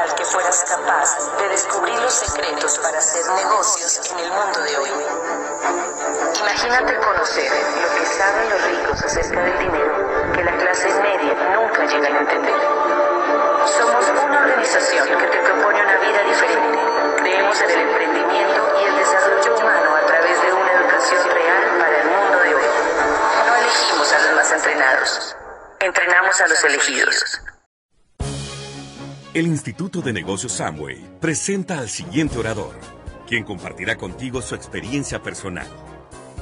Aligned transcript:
tal 0.00 0.14
que 0.14 0.24
fueras 0.24 0.64
capaz 0.66 1.36
de 1.38 1.48
descubrir 1.48 2.00
los 2.00 2.14
secretos 2.14 2.78
para 2.78 2.98
hacer 2.98 3.22
negocios 3.34 4.00
en 4.10 4.18
el 4.20 4.30
mundo 4.32 4.60
de 4.62 4.76
hoy. 4.78 4.90
Imagínate 6.40 6.96
conocer 6.96 7.52
lo 7.82 7.94
que 7.94 8.06
saben 8.06 8.50
los 8.50 8.62
ricos 8.64 9.02
acerca 9.02 9.42
del 9.42 9.58
dinero 9.58 10.32
que 10.32 10.44
la 10.44 10.56
clase 10.56 10.88
media 11.02 11.34
nunca 11.54 11.84
llega 11.84 12.06
a 12.06 12.20
entender. 12.20 12.60
Somos 13.76 14.08
una 14.08 14.40
organización 14.40 15.06
que 15.06 15.26
te 15.26 15.38
propone 15.38 15.82
una 15.82 15.96
vida 15.98 16.22
diferente. 16.22 16.78
Creemos 17.18 17.60
en 17.60 17.70
el 17.70 17.80
emprendimiento 17.80 18.80
y 18.80 18.84
el 18.84 18.96
desarrollo 18.96 19.54
humano 19.54 19.96
a 19.96 20.06
través 20.06 20.42
de 20.42 20.52
una 20.52 20.72
educación 20.72 21.30
real 21.30 21.78
para 21.78 22.00
el 22.00 22.06
mundo 22.08 22.38
de 22.38 22.54
hoy. 22.54 22.64
No 23.46 23.54
elegimos 23.54 24.12
a 24.14 24.18
los 24.18 24.32
más 24.34 24.52
entrenados. 24.52 25.36
Entrenamos 25.80 26.40
a 26.40 26.48
los 26.48 26.64
elegidos. 26.64 27.40
El 29.32 29.46
Instituto 29.46 30.00
de 30.00 30.12
Negocios 30.12 30.54
Samway 30.54 30.98
presenta 31.20 31.78
al 31.78 31.88
siguiente 31.88 32.36
orador, 32.36 32.74
quien 33.28 33.44
compartirá 33.44 33.94
contigo 33.94 34.42
su 34.42 34.56
experiencia 34.56 35.22
personal. 35.22 35.68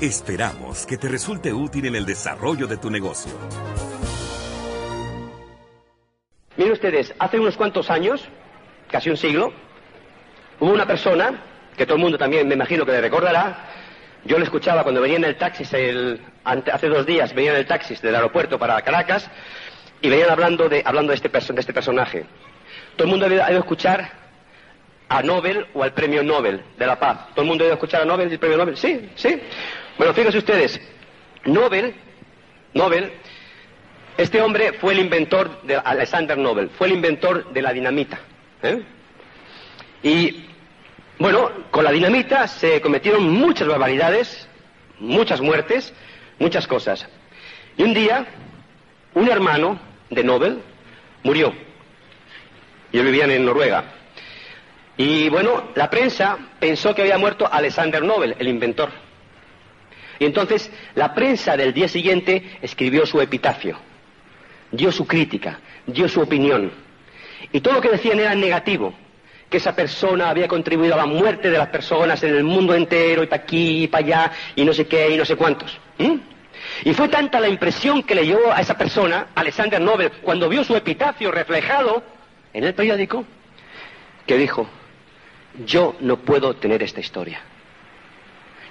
Esperamos 0.01 0.87
que 0.87 0.97
te 0.97 1.06
resulte 1.06 1.52
útil 1.52 1.84
en 1.84 1.97
el 1.97 2.06
desarrollo 2.06 2.66
de 2.66 2.78
tu 2.78 2.88
negocio. 2.88 3.30
Miren 6.56 6.73
ustedes, 6.73 7.12
hace 7.19 7.38
unos 7.38 7.59
cuantos 7.59 7.91
años, 7.91 8.27
casi 8.91 9.11
un 9.11 9.19
siglo, 9.19 9.52
hubo 10.59 10.73
una 10.73 10.86
persona, 10.86 11.42
que 11.77 11.84
todo 11.84 11.97
el 11.97 12.02
mundo 12.02 12.16
también 12.16 12.48
me 12.48 12.55
imagino 12.55 12.86
que 12.86 12.92
le 12.92 13.02
recordará, 13.02 13.69
yo 14.25 14.39
le 14.39 14.45
escuchaba 14.45 14.83
cuando 14.83 15.02
venía 15.02 15.19
en 15.19 15.25
el 15.25 15.36
taxi, 15.36 15.64
hace 15.64 16.89
dos 16.89 17.05
días 17.05 17.34
venía 17.34 17.50
en 17.50 17.59
el 17.59 17.66
taxi 17.66 17.97
del 17.97 18.14
aeropuerto 18.14 18.59
para 18.59 18.80
Caracas, 18.80 19.30
y 20.00 20.09
venían 20.09 20.30
hablando 20.30 20.70
de, 20.70 20.83
hablando 20.86 21.11
de, 21.11 21.16
este, 21.16 21.28
de 21.28 21.61
este 21.61 21.75
personaje. 21.75 22.25
Todo 22.98 23.05
el 23.05 23.11
mundo 23.11 23.27
ha 23.27 23.33
ido 23.33 23.43
a 23.45 23.51
escuchar 23.51 24.11
a 25.09 25.23
Nobel 25.23 25.65
o 25.73 25.84
al 25.84 25.93
premio 25.93 26.20
Nobel 26.25 26.61
de 26.77 26.84
la 26.84 26.98
paz. 26.98 27.28
¿Todo 27.31 27.42
el 27.42 27.47
mundo 27.47 27.62
ha 27.62 27.67
ido 27.67 27.75
a 27.75 27.77
escuchar 27.77 28.03
a 28.03 28.05
Nobel 28.05 28.28
y 28.28 28.33
el 28.33 28.39
premio 28.41 28.59
Nobel? 28.59 28.77
Sí, 28.77 29.09
sí. 29.14 29.41
Bueno, 29.97 30.12
fíjense 30.12 30.39
ustedes, 30.39 30.81
Nobel, 31.45 31.95
Nobel, 32.75 33.12
este 34.17 34.42
hombre 34.42 34.72
fue 34.72 34.95
el 34.95 34.98
inventor 34.98 35.62
de 35.62 35.77
Alexander 35.77 36.37
Nobel, 36.37 36.70
fue 36.70 36.89
el 36.89 36.95
inventor 36.95 37.53
de 37.53 37.62
la 37.62 37.72
dinamita. 37.72 38.19
¿eh? 38.64 38.83
Y 40.03 40.47
bueno, 41.20 41.53
con 41.70 41.84
la 41.84 41.92
dinamita 41.92 42.48
se 42.48 42.81
cometieron 42.81 43.31
muchas 43.31 43.69
barbaridades, 43.69 44.48
muchas 44.98 45.41
muertes, 45.41 45.94
muchas 46.41 46.67
cosas. 46.67 47.06
Y 47.77 47.84
un 47.84 47.94
día, 47.94 48.27
un 49.15 49.28
hermano 49.28 49.78
de 50.11 50.25
Nobel 50.25 50.59
murió. 51.22 51.67
Ellos 52.92 53.05
vivían 53.05 53.31
en 53.31 53.44
Noruega. 53.44 53.84
Y 54.97 55.28
bueno, 55.28 55.70
la 55.75 55.89
prensa 55.89 56.36
pensó 56.58 56.94
que 56.94 57.03
había 57.03 57.19
muerto 57.19 57.48
Alexander 57.50 58.03
Nobel, 58.03 58.34
el 58.39 58.48
inventor. 58.48 58.91
Y 60.19 60.25
entonces 60.25 60.70
la 60.94 61.14
prensa 61.14 61.56
del 61.56 61.72
día 61.72 61.86
siguiente 61.86 62.59
escribió 62.61 63.06
su 63.06 63.20
epitafio, 63.20 63.78
dio 64.72 64.91
su 64.91 65.06
crítica, 65.06 65.61
dio 65.86 66.09
su 66.09 66.20
opinión. 66.20 66.72
Y 67.53 67.61
todo 67.61 67.75
lo 67.75 67.81
que 67.81 67.91
decían 67.91 68.19
era 68.19 68.34
negativo, 68.34 68.92
que 69.48 69.59
esa 69.59 69.77
persona 69.77 70.31
había 70.31 70.48
contribuido 70.48 70.94
a 70.94 70.98
la 70.98 71.06
muerte 71.06 71.50
de 71.50 71.59
las 71.59 71.69
personas 71.69 72.20
en 72.25 72.34
el 72.34 72.42
mundo 72.42 72.75
entero, 72.75 73.22
y 73.22 73.28
para 73.28 73.42
aquí, 73.42 73.84
y 73.84 73.86
para 73.86 74.05
allá, 74.05 74.33
y 74.56 74.64
no 74.64 74.75
sé 74.75 74.86
qué, 74.89 75.11
y 75.11 75.16
no 75.16 75.25
sé 75.25 75.36
cuántos. 75.36 75.78
Y 76.84 76.92
fue 76.92 77.09
tanta 77.09 77.39
la 77.39 77.48
impresión 77.48 78.03
que 78.03 78.16
le 78.16 78.22
dio 78.22 78.53
a 78.53 78.61
esa 78.61 78.77
persona, 78.77 79.28
Alexander 79.36 79.81
Nobel, 79.81 80.11
cuando 80.22 80.48
vio 80.48 80.64
su 80.64 80.75
epitafio 80.75 81.31
reflejado 81.31 82.03
en 82.59 82.64
el 82.64 82.75
periódico 82.75 83.25
que 84.27 84.37
dijo, 84.37 84.67
yo 85.64 85.95
no 86.01 86.17
puedo 86.19 86.56
tener 86.56 86.83
esta 86.83 86.98
historia. 86.98 87.41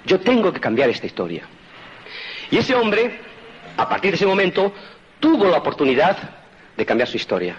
Yo 0.06 0.20
tengo 0.20 0.52
que 0.52 0.60
cambiar 0.60 0.90
esta 0.90 1.06
historia. 1.06 1.44
Y 2.52 2.58
ese 2.58 2.76
hombre, 2.76 3.20
a 3.78 3.88
partir 3.88 4.12
de 4.12 4.16
ese 4.16 4.26
momento, 4.26 4.74
tuvo 5.22 5.46
la 5.46 5.60
oportunidad 5.60 6.18
de 6.76 6.86
cambiar 6.86 7.08
su 7.08 7.16
historia. 7.16 7.56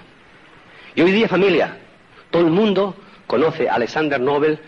Y 0.94 1.00
hoy 1.00 1.12
día, 1.12 1.28
familia, 1.28 1.78
todo 2.30 2.42
el 2.42 2.50
mundo 2.50 2.94
conoce 3.26 3.66
a 3.66 3.74
Alexander 3.74 4.20
Nobel 4.20 4.58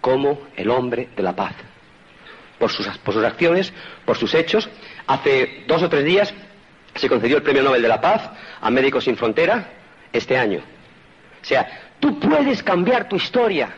como 0.00 0.46
el 0.56 0.70
hombre 0.70 1.08
de 1.16 1.22
la 1.24 1.34
paz. 1.34 1.54
Por 2.60 2.70
sus, 2.70 2.86
acciones, 2.86 3.72
por 4.04 4.16
sus 4.16 4.32
hechos. 4.34 4.68
Hace 5.08 5.64
dos 5.66 5.82
o 5.82 5.88
tres 5.88 6.04
días 6.04 6.32
se 6.94 7.08
concedió 7.08 7.36
el 7.36 7.42
Premio 7.42 7.64
Nobel 7.64 7.82
de 7.82 7.88
la 7.88 8.00
Paz 8.00 8.30
a 8.60 8.70
Médicos 8.70 9.04
Sin 9.04 9.16
Frontera 9.16 9.70
este 10.12 10.38
año. 10.38 10.62
O 11.42 11.44
sea, 11.44 11.94
tú 11.98 12.18
puedes 12.18 12.62
cambiar 12.62 13.08
tu 13.08 13.16
historia 13.16 13.70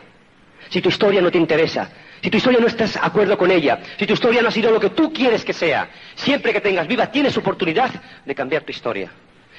si 0.69 0.81
tu 0.81 0.89
historia 0.89 1.21
no 1.21 1.31
te 1.31 1.37
interesa, 1.37 1.89
si 2.21 2.31
tu 2.31 2.37
historia 2.37 2.59
no 2.59 2.67
estás 2.67 2.93
de 2.93 2.99
acuerdo 3.01 3.37
con 3.37 3.51
ella, 3.51 3.79
si 3.97 4.07
tu 4.07 4.13
historia 4.13 4.41
no 4.41 4.47
ha 4.47 4.51
sido 4.51 4.71
lo 4.71 4.79
que 4.79 4.89
tú 4.89 5.13
quieres 5.13 5.45
que 5.45 5.53
sea. 5.53 5.89
Siempre 6.15 6.51
que 6.51 6.61
tengas 6.61 6.87
viva 6.87 7.11
tienes 7.11 7.37
oportunidad 7.37 7.91
de 8.25 8.33
cambiar 8.33 8.63
tu 8.63 8.71
historia 8.71 9.11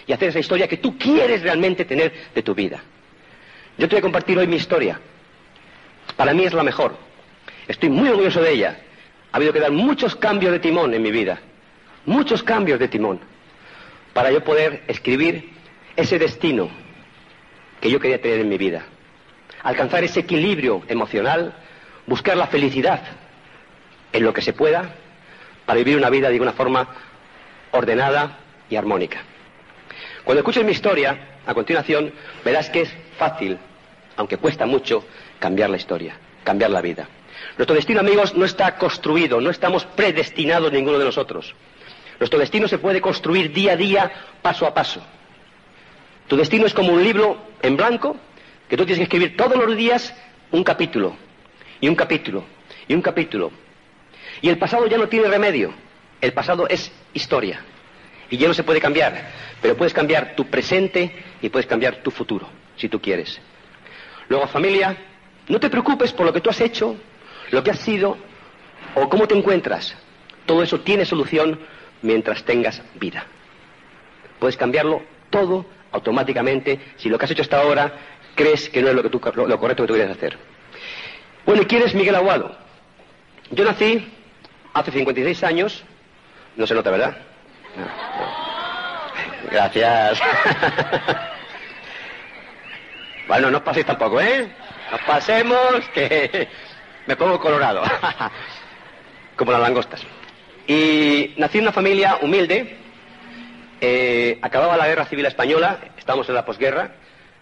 y 0.07 0.13
hacer 0.13 0.31
esa 0.31 0.41
historia 0.41 0.67
que 0.67 0.79
tú 0.79 0.99
quieres 0.99 1.43
realmente 1.43 1.85
tener 1.85 2.13
de 2.35 2.43
tu 2.43 2.55
vida. 2.55 2.83
Yo 3.79 3.89
te 3.89 3.95
voy 3.95 3.99
a 3.99 4.03
compartir 4.03 4.39
hoy 4.39 4.47
mi 4.47 4.57
historia. 4.57 5.01
Para 6.17 6.35
mí 6.35 6.45
es 6.45 6.53
la 6.53 6.63
mejor. 6.63 6.97
Estoy 7.69 7.91
muy 7.91 8.09
orgulloso 8.09 8.41
de 8.41 8.53
ella. 8.53 8.79
Ha 9.31 9.37
habido 9.37 9.53
que 9.53 9.61
dar 9.61 9.73
muchos 9.73 10.17
cambios 10.17 10.53
de 10.53 10.59
timón 10.59 10.95
en 10.95 11.03
mi 11.03 11.11
vida. 11.11 11.39
Muchos 12.07 12.43
cambios 12.43 12.79
de 12.79 12.89
timón. 12.89 13.21
Para 14.13 14.31
yo 14.31 14.43
poder 14.43 14.83
escribir 14.89 15.51
ese 15.97 16.19
destino 16.19 16.71
que 17.85 17.91
yo 17.91 18.01
quería 18.01 18.19
tener 18.19 18.41
en 18.41 18.49
mi 18.49 18.57
vida. 18.57 18.87
Alcanzar 19.63 20.03
ese 20.05 20.21
equilibrio 20.21 20.83
emocional, 20.89 21.53
buscar 22.07 22.35
la 22.35 22.47
felicidad 22.47 23.03
en 24.11 24.25
lo 24.25 24.33
que 24.33 24.41
se 24.41 24.55
pueda 24.55 24.95
para 25.67 25.77
vivir 25.77 25.99
una 25.99 26.09
vida 26.09 26.31
de 26.31 26.41
una 26.41 26.55
forma 26.55 26.89
ordenada 27.73 28.39
y 28.71 28.77
armónica. 28.77 29.19
Cuando 30.25 30.41
escuches 30.41 30.65
mi 30.65 30.73
historia, 30.73 31.37
a 31.45 31.53
continuación, 31.53 32.11
verás 32.43 32.71
que 32.71 32.81
es 32.81 32.97
fácil, 33.19 33.59
aunque 34.17 34.39
cuesta 34.39 34.65
mucho, 34.65 35.05
cambiar 35.39 35.69
la 35.69 35.77
historia, 35.77 36.17
cambiar 36.43 36.71
la 36.71 36.81
vida. 36.81 37.07
Nuestro 37.59 37.77
destino, 37.77 38.01
amigos, 38.01 38.35
no 38.35 38.47
está 38.47 38.79
construido, 38.79 39.43
no 39.43 39.51
estamos 39.51 39.85
predestinados 39.85 40.73
ninguno 40.73 40.99
de 40.99 41.05
nosotros. 41.05 41.55
Nuestro 42.19 42.39
destino 42.39 42.67
se 42.67 42.79
puede 42.79 43.03
construir 43.03 43.53
día 43.53 43.73
a 43.73 43.77
día, 43.77 44.11
paso 44.41 44.67
a 44.67 44.73
paso. 44.73 45.03
Tu 46.29 46.37
destino 46.37 46.67
es 46.67 46.75
como 46.75 46.93
un 46.93 47.03
libro 47.03 47.39
en 47.63 47.77
blanco 47.77 48.17
que 48.69 48.77
tú 48.77 48.85
tienes 48.85 48.99
que 48.99 49.05
escribir 49.05 49.37
todos 49.37 49.57
los 49.57 49.77
días 49.77 50.15
un 50.51 50.65
capítulo, 50.65 51.17
y 51.81 51.89
un 51.89 51.95
capítulo, 51.95 52.45
y 52.89 52.95
un 52.95 53.03
capítulo. 53.03 53.51
Y 54.41 54.49
el 54.49 54.59
pasado 54.59 54.87
ya 54.87 54.99
no 54.99 55.09
tiene 55.09 55.29
remedio. 55.29 55.73
El 56.21 56.33
pasado 56.33 56.67
es 56.69 56.91
historia. 57.13 57.61
Y 58.31 58.37
ya 58.37 58.49
no 58.49 58.55
se 58.55 58.63
puede 58.63 58.81
cambiar. 58.81 59.31
Pero 59.61 59.77
puedes 59.77 59.93
cambiar 59.93 60.35
tu 60.35 60.47
presente 60.47 61.15
y 61.43 61.49
puedes 61.49 61.67
cambiar 61.67 62.03
tu 62.03 62.11
futuro, 62.11 62.49
si 62.77 62.89
tú 62.89 63.01
quieres. 63.01 63.41
Luego, 64.29 64.47
familia, 64.47 64.97
no 65.49 65.61
te 65.61 65.69
preocupes 65.69 66.13
por 66.13 66.27
lo 66.27 66.33
que 66.33 66.41
tú 66.41 66.51
has 66.51 66.61
hecho, 66.61 66.97
lo 67.51 67.63
que 67.63 67.71
has 67.71 67.81
sido 67.81 68.17
o 68.95 69.09
cómo 69.09 69.29
te 69.29 69.37
encuentras. 69.37 69.95
Todo 70.47 70.63
eso 70.63 70.81
tiene 70.81 71.05
solución 71.05 71.61
mientras 72.03 72.45
tengas 72.45 72.83
vida. 72.95 73.27
Puedes 74.39 74.57
cambiarlo 74.57 75.03
todo 75.31 75.67
automáticamente 75.95 76.81
si 76.97 77.09
lo 77.09 77.17
que 77.17 77.25
has 77.25 77.31
hecho 77.31 77.43
hasta 77.43 77.61
ahora 77.61 77.93
crees 78.35 78.69
que 78.69 78.83
no 78.83 78.89
es 78.89 78.95
lo, 78.95 79.03
que 79.03 79.11
tú, 79.11 79.21
lo, 79.35 79.59
correcto 79.59 79.85
que 79.85 79.87
tú 79.87 79.95
quieres 79.95 80.17
hacer. 80.17 80.37
Bueno, 81.47 81.63
¿y 81.63 81.67
quién 81.67 81.83
es 81.83 81.95
Miguel 81.95 82.17
Aguado? 82.17 82.57
Yo 83.51 83.65
nací 83.65 84.13
hace 84.73 84.91
56 84.91 85.45
años, 85.45 85.85
no 86.57 86.67
se 86.67 86.75
nota, 86.75 86.91
¿verdad? 86.91 87.17
Gracias. 89.51 90.19
bueno, 93.29 93.51
no 93.51 93.59
os 93.59 93.65
paséis 93.65 93.87
tampoco, 93.87 94.21
¿eh? 94.21 94.49
Nos 94.91 95.01
pasemos, 95.03 95.89
que 95.95 96.49
me 97.07 97.15
pongo 97.15 97.39
colorado, 97.39 97.83
como 99.37 99.53
las 99.53 99.61
langostas. 99.61 100.03
Y 100.67 101.35
nací 101.37 101.59
en 101.59 101.65
una 101.65 101.73
familia 101.73 102.19
humilde, 102.21 102.79
eh, 103.81 104.39
acababa 104.41 104.79
la 104.79 104.87
guerra 104.87 105.05
civil 105.05 105.27
española, 105.27 105.79
estamos 106.05 106.29
en 106.29 106.35
la 106.35 106.45
posguerra, 106.45 106.97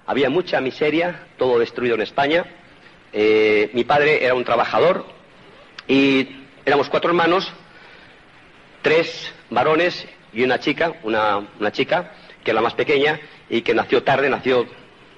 había 0.07 0.31
mucha 0.31 0.61
miseria, 0.61 1.27
todo 1.37 1.59
destruido 1.59 1.97
en 1.97 2.03
España. 2.03 2.45
Eh, 3.13 3.71
mi 3.73 3.83
padre 3.83 4.25
era 4.25 4.35
un 4.35 4.45
trabajador 4.45 5.05
y 5.89 6.29
éramos 6.65 6.89
cuatro 6.89 7.11
hermanos, 7.11 7.53
tres 8.81 9.35
varones 9.51 10.07
y 10.33 10.45
una 10.45 10.61
chica, 10.61 10.93
una, 11.03 11.73
chica 11.73 12.13
que 12.45 12.53
era 12.53 12.61
la 12.61 12.63
más 12.63 12.75
pequeña 12.75 13.19
y 13.51 13.63
que 13.63 13.75
nació 13.75 14.05
tarde, 14.05 14.31
nació 14.31 14.65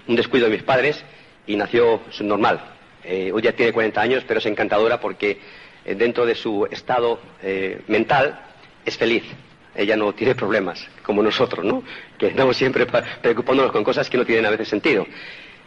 un 0.08 0.17
descuido 0.17 0.46
de 0.46 0.52
mis 0.52 0.62
padres 0.62 1.05
y 1.46 1.56
nació 1.56 2.00
normal. 2.20 2.64
Eh, 3.05 3.31
hoy 3.31 3.43
ya 3.43 3.52
tiene 3.52 3.75
40 3.75 4.00
años, 4.00 4.25
pero 4.26 4.38
es 4.38 4.46
encantadora 4.46 5.00
porque 5.00 5.38
eh, 5.85 5.94
dentro 5.94 6.25
de 6.25 6.35
su 6.35 6.67
estado 6.70 7.20
mental 7.88 8.41
es 8.87 8.96
feliz 8.96 9.25
ella 9.75 9.97
no 9.97 10.12
tiene 10.12 10.35
problemas, 10.35 10.87
como 11.03 11.23
nosotros, 11.23 11.65
¿no? 11.65 11.82
Que 12.19 12.29
estamos 12.29 12.56
siempre 12.56 12.87
preocupándonos 12.87 13.73
con 13.73 13.82
cosas 13.85 14.09
que 14.09 14.17
no 14.17 14.25
tienen 14.25 14.47
a 14.47 14.50
veces 14.50 14.69
sentido. 14.69 15.06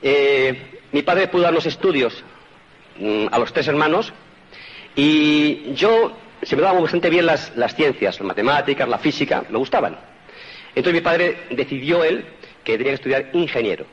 eh, 0.02 0.74
mi 0.92 1.02
padre 1.02 1.28
pudo 1.28 1.42
darnos 1.44 1.66
estudios 1.66 2.24
mm, 2.98 3.26
a 3.30 3.38
los 3.40 3.52
tres 3.52 3.68
hermanos 3.68 4.14
y 4.96 5.74
yo 5.74 6.16
se 6.42 6.56
me 6.56 6.62
daban 6.62 6.82
bastante 6.82 7.10
bien 7.10 7.26
las, 7.26 7.56
las 7.58 7.76
ciencias, 7.76 8.18
las 8.20 8.28
matemáticas, 8.28 8.88
la 8.88 8.98
física, 8.98 9.44
me 9.50 9.58
gustaban. 9.58 9.98
Entonces 10.70 10.94
mi 10.94 11.02
padre 11.02 11.40
decidió 11.50 12.04
él 12.04 12.24
que 12.64 12.78
tenía 12.78 12.92
que 12.92 12.96
estudiar 12.96 13.30
ingeniero. 13.34 13.86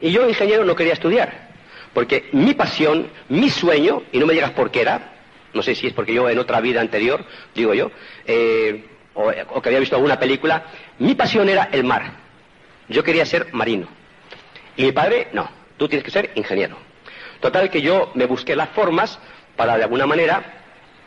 Y 0.00 0.10
yo 0.10 0.28
ingeniero 0.28 0.64
no 0.64 0.76
quería 0.76 0.92
estudiar, 0.92 1.48
porque 1.94 2.28
mi 2.32 2.54
pasión, 2.54 3.08
mi 3.28 3.48
sueño, 3.50 4.02
y 4.12 4.18
no 4.18 4.26
me 4.26 4.34
digas 4.34 4.50
por 4.52 4.70
qué 4.70 4.82
era, 4.82 5.14
no 5.54 5.62
sé 5.62 5.74
si 5.74 5.86
es 5.86 5.92
porque 5.92 6.14
yo 6.14 6.28
en 6.28 6.38
otra 6.38 6.60
vida 6.60 6.80
anterior, 6.80 7.24
digo 7.54 7.74
yo, 7.74 7.90
eh, 8.26 8.84
o, 9.18 9.60
que 9.60 9.68
había 9.68 9.80
visto 9.80 9.96
alguna 9.96 10.18
película, 10.18 10.64
mi 10.98 11.14
pasión 11.14 11.48
era 11.48 11.68
el 11.72 11.82
mar. 11.82 12.12
Yo 12.88 13.02
quería 13.02 13.26
ser 13.26 13.52
marino. 13.52 13.88
Y 14.76 14.84
mi 14.84 14.92
padre, 14.92 15.28
no, 15.32 15.50
tú 15.76 15.88
tienes 15.88 16.04
que 16.04 16.10
ser 16.10 16.30
ingeniero. 16.36 16.76
Total 17.40 17.68
que 17.68 17.82
yo 17.82 18.12
me 18.14 18.26
busqué 18.26 18.54
las 18.54 18.68
formas 18.70 19.18
para 19.56 19.76
de 19.76 19.84
alguna 19.84 20.06
manera 20.06 20.42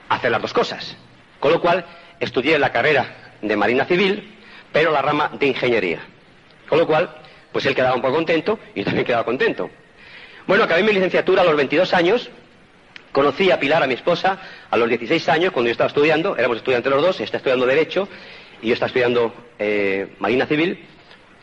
hacer 0.09 0.29
las 0.29 0.41
dos 0.41 0.53
cosas. 0.53 0.97
Con 1.39 1.51
lo 1.51 1.61
cual 1.61 1.85
estudié 2.19 2.59
la 2.59 2.71
carrera 2.71 3.33
de 3.41 3.55
Marina 3.55 3.85
Civil, 3.85 4.37
pero 4.73 4.91
la 4.91 5.01
rama 5.01 5.31
de 5.39 5.47
ingeniería. 5.47 5.99
Con 6.67 6.79
lo 6.79 6.87
cual, 6.87 7.15
pues 7.51 7.65
él 7.65 7.75
quedaba 7.75 7.95
un 7.95 8.01
poco 8.01 8.15
contento 8.15 8.59
y 8.75 8.79
yo 8.79 8.85
también 8.85 9.05
quedaba 9.05 9.23
contento. 9.23 9.69
Bueno, 10.47 10.65
acabé 10.65 10.83
mi 10.83 10.91
licenciatura 10.91 11.43
a 11.43 11.45
los 11.45 11.55
22 11.55 11.93
años, 11.93 12.29
conocí 13.11 13.51
a 13.51 13.59
Pilar, 13.59 13.83
a 13.83 13.87
mi 13.87 13.93
esposa, 13.93 14.39
a 14.69 14.77
los 14.77 14.87
16 14.87 15.29
años, 15.29 15.51
cuando 15.51 15.67
yo 15.67 15.73
estaba 15.73 15.87
estudiando, 15.87 16.37
éramos 16.37 16.57
estudiantes 16.57 16.91
los 16.91 17.01
dos, 17.01 17.19
está 17.19 17.37
estudiando 17.37 17.65
Derecho 17.65 18.07
y 18.61 18.67
yo 18.67 18.73
estaba 18.73 18.87
estudiando 18.87 19.33
eh, 19.59 20.15
Marina 20.19 20.45
Civil. 20.45 20.85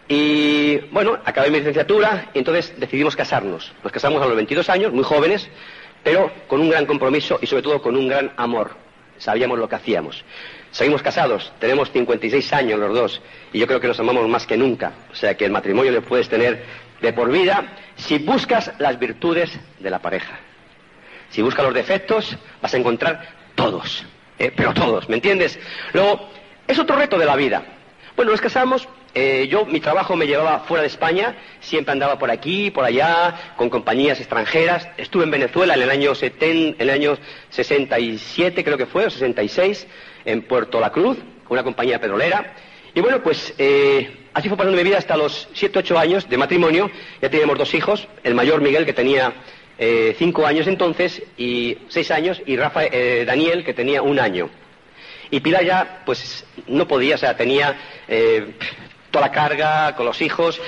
Y 0.08 0.78
bueno, 0.90 1.18
acabé 1.24 1.50
mi 1.50 1.58
licenciatura 1.58 2.30
y 2.32 2.38
entonces 2.38 2.72
decidimos 2.78 3.14
casarnos. 3.14 3.72
Nos 3.82 3.92
casamos 3.92 4.22
a 4.22 4.26
los 4.26 4.36
22 4.36 4.68
años, 4.70 4.92
muy 4.92 5.04
jóvenes, 5.04 5.48
pero 6.02 6.30
con 6.46 6.60
un 6.60 6.70
gran 6.70 6.86
compromiso 6.86 7.38
y 7.42 7.46
sobre 7.46 7.62
todo 7.62 7.82
con 7.82 7.96
un 7.96 8.08
gran 8.08 8.32
amor. 8.36 8.70
Sabíamos 9.18 9.58
lo 9.58 9.68
que 9.68 9.74
hacíamos. 9.74 10.24
Seguimos 10.70 11.02
casados, 11.02 11.52
tenemos 11.58 11.90
56 11.90 12.52
años 12.52 12.78
los 12.78 12.94
dos 12.94 13.22
y 13.52 13.58
yo 13.58 13.66
creo 13.66 13.80
que 13.80 13.88
nos 13.88 14.00
amamos 14.00 14.28
más 14.28 14.46
que 14.46 14.56
nunca. 14.56 14.92
O 15.12 15.14
sea 15.14 15.36
que 15.36 15.44
el 15.44 15.50
matrimonio 15.50 15.92
lo 15.92 16.02
puedes 16.02 16.28
tener 16.28 16.62
de 17.00 17.12
por 17.12 17.30
vida 17.30 17.64
si 17.96 18.18
buscas 18.18 18.72
las 18.78 18.98
virtudes 18.98 19.58
de 19.78 19.90
la 19.90 19.98
pareja. 19.98 20.40
Si 21.30 21.42
buscas 21.42 21.64
los 21.64 21.75
defectos, 21.75 22.36
vas 22.60 22.75
a 22.75 22.76
encontrar 22.76 23.22
todos, 23.54 24.04
¿eh? 24.38 24.52
pero 24.54 24.72
todos, 24.72 25.08
¿me 25.08 25.16
entiendes? 25.16 25.58
Luego, 25.92 26.28
es 26.66 26.78
otro 26.78 26.96
reto 26.96 27.19
de 27.19 27.26
la 27.26 27.36
vida. 27.36 27.62
Bueno, 28.16 28.32
nos 28.32 28.40
casamos, 28.40 28.88
eh, 29.14 29.46
yo 29.48 29.64
mi 29.64 29.80
trabajo 29.80 30.16
me 30.16 30.26
llevaba 30.26 30.60
fuera 30.60 30.82
de 30.82 30.88
España, 30.88 31.36
siempre 31.60 31.92
andaba 31.92 32.19
por 32.19 32.30
aquí, 32.30 32.70
por 32.70 32.84
allá, 32.84 33.54
con 33.56 33.70
compañías 33.70 34.19
extranjeras. 34.19 34.88
Estuve 34.96 35.25
en 35.25 35.30
Venezuela 35.30 35.75
en 35.75 35.82
el 35.82 35.90
año, 35.90 36.14
70, 36.14 36.82
en 36.82 36.88
el 36.88 36.94
año 36.94 37.19
67, 37.50 38.64
creo 38.64 38.76
que 38.76 38.86
fue, 38.86 39.06
o 39.06 39.10
66, 39.10 39.86
en 40.25 40.42
Puerto 40.42 40.80
La 40.80 40.90
Cruz, 40.90 41.16
con 41.44 41.56
una 41.56 41.62
compañía 41.62 42.00
petrolera. 42.00 42.54
Y 42.94 43.00
bueno, 43.00 43.22
pues 43.22 43.54
eh, 43.58 44.26
así 44.34 44.48
fue 44.48 44.56
pasando 44.56 44.76
mi 44.76 44.82
vida 44.82 44.98
hasta 44.98 45.16
los 45.16 45.48
7, 45.52 45.78
8 45.78 45.98
años 45.98 46.28
de 46.28 46.36
matrimonio. 46.36 46.90
Ya 47.22 47.30
teníamos 47.30 47.56
dos 47.56 47.72
hijos, 47.75 48.08
el 48.25 48.34
mayor 48.34 48.60
Miguel, 48.60 48.84
que 48.84 48.92
tenía 48.92 49.32
eh, 49.78 50.14
cinco 50.19 50.46
años 50.46 50.66
entonces, 50.66 51.22
y 51.36 51.78
seis 51.88 52.10
años, 52.10 52.40
y 52.46 52.56
Rafa, 52.56 52.84
eh, 52.84 53.25
Daniel, 53.26 53.64
que 53.64 53.75
tenía 53.75 54.02
un 54.02 54.19
año. 54.19 54.50
Y 55.30 55.40
Pilar 55.40 55.64
ya, 55.64 56.02
pues, 56.06 56.44
no 56.66 56.88
podía, 56.88 57.14
o 57.16 57.19
sea, 57.19 57.36
tenía 57.36 57.76
eh, 58.08 58.54
toda 59.10 59.26
la 59.26 59.32
carga 59.32 59.94
con 59.94 60.06
los 60.06 60.20
hijos. 60.22 60.58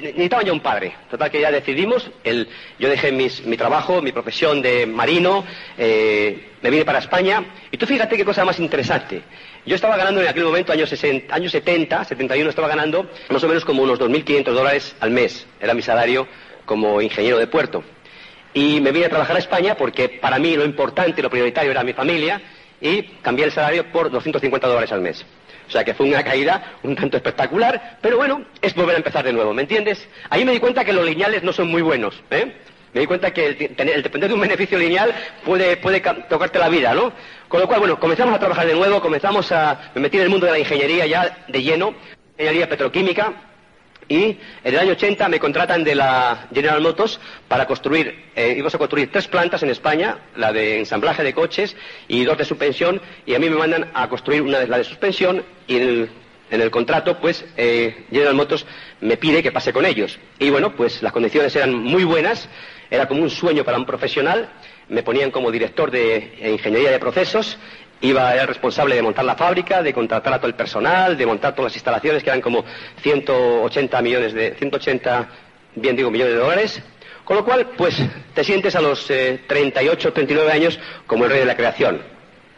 Necesitaba 0.00 0.42
ya 0.42 0.52
un 0.52 0.60
padre. 0.60 0.92
Total 1.10 1.30
que 1.30 1.40
ya 1.40 1.50
decidimos, 1.52 2.10
el, 2.24 2.48
yo 2.80 2.88
dejé 2.88 3.12
mis- 3.12 3.44
mi 3.46 3.56
trabajo, 3.56 4.02
mi 4.02 4.10
profesión 4.10 4.60
de 4.60 4.86
marino, 4.86 5.44
eh, 5.78 6.48
me 6.62 6.70
vine 6.70 6.84
para 6.84 6.98
España. 6.98 7.44
Y 7.70 7.76
tú 7.76 7.86
fíjate 7.86 8.16
qué 8.16 8.24
cosa 8.24 8.44
más 8.44 8.58
interesante. 8.58 9.22
Yo 9.64 9.76
estaba 9.76 9.96
ganando 9.96 10.20
en 10.20 10.26
aquel 10.26 10.42
momento, 10.44 10.72
años, 10.72 10.88
60, 10.88 11.32
años 11.32 11.52
70, 11.52 12.04
71, 12.04 12.50
estaba 12.50 12.66
ganando 12.66 13.08
más 13.30 13.44
o 13.44 13.46
menos 13.48 13.64
como 13.64 13.84
unos 13.84 14.00
2.500 14.00 14.42
dólares 14.52 14.96
al 14.98 15.10
mes. 15.12 15.46
Era 15.60 15.74
mi 15.74 15.82
salario 15.82 16.26
como 16.64 17.00
ingeniero 17.00 17.38
de 17.38 17.46
puerto. 17.46 17.84
Y 18.54 18.80
me 18.80 18.92
vine 18.92 19.06
a 19.06 19.08
trabajar 19.08 19.36
a 19.36 19.38
España 19.38 19.74
porque 19.76 20.08
para 20.08 20.38
mí 20.38 20.56
lo 20.56 20.64
importante 20.64 21.20
y 21.20 21.22
lo 21.22 21.30
prioritario 21.30 21.70
era 21.70 21.82
mi 21.82 21.92
familia 21.92 22.40
y 22.80 23.02
cambié 23.22 23.46
el 23.46 23.52
salario 23.52 23.90
por 23.90 24.10
250 24.10 24.66
dólares 24.68 24.92
al 24.92 25.00
mes. 25.00 25.24
O 25.68 25.70
sea 25.70 25.84
que 25.84 25.94
fue 25.94 26.08
una 26.08 26.22
caída 26.22 26.74
un 26.82 26.94
tanto 26.94 27.16
espectacular, 27.16 27.98
pero 28.02 28.16
bueno, 28.18 28.44
es 28.60 28.74
volver 28.74 28.96
a 28.96 28.98
empezar 28.98 29.24
de 29.24 29.32
nuevo, 29.32 29.54
¿me 29.54 29.62
entiendes? 29.62 30.06
Ahí 30.28 30.44
me 30.44 30.52
di 30.52 30.60
cuenta 30.60 30.84
que 30.84 30.92
los 30.92 31.04
lineales 31.06 31.42
no 31.42 31.52
son 31.52 31.68
muy 31.68 31.80
buenos, 31.80 32.20
¿eh? 32.30 32.52
Me 32.92 33.00
di 33.00 33.06
cuenta 33.06 33.32
que 33.32 33.46
el, 33.46 33.56
depender 34.02 34.28
de 34.28 34.34
un 34.34 34.40
beneficio 34.40 34.76
lineal 34.76 35.14
puede, 35.46 35.78
puede 35.78 36.02
ca- 36.02 36.28
tocarte 36.28 36.58
la 36.58 36.68
vida, 36.68 36.92
¿no? 36.92 37.10
Con 37.48 37.60
lo 37.60 37.66
cual, 37.66 37.80
bueno, 37.80 37.98
comenzamos 37.98 38.34
a 38.34 38.38
trabajar 38.38 38.66
de 38.66 38.74
nuevo, 38.74 39.00
comenzamos 39.00 39.50
a... 39.50 39.92
Me 39.94 40.08
en 40.08 40.20
el 40.20 40.28
mundo 40.28 40.44
de 40.44 40.52
la 40.52 40.58
ingeniería 40.58 41.06
ya 41.06 41.38
de 41.48 41.62
lleno, 41.62 41.94
ingeniería 42.32 42.68
petroquímica, 42.68 43.32
y 44.08 44.24
en 44.24 44.38
el 44.64 44.78
año 44.78 44.92
80 44.92 45.28
me 45.28 45.38
contratan 45.38 45.84
de 45.84 45.94
la 45.94 46.48
General 46.52 46.80
Motors 46.80 47.20
para 47.48 47.66
construir, 47.66 48.26
eh, 48.34 48.54
íbamos 48.56 48.74
a 48.74 48.78
construir 48.78 49.10
tres 49.10 49.28
plantas 49.28 49.62
en 49.62 49.70
España, 49.70 50.18
la 50.36 50.52
de 50.52 50.78
ensamblaje 50.78 51.22
de 51.22 51.32
coches 51.32 51.76
y 52.08 52.24
dos 52.24 52.38
de 52.38 52.44
suspensión, 52.44 53.00
y 53.26 53.34
a 53.34 53.38
mí 53.38 53.48
me 53.48 53.56
mandan 53.56 53.90
a 53.94 54.08
construir 54.08 54.42
una 54.42 54.58
de 54.58 54.66
la 54.66 54.78
de 54.78 54.84
suspensión 54.84 55.44
y 55.66 55.76
en 55.76 56.10
el, 56.50 56.70
contrato, 56.70 57.18
pues 57.18 57.44
eh, 57.56 58.04
General 58.10 58.34
Motors 58.34 58.66
me 59.00 59.16
pide 59.16 59.42
que 59.42 59.52
pase 59.52 59.72
con 59.72 59.86
ellos. 59.86 60.18
Y 60.38 60.50
bueno, 60.50 60.76
pues 60.76 61.02
las 61.02 61.12
condiciones 61.12 61.56
eran 61.56 61.72
muy 61.74 62.04
buenas, 62.04 62.48
era 62.90 63.08
como 63.08 63.22
un 63.22 63.30
sueño 63.30 63.64
para 63.64 63.78
un 63.78 63.86
profesional, 63.86 64.50
me 64.88 65.02
ponían 65.02 65.30
como 65.30 65.50
director 65.50 65.90
de 65.90 66.34
ingeniería 66.52 66.90
de 66.90 66.98
procesos 66.98 67.56
Iba, 68.02 68.34
era 68.34 68.46
responsable 68.46 68.96
de 68.96 69.02
montar 69.02 69.24
la 69.24 69.36
fábrica, 69.36 69.80
de 69.80 69.94
contratar 69.94 70.34
a 70.34 70.38
todo 70.38 70.48
el 70.48 70.54
personal, 70.54 71.16
de 71.16 71.24
montar 71.24 71.54
todas 71.54 71.70
las 71.70 71.76
instalaciones, 71.76 72.24
que 72.24 72.30
eran 72.30 72.40
como 72.40 72.64
180 73.00 74.02
millones 74.02 74.34
de, 74.34 74.54
180, 74.54 75.28
bien 75.76 75.94
digo, 75.94 76.10
millones 76.10 76.34
de 76.34 76.40
dólares. 76.40 76.82
Con 77.24 77.36
lo 77.36 77.44
cual, 77.44 77.68
pues, 77.76 78.02
te 78.34 78.42
sientes 78.42 78.74
a 78.74 78.80
los 78.80 79.08
eh, 79.08 79.42
38, 79.46 80.12
39 80.12 80.50
años 80.50 80.80
como 81.06 81.24
el 81.24 81.30
rey 81.30 81.38
de 81.40 81.46
la 81.46 81.56
creación. 81.56 82.02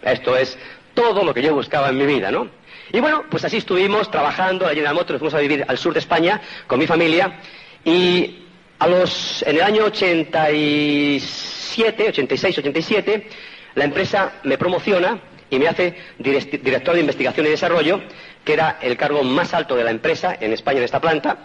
Esto 0.02 0.34
es 0.34 0.58
todo 0.94 1.22
lo 1.22 1.34
que 1.34 1.42
yo 1.42 1.54
buscaba 1.54 1.90
en 1.90 1.98
mi 1.98 2.06
vida, 2.06 2.30
¿no? 2.30 2.48
Y 2.90 3.00
bueno, 3.00 3.24
pues 3.30 3.44
así 3.44 3.58
estuvimos 3.58 4.10
trabajando, 4.10 4.64
la 4.64 4.72
General 4.72 4.94
Motors, 4.94 5.12
nos 5.12 5.20
fuimos 5.20 5.34
a 5.34 5.40
vivir 5.40 5.62
al 5.68 5.76
sur 5.76 5.92
de 5.92 5.98
España 5.98 6.40
con 6.66 6.78
mi 6.78 6.86
familia 6.86 7.40
y 7.84 8.46
a 8.78 8.88
los, 8.88 9.42
en 9.42 9.56
el 9.56 9.62
año 9.62 9.84
87, 9.84 12.08
86, 12.08 12.58
87, 12.58 13.28
la 13.74 13.84
empresa 13.84 14.32
me 14.44 14.56
promociona 14.56 15.20
y 15.54 15.58
me 15.58 15.68
hace 15.68 15.94
direct- 16.18 16.60
director 16.60 16.94
de 16.94 17.00
investigación 17.00 17.46
y 17.46 17.50
desarrollo, 17.50 18.00
que 18.44 18.52
era 18.52 18.78
el 18.82 18.96
cargo 18.96 19.22
más 19.22 19.54
alto 19.54 19.76
de 19.76 19.84
la 19.84 19.90
empresa 19.90 20.36
en 20.40 20.52
España 20.52 20.78
en 20.78 20.84
esta 20.84 21.00
planta, 21.00 21.38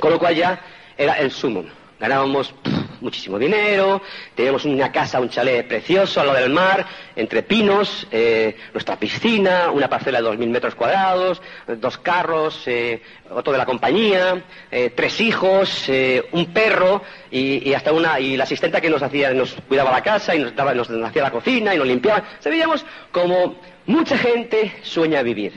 con 0.00 0.12
lo 0.12 0.18
cual 0.18 0.34
ya 0.36 0.60
era 0.96 1.14
el 1.14 1.30
sumum. 1.30 1.66
Ganábamos 1.98 2.54
muchísimo 3.00 3.38
dinero, 3.38 4.02
teníamos 4.34 4.64
una 4.64 4.92
casa, 4.92 5.20
un 5.20 5.28
chalet 5.28 5.66
precioso 5.66 6.20
al 6.20 6.28
lado 6.28 6.40
del 6.40 6.50
mar, 6.50 6.86
entre 7.16 7.42
pinos, 7.42 8.06
eh, 8.10 8.56
nuestra 8.72 8.98
piscina, 8.98 9.70
una 9.70 9.88
parcela 9.88 10.20
de 10.20 10.28
2.000 10.28 10.48
metros 10.48 10.74
cuadrados, 10.74 11.40
dos 11.66 11.98
carros, 11.98 12.62
eh, 12.66 13.02
otro 13.30 13.52
de 13.52 13.58
la 13.58 13.66
compañía, 13.66 14.42
eh, 14.70 14.90
tres 14.94 15.20
hijos, 15.20 15.88
eh, 15.88 16.28
un 16.32 16.46
perro 16.52 17.02
y, 17.30 17.72
hasta 17.74 17.92
una 17.92 18.18
y 18.20 18.36
la 18.36 18.44
asistenta 18.44 18.80
que 18.80 18.90
nos 18.90 19.02
hacía, 19.02 19.32
nos 19.32 19.54
cuidaba 19.68 19.90
la 19.90 20.02
casa 20.02 20.34
y 20.34 20.40
nos 20.40 20.54
daba, 20.54 20.74
nos 20.74 20.88
hacía 20.90 21.22
la 21.22 21.30
cocina 21.30 21.74
y 21.74 21.78
nos 21.78 21.86
limpiaba. 21.86 22.24
O 22.38 22.42
sea, 22.42 22.50
veíamos 22.50 22.84
como 23.12 23.60
mucha 23.86 24.16
gente 24.16 24.76
sueña 24.82 25.22
vivir, 25.22 25.52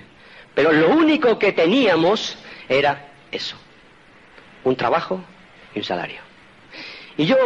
pero 0.54 0.72
lo 0.72 0.90
único 0.90 1.40
que 1.40 1.52
teníamos 1.52 2.38
era 2.68 3.08
eso, 3.32 3.56
un 4.64 4.76
trabajo 4.76 5.22
y 5.74 5.80
un 5.80 5.86
salario. 5.86 6.31
Y 7.22 7.28
yo 7.28 7.38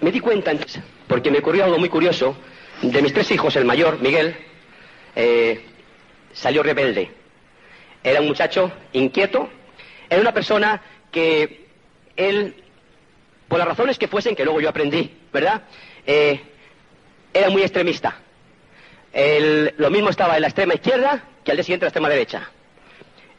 me 0.00 0.10
di 0.10 0.18
cuenta, 0.18 0.50
entonces, 0.50 0.82
porque 1.06 1.30
me 1.30 1.38
ocurrió 1.38 1.62
algo 1.62 1.78
muy 1.78 1.88
curioso, 1.88 2.36
de 2.82 3.02
mis 3.02 3.12
tres 3.12 3.30
hijos, 3.30 3.54
el 3.54 3.64
mayor, 3.64 4.00
Miguel, 4.00 4.34
eh, 5.14 5.64
salió 6.32 6.60
rebelde. 6.60 7.08
Era 8.02 8.20
un 8.20 8.26
muchacho 8.26 8.72
inquieto, 8.92 9.48
era 10.10 10.20
una 10.20 10.34
persona 10.34 10.82
que 11.12 11.68
él, 12.16 12.64
por 13.46 13.60
las 13.60 13.68
razones 13.68 13.96
que 13.96 14.08
fuesen, 14.08 14.34
que 14.34 14.42
luego 14.42 14.60
yo 14.60 14.70
aprendí, 14.70 15.18
¿verdad? 15.32 15.62
Eh, 16.04 16.40
era 17.32 17.50
muy 17.50 17.62
extremista. 17.62 18.16
Lo 19.76 19.88
mismo 19.88 20.10
estaba 20.10 20.34
en 20.34 20.40
la 20.40 20.48
extrema 20.48 20.74
izquierda 20.74 21.22
que 21.44 21.52
al 21.52 21.58
día 21.58 21.62
siguiente 21.62 21.84
en 21.84 21.86
la 21.86 21.90
extrema 21.90 22.08
derecha. 22.08 22.50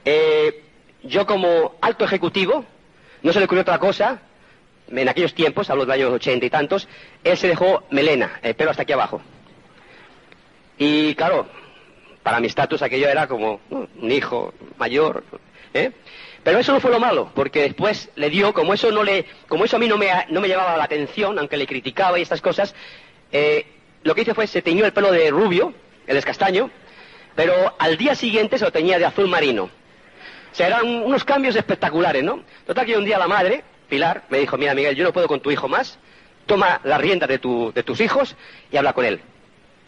Eh, 0.05 0.63
yo 1.03 1.25
como 1.25 1.75
alto 1.81 2.05
ejecutivo, 2.05 2.63
no 3.21 3.33
se 3.33 3.39
le 3.39 3.45
ocurrió 3.45 3.63
otra 3.63 3.79
cosa, 3.79 4.21
en 4.89 5.09
aquellos 5.09 5.33
tiempos, 5.33 5.69
hablo 5.69 5.83
de 5.83 5.87
los 5.87 5.95
años 5.95 6.13
ochenta 6.13 6.45
y 6.45 6.49
tantos, 6.49 6.87
él 7.23 7.37
se 7.37 7.47
dejó 7.47 7.83
melena, 7.89 8.39
el 8.41 8.55
pelo 8.55 8.71
hasta 8.71 8.83
aquí 8.83 8.93
abajo. 8.93 9.21
Y 10.77 11.15
claro, 11.15 11.47
para 12.23 12.39
mi 12.39 12.47
estatus 12.47 12.81
aquello 12.81 13.07
era 13.07 13.27
como 13.27 13.59
un 13.69 14.11
hijo 14.11 14.53
mayor. 14.77 15.23
¿eh? 15.73 15.91
Pero 16.43 16.59
eso 16.59 16.73
no 16.73 16.79
fue 16.79 16.91
lo 16.91 16.99
malo, 16.99 17.31
porque 17.33 17.61
después 17.61 18.09
le 18.15 18.29
dio, 18.29 18.53
como 18.53 18.73
eso 18.73 18.91
no 18.91 19.03
le, 19.03 19.25
como 19.47 19.65
eso 19.65 19.77
a 19.77 19.79
mí 19.79 19.87
no 19.87 19.97
me, 19.97 20.09
no 20.29 20.41
me 20.41 20.47
llevaba 20.47 20.77
la 20.77 20.83
atención, 20.83 21.39
aunque 21.39 21.57
le 21.57 21.65
criticaba 21.65 22.19
y 22.19 22.21
estas 22.21 22.41
cosas, 22.41 22.75
eh, 23.31 23.65
lo 24.03 24.13
que 24.13 24.21
hice 24.21 24.33
fue 24.33 24.45
se 24.47 24.61
teñió 24.61 24.85
el 24.85 24.93
pelo 24.93 25.11
de 25.11 25.31
rubio, 25.31 25.73
el 26.05 26.17
escastaño, 26.17 26.69
pero 27.35 27.75
al 27.79 27.97
día 27.97 28.15
siguiente 28.15 28.57
se 28.57 28.65
lo 28.65 28.71
teñía 28.71 28.99
de 28.99 29.05
azul 29.05 29.27
marino. 29.27 29.63
O 29.63 30.55
sea, 30.55 30.67
eran 30.67 30.87
unos 30.87 31.23
cambios 31.23 31.55
espectaculares, 31.55 32.23
¿no? 32.23 32.41
Total 32.65 32.85
que 32.85 32.97
un 32.97 33.05
día 33.05 33.17
la 33.17 33.27
madre, 33.27 33.63
Pilar, 33.85 34.23
me 34.29 34.39
dijo, 34.39 34.57
mira 34.57 34.73
Miguel, 34.73 34.95
yo 34.95 35.03
no 35.03 35.13
puedo 35.13 35.27
con 35.27 35.39
tu 35.39 35.51
hijo 35.51 35.67
más, 35.67 35.97
toma 36.45 36.81
la 36.83 36.97
rienda 36.97 37.27
de, 37.27 37.39
tu, 37.39 37.71
de 37.73 37.83
tus 37.83 37.99
hijos 38.01 38.35
y 38.71 38.77
habla 38.77 38.93
con 38.93 39.05
él. 39.05 39.21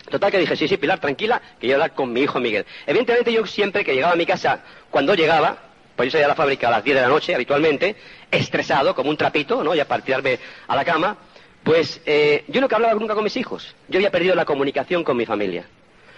Total 0.10 0.32
que 0.32 0.38
dije, 0.38 0.56
sí, 0.56 0.68
sí, 0.68 0.78
Pilar, 0.78 1.00
tranquila, 1.00 1.42
que 1.60 1.68
yo 1.68 1.76
hablar 1.76 1.94
con 1.94 2.14
mi 2.14 2.22
hijo 2.22 2.40
Miguel. 2.40 2.66
Evidentemente 2.86 3.32
yo 3.34 3.46
siempre 3.46 3.84
que 3.84 3.94
llegaba 3.94 4.14
a 4.14 4.16
mi 4.16 4.26
casa, 4.26 4.62
cuando 4.90 5.14
llegaba, 5.16 5.58
pues 5.96 6.08
yo 6.08 6.12
salía 6.12 6.28
a 6.28 6.30
la 6.30 6.36
fábrica 6.36 6.68
a 6.68 6.72
las 6.72 6.84
10 6.84 6.96
de 6.96 7.02
la 7.02 7.08
noche 7.10 7.36
habitualmente, 7.36 7.96
estresado, 8.32 8.96
como 8.96 9.10
un 9.10 9.18
trapito, 9.18 9.64
¿no? 9.64 9.76
Ya 9.76 9.86
para 9.86 10.04
tirarme 10.04 10.40
a 10.68 10.76
la 10.76 10.86
cama, 10.86 11.18
pues 11.64 12.00
eh, 12.06 12.46
yo 12.48 12.62
no 12.62 12.68
hablaba 12.72 12.94
nunca 12.94 13.16
con 13.16 13.24
mis 13.24 13.36
hijos. 13.36 13.76
Yo 13.90 13.98
había 13.98 14.12
perdido 14.12 14.36
la 14.36 14.46
comunicación 14.46 15.04
con 15.04 15.18
mi 15.18 15.26
familia. 15.26 15.66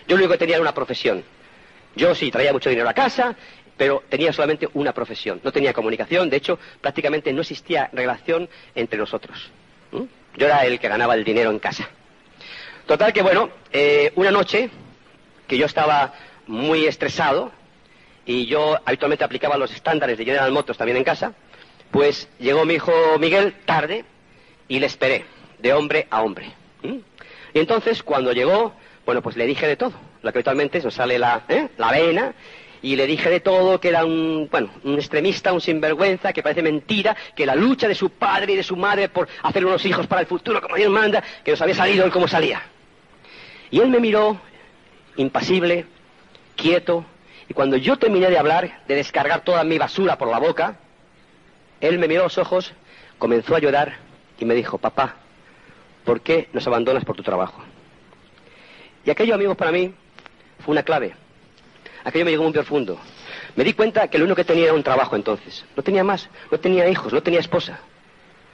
Yo 0.07 0.15
lo 0.15 0.17
único 0.17 0.33
que 0.33 0.37
tenía 0.37 0.55
era 0.55 0.61
una 0.61 0.73
profesión. 0.73 1.23
Yo 1.95 2.13
sí 2.13 2.29
traía 2.29 2.53
mucho 2.53 2.69
dinero 2.69 2.87
a 2.87 2.93
casa, 2.93 3.35
pero 3.79 4.03
tenía 4.09 4.33
solamente 4.33 4.67
una 4.73 4.91
profesión. 4.91 5.39
No 5.41 5.53
tenía 5.53 5.71
comunicación, 5.71 6.29
de 6.29 6.35
hecho, 6.35 6.59
prácticamente 6.81 7.31
no 7.31 7.39
existía 7.39 7.89
relación 7.93 8.49
entre 8.75 8.99
nosotros. 8.99 9.49
Yo 10.35 10.45
era 10.45 10.65
el 10.65 10.81
que 10.81 10.89
ganaba 10.89 11.15
el 11.15 11.23
dinero 11.23 11.49
en 11.49 11.59
casa. 11.59 11.89
Total 12.85 13.13
que, 13.13 13.21
bueno, 13.21 13.49
eh, 13.71 14.11
una 14.15 14.31
noche 14.31 14.69
que 15.47 15.57
yo 15.57 15.65
estaba 15.65 16.13
muy 16.45 16.87
estresado, 16.87 17.53
y 18.25 18.47
yo 18.47 18.77
habitualmente 18.83 19.23
aplicaba 19.23 19.55
los 19.55 19.71
estándares 19.73 20.17
de 20.17 20.25
General 20.25 20.51
Motors 20.51 20.77
también 20.77 20.97
en 20.97 21.05
casa, 21.05 21.33
pues 21.89 22.27
llegó 22.37 22.65
mi 22.65 22.73
hijo 22.73 22.91
Miguel 23.17 23.53
tarde 23.65 24.03
y 24.67 24.79
le 24.79 24.87
esperé, 24.87 25.23
de 25.57 25.71
hombre 25.71 26.05
a 26.09 26.21
hombre. 26.21 26.51
Y 26.83 27.59
entonces, 27.59 28.03
cuando 28.03 28.33
llegó, 28.33 28.73
bueno, 29.05 29.21
pues 29.21 29.37
le 29.37 29.45
dije 29.45 29.67
de 29.67 29.77
todo. 29.77 29.93
Lo 30.21 30.33
que 30.33 30.39
habitualmente 30.39 30.81
nos 30.81 30.93
sale 30.93 31.17
la, 31.17 31.43
¿eh? 31.47 31.69
la 31.77 31.91
vena, 31.91 32.33
y 32.81 32.95
le 32.95 33.05
dije 33.07 33.29
de 33.29 33.39
todo, 33.39 33.79
que 33.79 33.89
era 33.89 34.05
un, 34.05 34.47
bueno, 34.49 34.69
un 34.83 34.95
extremista, 34.95 35.51
un 35.51 35.61
sinvergüenza, 35.61 36.31
que 36.33 36.41
parece 36.41 36.61
mentira, 36.61 37.15
que 37.35 37.45
la 37.45 37.55
lucha 37.55 37.87
de 37.87 37.95
su 37.95 38.11
padre 38.11 38.53
y 38.53 38.55
de 38.55 38.63
su 38.63 38.75
madre 38.75 39.09
por 39.09 39.27
hacer 39.43 39.65
unos 39.65 39.85
hijos 39.85 40.07
para 40.07 40.21
el 40.21 40.27
futuro 40.27 40.61
como 40.61 40.75
Dios 40.75 40.89
manda, 40.89 41.23
que 41.43 41.51
nos 41.51 41.61
había 41.61 41.75
salido 41.75 42.05
él 42.05 42.11
como 42.11 42.27
salía. 42.27 42.61
Y 43.71 43.79
él 43.79 43.89
me 43.89 43.99
miró, 43.99 44.39
impasible, 45.17 45.85
quieto, 46.55 47.05
y 47.49 47.53
cuando 47.53 47.77
yo 47.77 47.97
terminé 47.97 48.29
de 48.29 48.37
hablar, 48.37 48.83
de 48.87 48.95
descargar 48.95 49.43
toda 49.43 49.63
mi 49.63 49.77
basura 49.77 50.17
por 50.17 50.29
la 50.29 50.39
boca, 50.39 50.77
él 51.81 51.97
me 51.97 52.07
miró 52.07 52.21
a 52.21 52.25
los 52.25 52.37
ojos, 52.37 52.73
comenzó 53.17 53.55
a 53.55 53.59
llorar 53.59 53.97
y 54.39 54.45
me 54.45 54.53
dijo, 54.53 54.77
papá, 54.77 55.15
¿por 56.05 56.21
qué 56.21 56.47
nos 56.53 56.65
abandonas 56.67 57.03
por 57.03 57.15
tu 57.15 57.23
trabajo? 57.23 57.61
Y 59.03 59.09
aquello, 59.09 59.33
amigos, 59.35 59.57
para 59.57 59.71
mí 59.71 59.93
fue 60.59 60.73
una 60.73 60.83
clave. 60.83 61.13
Aquello 62.03 62.25
me 62.25 62.31
llegó 62.31 62.43
muy 62.43 62.53
profundo. 62.53 62.99
Me 63.55 63.63
di 63.63 63.73
cuenta 63.73 64.07
que 64.07 64.17
lo 64.17 64.25
único 64.25 64.37
que 64.37 64.45
tenía 64.45 64.65
era 64.65 64.73
un 64.73 64.83
trabajo 64.83 65.15
entonces. 65.15 65.65
No 65.75 65.83
tenía 65.83 66.03
más, 66.03 66.29
no 66.51 66.59
tenía 66.59 66.87
hijos, 66.87 67.11
no 67.11 67.21
tenía 67.21 67.39
esposa. 67.39 67.79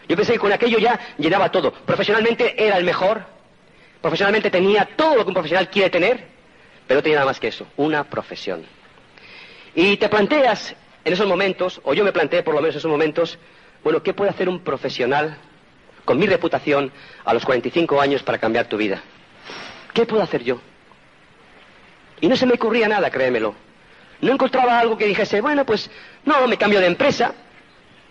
Yo 0.08 0.16
pensé 0.16 0.34
que 0.34 0.40
con 0.40 0.52
aquello 0.52 0.78
ya 0.78 1.00
llenaba 1.18 1.52
todo. 1.52 1.72
Profesionalmente 1.72 2.64
era 2.64 2.78
el 2.78 2.84
mejor. 2.84 3.24
Profesionalmente 4.02 4.52
tenía 4.52 4.86
todo 4.96 5.16
lo 5.16 5.24
que 5.24 5.30
un 5.30 5.34
profesional 5.34 5.70
quiere 5.70 5.90
tener, 5.90 6.26
pero 6.88 7.00
no 7.00 7.04
tenía 7.04 7.18
nada 7.18 7.28
más 7.28 7.40
que 7.40 7.48
eso, 7.48 7.68
una 7.78 8.04
profesión. 8.04 8.64
Y 9.74 9.98
te 9.98 10.10
planteas 10.10 10.76
en 11.04 11.14
esos 11.14 11.28
momentos, 11.28 11.82
o 11.84 11.94
yo 11.94 12.04
me 12.04 12.12
planteé 12.12 12.44
por 12.44 12.54
lo 12.54 12.62
menos 12.62 12.76
en 12.76 12.80
esos 12.80 12.92
momentos, 12.92 13.38
bueno, 13.84 14.02
¿qué 14.02 14.14
puede 14.14 14.32
hacer 14.32 14.48
un 14.48 14.60
profesional 14.60 15.38
con 16.04 16.18
mi 16.18 16.28
reputación 16.28 16.92
a 17.24 17.34
los 17.34 17.46
45 17.46 18.00
años 18.00 18.24
para 18.24 18.38
cambiar 18.38 18.68
tu 18.68 18.78
vida? 18.78 19.02
¿Qué 19.94 20.06
puedo 20.06 20.22
hacer 20.22 20.44
yo? 20.44 20.62
Y 22.22 22.28
no 22.28 22.36
se 22.36 22.46
me 22.46 22.54
ocurría 22.54 22.88
nada, 22.88 23.10
créemelo. 23.10 23.56
No 24.22 24.32
encontraba 24.32 24.80
algo 24.80 24.98
que 24.98 25.06
dijese, 25.06 25.42
bueno, 25.42 25.66
pues 25.66 25.90
no, 26.24 26.48
me 26.48 26.58
cambio 26.58 26.80
de 26.80 26.88
empresa. 26.88 27.34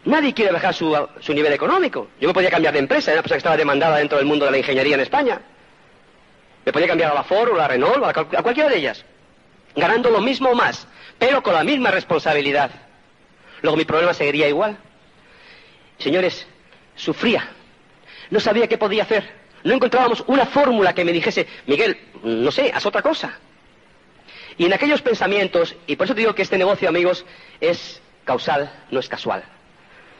Nadie 0.04 0.34
quiere 0.34 0.52
bajar 0.52 0.74
su, 0.74 0.94
su 1.20 1.32
nivel 1.32 1.52
económico. 1.52 2.08
Yo 2.20 2.28
me 2.28 2.34
podía 2.34 2.50
cambiar 2.50 2.74
de 2.74 2.80
empresa, 2.80 3.10
era 3.10 3.18
una 3.18 3.22
persona 3.22 3.36
que 3.36 3.38
estaba 3.38 3.56
demandada 3.56 3.96
dentro 3.98 4.18
del 4.18 4.26
mundo 4.26 4.44
de 4.44 4.50
la 4.50 4.58
ingeniería 4.58 4.94
en 4.94 5.00
España. 5.00 5.40
Me 6.64 6.72
podía 6.72 6.88
cambiar 6.88 7.10
a 7.10 7.14
la 7.14 7.24
Ford 7.24 7.50
o 7.50 7.54
a 7.54 7.58
la 7.58 7.68
Renault 7.68 8.04
a 8.04 8.42
cualquiera 8.42 8.68
de 8.68 8.76
ellas, 8.76 9.04
ganando 9.74 10.10
lo 10.10 10.20
mismo 10.20 10.50
o 10.50 10.54
más 10.54 10.86
pero 11.18 11.42
con 11.42 11.54
la 11.54 11.64
misma 11.64 11.90
responsabilidad. 11.90 12.70
Luego 13.62 13.76
mi 13.76 13.84
problema 13.84 14.12
seguiría 14.14 14.48
igual. 14.48 14.76
Señores, 15.98 16.46
sufría. 16.96 17.48
No 18.30 18.40
sabía 18.40 18.68
qué 18.68 18.78
podía 18.78 19.04
hacer. 19.04 19.30
No 19.62 19.74
encontrábamos 19.74 20.22
una 20.26 20.44
fórmula 20.44 20.92
que 20.92 21.04
me 21.04 21.12
dijese, 21.12 21.46
Miguel, 21.66 21.98
no 22.22 22.50
sé, 22.50 22.70
haz 22.74 22.84
otra 22.84 23.00
cosa. 23.00 23.38
Y 24.56 24.66
en 24.66 24.72
aquellos 24.72 25.02
pensamientos, 25.02 25.74
y 25.86 25.96
por 25.96 26.06
eso 26.06 26.14
te 26.14 26.20
digo 26.20 26.34
que 26.34 26.42
este 26.42 26.58
negocio, 26.58 26.88
amigos, 26.88 27.24
es 27.60 28.00
causal, 28.24 28.72
no 28.90 29.00
es 29.00 29.08
casual. 29.08 29.42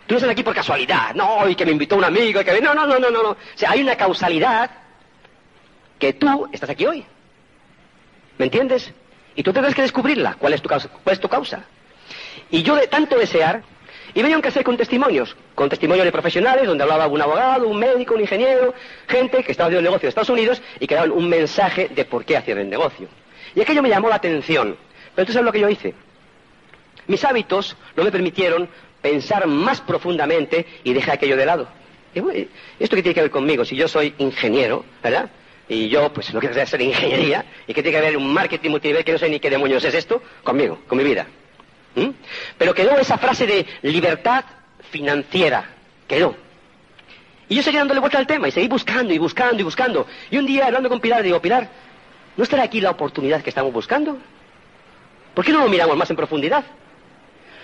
Tú 0.07 0.15
no 0.15 0.17
estás 0.19 0.33
aquí 0.33 0.43
por 0.43 0.55
casualidad, 0.55 1.15
no, 1.15 1.49
y 1.49 1.55
que 1.55 1.65
me 1.65 1.73
invitó 1.73 1.97
un 1.97 2.05
amigo, 2.05 2.41
y 2.41 2.45
que... 2.45 2.61
No, 2.61 2.75
no, 2.75 2.87
no, 2.87 2.99
no, 2.99 3.11
no. 3.11 3.31
O 3.31 3.37
sea, 3.55 3.71
hay 3.71 3.81
una 3.81 3.97
causalidad 3.97 4.71
que 5.99 6.13
tú 6.13 6.49
estás 6.53 6.69
aquí 6.69 6.85
hoy. 6.85 7.05
¿Me 8.37 8.47
entiendes? 8.47 8.93
Y 9.37 9.43
tú 9.43 9.53
tendrás 9.53 9.75
que 9.75 9.83
descubrirla, 9.83 10.35
cuál 10.35 10.53
es 10.53 10.63
tu 10.63 10.69
causa. 10.69 10.89
Cuál 10.89 11.15
es 11.15 11.21
tu 11.21 11.29
causa. 11.29 11.65
Y 12.51 12.63
yo 12.63 12.77
de 12.77 12.87
tanto 12.89 13.17
desear, 13.17 13.63
y 14.13 14.23
venía 14.23 14.37
un 14.37 14.43
cassette 14.43 14.65
con 14.65 14.77
testimonios, 14.77 15.37
con 15.55 15.69
testimonios 15.69 16.05
de 16.05 16.13
profesionales, 16.13 16.67
donde 16.67 16.85
hablaba 16.85 17.07
un 17.07 17.23
abogado, 17.23 17.67
un 17.67 17.79
médico, 17.79 18.15
un 18.15 18.21
ingeniero, 18.21 18.75
gente 19.09 19.43
que 19.43 19.53
estaba 19.53 19.69
haciendo 19.69 19.81
el 19.81 19.85
negocio 19.85 20.07
de 20.07 20.11
Estados 20.11 20.29
Unidos 20.29 20.63
y 20.79 20.87
que 20.87 20.95
daban 20.95 21.13
un 21.13 21.29
mensaje 21.29 21.89
de 21.89 22.05
por 22.05 22.25
qué 22.25 22.37
hacían 22.37 22.59
el 22.59 22.69
negocio. 22.69 23.09
Y 23.55 23.61
aquello 23.61 23.83
me 23.83 23.89
llamó 23.89 24.09
la 24.09 24.17
atención. 24.17 24.77
Pero 25.15 25.27
tú 25.27 25.33
sabes 25.33 25.47
lo 25.47 25.53
que 25.53 25.61
yo 25.61 25.69
hice. 25.69 25.95
Mis 27.07 27.25
hábitos 27.25 27.77
no 27.97 28.05
me 28.05 28.11
permitieron 28.11 28.69
pensar 29.01 29.47
más 29.47 29.81
profundamente 29.81 30.67
y 30.83 30.93
dejé 30.93 31.13
aquello 31.13 31.37
de 31.37 31.47
lado. 31.47 31.69
¿Esto 32.15 32.97
qué 32.97 33.03
tiene 33.03 33.15
que 33.15 33.21
ver 33.23 33.31
conmigo? 33.31 33.65
Si 33.65 33.77
yo 33.77 33.89
soy 33.89 34.15
ingeniero, 34.19 34.85
¿verdad? 35.03 35.31
y 35.69 35.89
yo 35.89 36.13
pues 36.13 36.33
no 36.35 36.41
quiero 36.41 36.61
hacer 36.61 36.81
ingeniería 36.83 37.45
y 37.67 37.73
que 37.73 37.83
tiene 37.83 37.99
que 37.99 38.07
haber 38.07 38.17
un 38.17 38.33
marketing 38.33 38.71
multinivel 38.71 39.05
que 39.05 39.13
no 39.13 39.19
sé 39.19 39.29
ni 39.29 39.41
qué 39.41 39.51
demonios 39.51 39.85
es 39.85 39.95
esto 39.95 40.23
conmigo, 40.43 40.81
con 40.87 40.99
mi 40.99 41.05
vida. 41.05 41.27
¿Mm? 41.95 42.11
Pero 42.59 42.75
quedó 42.75 42.99
esa 42.99 43.19
frase 43.19 43.47
de 43.47 43.67
libertad 43.83 44.45
financiera, 44.91 45.65
quedó. 46.07 46.37
Y 47.49 47.57
yo 47.57 47.63
seguí 47.63 47.77
dándole 47.77 48.01
vuelta 48.01 48.19
al 48.19 48.27
tema 48.27 48.49
y 48.49 48.51
seguí 48.51 48.69
buscando 48.69 49.13
y 49.13 49.19
buscando 49.19 49.61
y 49.61 49.65
buscando. 49.65 50.07
Y 50.31 50.39
un 50.39 50.47
día 50.47 50.67
hablando 50.67 50.89
con 50.89 51.01
Pilar 51.01 51.23
digo, 51.23 51.41
Pilar, 51.41 51.69
¿no 52.37 52.45
estará 52.45 52.65
aquí 52.65 52.81
la 52.81 52.91
oportunidad 52.91 53.43
que 53.43 53.51
estamos 53.51 53.73
buscando? 53.73 54.19
¿Por 55.35 55.45
qué 55.45 55.53
no 55.53 55.61
lo 55.61 55.69
miramos 55.69 55.97
más 55.97 56.11
en 56.11 56.17
profundidad? 56.17 56.65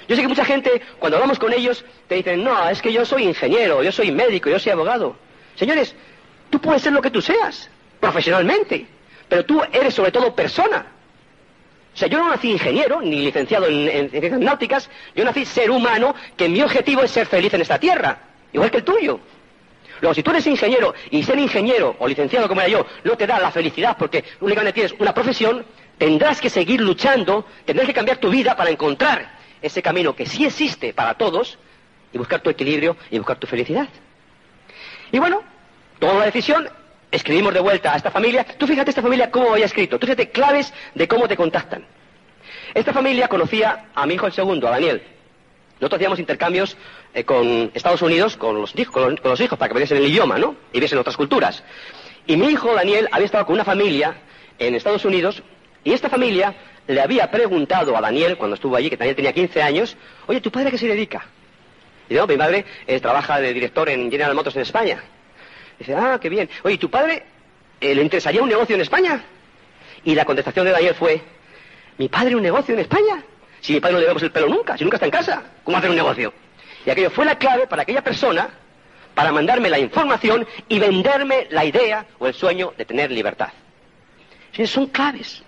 Yo 0.08 0.16
sé 0.16 0.22
que 0.22 0.28
mucha 0.28 0.44
gente, 0.44 0.82
cuando 0.98 1.18
hablamos 1.18 1.38
con 1.38 1.52
ellos, 1.52 1.84
te 2.08 2.16
dicen, 2.16 2.42
no, 2.42 2.68
es 2.68 2.82
que 2.82 2.92
yo 2.92 3.04
soy 3.04 3.24
ingeniero, 3.24 3.82
yo 3.82 3.92
soy 3.92 4.10
médico, 4.10 4.50
yo 4.50 4.58
soy 4.58 4.72
abogado. 4.72 5.16
Señores, 5.54 5.94
tú 6.50 6.60
puedes 6.60 6.82
ser 6.82 6.92
lo 6.92 7.00
que 7.00 7.10
tú 7.10 7.22
seas 7.22 7.70
profesionalmente, 8.00 8.86
pero 9.28 9.44
tú 9.44 9.62
eres 9.72 9.94
sobre 9.94 10.10
todo 10.10 10.34
persona. 10.34 10.86
O 11.94 11.96
sea, 11.96 12.08
yo 12.08 12.18
no 12.18 12.28
nací 12.28 12.50
ingeniero, 12.50 13.00
ni 13.00 13.22
licenciado 13.22 13.66
en, 13.66 14.10
ciencias 14.10 14.40
náuticas, 14.40 14.90
yo 15.14 15.24
nací 15.24 15.44
ser 15.44 15.70
humano, 15.70 16.14
que 16.36 16.48
mi 16.48 16.62
objetivo 16.62 17.02
es 17.02 17.10
ser 17.10 17.26
feliz 17.26 17.52
en 17.54 17.60
esta 17.60 17.78
tierra, 17.78 18.18
igual 18.52 18.70
que 18.70 18.78
el 18.78 18.84
tuyo. 18.84 19.20
Luego, 20.00 20.14
si 20.14 20.23
tú 20.23 20.30
eres 20.30 20.47
ingeniero 20.47 20.95
y 21.11 21.23
ser 21.23 21.38
ingeniero 21.38 21.97
o 21.99 22.09
licenciado 22.09 22.49
como 22.49 22.61
era 22.61 22.71
yo 22.71 22.87
no 23.04 23.16
te 23.16 23.26
da 23.26 23.38
la 23.38 23.50
felicidad 23.50 23.97
porque 23.99 24.25
únicamente 24.40 24.73
tienes 24.73 24.95
una 24.99 25.12
profesión, 25.12 25.64
tendrás 25.99 26.40
que 26.40 26.49
seguir 26.49 26.80
luchando, 26.80 27.47
tendrás 27.64 27.87
que 27.87 27.95
cambiar 27.95 28.19
tu 28.19 28.30
vida 28.30 28.57
para 28.57 28.71
encontrar 28.71 29.38
ese 29.61 29.83
camino 29.83 30.16
que 30.16 30.26
sí 30.26 30.45
existe 30.45 30.95
para 30.95 31.14
todos 31.14 31.59
y 32.12 32.19
buscar 32.19 32.40
tu 32.40 32.50
equilibrio 32.50 32.97
y 33.11 33.19
buscar 33.19 33.38
tu 33.38 33.47
felicidad. 33.47 33.88
Y 35.12 35.19
bueno, 35.19 35.42
toda 35.99 36.14
la 36.14 36.25
decisión 36.25 36.69
escribimos 37.11 37.52
de 37.52 37.61
vuelta 37.61 37.92
a 37.92 37.97
esta 37.97 38.11
familia. 38.11 38.45
Tú 38.45 38.66
fíjate 38.66 38.90
esta 38.90 39.02
familia 39.02 39.30
cómo 39.30 39.52
había 39.52 39.66
escrito. 39.66 39.99
Tú 39.99 40.07
fíjate 40.07 40.30
claves 40.30 40.73
de 40.95 41.09
cómo 41.09 41.28
te 41.28 41.37
contactan. 41.37 41.85
Esta 42.75 42.92
familia 42.92 43.28
conocía 43.28 43.87
a 43.95 44.07
mi 44.07 44.14
hijo 44.14 44.26
el 44.26 44.33
segundo, 44.33 44.69
a 44.69 44.71
Daniel. 44.71 45.02
Nosotros 45.80 45.99
hacíamos 45.99 46.18
intercambios 46.18 46.76
eh, 47.14 47.25
con 47.25 47.70
Estados 47.72 48.02
Unidos, 48.02 48.37
con 48.37 48.60
los, 48.60 48.78
hijos, 48.78 49.58
para 49.58 49.72
que 49.72 49.78
viesen 49.78 49.96
el 49.96 50.08
idioma, 50.08 50.38
¿no? 50.38 50.54
Y 50.75 50.78
viesen 50.78 50.99
otras 50.99 51.16
culturas. 51.16 51.64
Y 52.26 52.37
mi 52.37 52.49
hijo, 52.49 52.75
Daniel, 52.75 53.08
había 53.10 53.25
estado 53.25 53.46
con 53.46 53.54
una 53.54 53.64
familia 53.64 54.14
en 54.58 54.75
Estados 54.75 55.06
Unidos, 55.06 55.42
y 55.82 55.92
esta 55.92 56.10
familia 56.10 56.54
le 56.87 57.00
había 57.00 57.30
preguntado 57.30 57.96
a 57.96 58.00
Daniel, 58.02 58.37
cuando 58.37 58.56
estuvo 58.56 58.76
allí, 58.76 58.90
que 58.90 58.99
Daniel 58.99 59.16
tenía 59.16 59.32
15 59.32 59.62
años, 59.62 59.96
oye, 60.26 60.42
¿tu 60.42 60.50
padre 60.50 60.68
a 60.68 60.70
qué 60.70 60.78
se 60.78 60.87
dedica? 60.87 61.25
Y 62.10 62.14
digo, 62.14 62.26
mi 62.26 62.37
madre 62.37 62.66
eh, 62.87 63.00
trabaja 63.00 63.40
de 63.40 63.54
director 63.54 63.88
en 63.88 64.10
General 64.10 64.34
Motors 64.34 64.56
en 64.56 64.62
España. 64.62 65.02
Dice, 65.78 65.94
ah, 65.94 66.18
qué 66.20 66.28
bien. 66.28 66.50
Oye, 66.62 66.76
¿tu 66.76 66.90
padre 66.90 67.22
eh, 67.80 67.94
le 67.94 68.02
interesaría 68.02 68.42
un 68.42 68.50
negocio 68.50 68.75
en 68.75 68.82
España? 68.82 69.25
Y 70.04 70.14
la 70.14 70.26
contestación 70.26 70.66
de 70.66 70.72
Daniel 70.72 70.94
fue, 70.94 71.22
¿mi 71.96 72.08
padre 72.10 72.37
un 72.37 72.42
negocio 72.42 72.75
en 72.75 72.80
España? 72.80 73.25
Si 73.61 73.75
mi 73.75 73.81
padre 73.81 73.95
no 73.95 74.00
le 74.00 74.07
vemos 74.07 74.23
el 74.23 74.31
pelo 74.31 74.49
nunca, 74.49 74.76
si 74.76 74.85
nunca 74.85 74.97
está 74.97 75.07
en 75.07 75.12
casa, 75.12 75.43
¿cómo 75.64 75.76
hacer 75.76 75.90
un 75.90 75.97
negocio? 75.97 76.33
Y 76.87 76.90
aquello 76.90 77.11
fue 77.11 77.25
la 77.25 77.37
clave 77.37 77.67
para 77.67 77.83
aquella 77.83 78.02
persona 78.02 78.49
para 79.14 79.33
mandarme 79.33 79.69
la 79.69 79.79
información 79.79 80.47
y 80.69 80.79
venderme 80.79 81.47
la 81.50 81.64
idea 81.64 82.07
o 82.19 82.26
el 82.26 82.35
sueño 82.35 82.73
de 82.79 82.85
tener 82.85 83.11
libertad. 83.11 83.50
son 84.64 84.87
claves. 84.87 85.43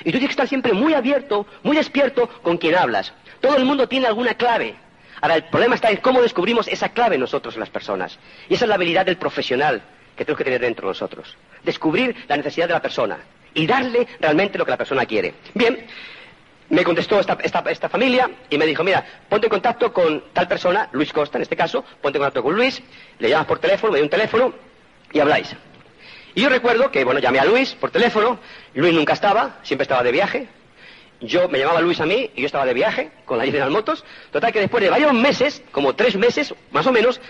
Y 0.00 0.04
tú 0.04 0.12
tienes 0.12 0.28
que 0.28 0.32
estar 0.32 0.48
siempre 0.48 0.72
muy 0.72 0.94
abierto, 0.94 1.46
muy 1.62 1.76
despierto 1.76 2.28
con 2.42 2.58
quien 2.58 2.76
hablas. 2.76 3.12
Todo 3.40 3.56
el 3.56 3.64
mundo 3.64 3.88
tiene 3.88 4.06
alguna 4.06 4.34
clave. 4.34 4.76
Ahora, 5.20 5.34
el 5.36 5.44
problema 5.44 5.74
está 5.74 5.90
en 5.90 5.96
cómo 5.96 6.22
descubrimos 6.22 6.68
esa 6.68 6.90
clave 6.90 7.18
nosotros 7.18 7.56
las 7.56 7.70
personas. 7.70 8.18
Y 8.48 8.54
esa 8.54 8.64
es 8.64 8.68
la 8.68 8.76
habilidad 8.76 9.06
del 9.06 9.16
profesional 9.16 9.82
que 10.16 10.24
tenemos 10.24 10.38
que 10.38 10.44
tener 10.44 10.60
dentro 10.60 10.86
de 10.86 10.90
nosotros. 10.90 11.36
Descubrir 11.64 12.14
la 12.28 12.36
necesidad 12.36 12.68
de 12.68 12.74
la 12.74 12.82
persona 12.82 13.18
y 13.54 13.66
darle 13.66 14.06
realmente 14.20 14.58
lo 14.58 14.64
que 14.64 14.70
la 14.70 14.76
persona 14.76 15.06
quiere. 15.06 15.34
Bien, 15.54 15.84
me 16.70 16.84
contestó 16.84 17.18
esta, 17.20 17.88
familia 17.88 18.30
y 18.50 18.58
me 18.58 18.66
dijo, 18.66 18.84
mira, 18.84 19.04
ponte 19.28 19.46
en 19.46 19.50
contacto 19.50 19.92
con 19.92 20.24
tal 20.32 20.46
persona, 20.46 20.88
Luis 20.92 21.12
Costa 21.12 21.38
en 21.38 21.42
este 21.42 21.56
caso, 21.56 21.82
ponte 22.02 22.18
en 22.18 22.22
contacto 22.22 22.42
con 22.42 22.54
Luis, 22.54 22.82
le 23.18 23.30
llamas 23.30 23.46
por 23.46 23.58
teléfono, 23.58 23.92
me 23.92 23.98
dio 23.98 24.04
un 24.04 24.10
teléfono 24.10 24.52
y 25.12 25.20
habláis. 25.20 25.54
Y 26.34 26.42
yo 26.42 26.48
recuerdo 26.48 26.90
que, 26.90 27.04
bueno, 27.04 27.20
llamé 27.20 27.38
a 27.38 27.44
Luis 27.44 27.74
por 27.74 27.90
teléfono, 27.90 28.38
Luis 28.74 28.94
nunca 28.94 29.14
estaba, 29.14 29.58
siempre 29.62 29.82
estaba 29.82 30.02
de 30.02 30.12
viaje, 30.12 30.48
yo 31.20 31.48
me 31.48 31.58
llamaba 31.58 31.80
Luis 31.80 32.00
a 32.00 32.06
mí 32.06 32.30
y 32.34 32.42
yo 32.42 32.46
estaba 32.46 32.64
de 32.64 32.74
viaje 32.74 33.10
con 33.24 33.38
la 33.38 33.44
General 33.44 33.70
Motos. 33.70 34.04
Total 34.30 34.52
que 34.52 34.60
después 34.60 34.82
de 34.82 34.90
varios 34.90 35.12
meses, 35.12 35.62
como 35.72 35.94
tres 35.94 36.16
meses 36.16 36.54
más 36.70 36.86
o 36.86 36.92
menos, 36.92 37.20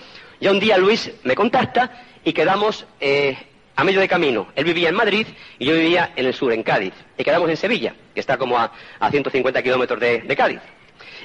ya 0.40 0.50
un 0.50 0.60
día 0.60 0.76
Luis 0.76 1.10
me 1.24 1.34
contacta 1.34 2.04
y 2.24 2.32
quedamos 2.32 2.86
eh, 3.00 3.38
a 3.78 3.84
medio 3.84 4.00
de 4.00 4.08
camino. 4.08 4.48
Él 4.56 4.64
vivía 4.64 4.88
en 4.88 4.96
Madrid 4.96 5.24
y 5.56 5.66
yo 5.66 5.74
vivía 5.74 6.10
en 6.16 6.26
el 6.26 6.34
sur, 6.34 6.52
en 6.52 6.64
Cádiz. 6.64 6.92
Y 7.16 7.22
quedamos 7.22 7.48
en 7.48 7.56
Sevilla, 7.56 7.94
que 8.12 8.18
está 8.18 8.36
como 8.36 8.58
a, 8.58 8.72
150 9.08 9.62
kilómetros 9.62 10.00
de, 10.00 10.36
Cádiz. 10.36 10.58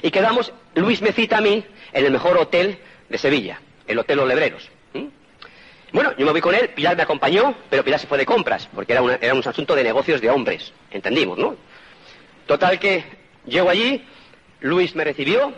Y 0.02 0.12
quedamos, 0.12 0.52
Luis 0.76 1.02
me 1.02 1.10
cita 1.10 1.38
a 1.38 1.40
mí 1.40 1.64
en 1.92 2.04
el 2.04 2.12
mejor 2.12 2.38
hotel 2.38 2.78
de 3.08 3.18
Sevilla, 3.18 3.60
el 3.88 3.98
Hotel 3.98 4.18
Los 4.18 4.28
Lebreros. 4.28 4.70
Bueno, 5.92 6.12
yo 6.16 6.24
me 6.24 6.30
voy 6.30 6.40
con 6.40 6.54
él, 6.54 6.68
Pilar 6.68 6.96
me 6.96 7.02
acompañó, 7.02 7.56
pero 7.70 7.82
Pilar 7.82 7.98
se 7.98 8.06
fue 8.06 8.18
de 8.18 8.26
compras, 8.26 8.68
porque 8.72 8.92
era, 8.92 9.18
era 9.20 9.34
un 9.34 9.42
asunto 9.44 9.74
de 9.74 9.82
negocios 9.82 10.20
de 10.20 10.30
hombres, 10.30 10.72
entendimos, 10.92 11.38
¿no? 11.38 11.56
Total 12.46 12.78
que 12.78 13.04
llego 13.46 13.68
allí, 13.68 14.04
Luis 14.60 14.94
me 14.94 15.02
recibió, 15.02 15.52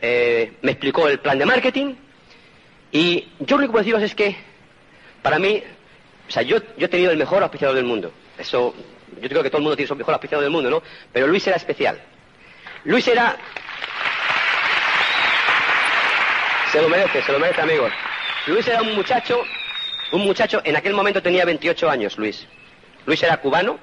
eh, 0.00 0.54
me 0.62 0.72
explicó 0.72 1.06
el 1.06 1.20
plan 1.20 1.38
de 1.38 1.46
marketing, 1.46 1.94
y 2.90 3.28
yo 3.38 3.56
lo 3.56 3.58
único 3.58 3.70
que 3.70 3.72
puedo 3.72 3.84
deciros 3.84 4.02
es 4.02 4.14
que, 4.16 4.36
para 5.20 5.38
mí, 5.38 5.62
o 6.32 6.34
sea, 6.34 6.42
yo, 6.44 6.56
he 6.78 6.88
tenido 6.88 7.10
el 7.10 7.18
mejor 7.18 7.42
auspiciador 7.42 7.76
del 7.76 7.84
mundo. 7.84 8.10
Eso, 8.38 8.74
yo 9.20 9.28
creo 9.28 9.42
que 9.42 9.50
todo 9.50 9.58
el 9.58 9.64
mundo 9.64 9.76
tiene 9.76 9.86
su 9.86 9.94
mejor 9.94 10.14
auspiciador 10.14 10.42
del 10.42 10.50
mundo, 10.50 10.70
¿no? 10.70 10.82
Pero 11.12 11.26
Luis 11.26 11.46
era 11.46 11.56
especial. 11.56 12.00
Luis 12.84 13.06
era... 13.06 13.36
Se 16.72 16.80
lo 16.80 16.88
merece, 16.88 17.20
se 17.20 17.32
lo 17.32 17.38
merece, 17.38 17.60
amigos. 17.60 17.92
Luis 18.46 18.66
era 18.66 18.80
un 18.80 18.94
muchacho, 18.94 19.42
un 20.12 20.22
muchacho, 20.24 20.62
en 20.64 20.74
aquel 20.74 20.94
momento 20.94 21.20
tenía 21.20 21.44
28 21.44 21.90
años, 21.90 22.16
Luis. 22.16 22.46
Luis 23.04 23.22
era 23.22 23.36
cubano 23.36 23.78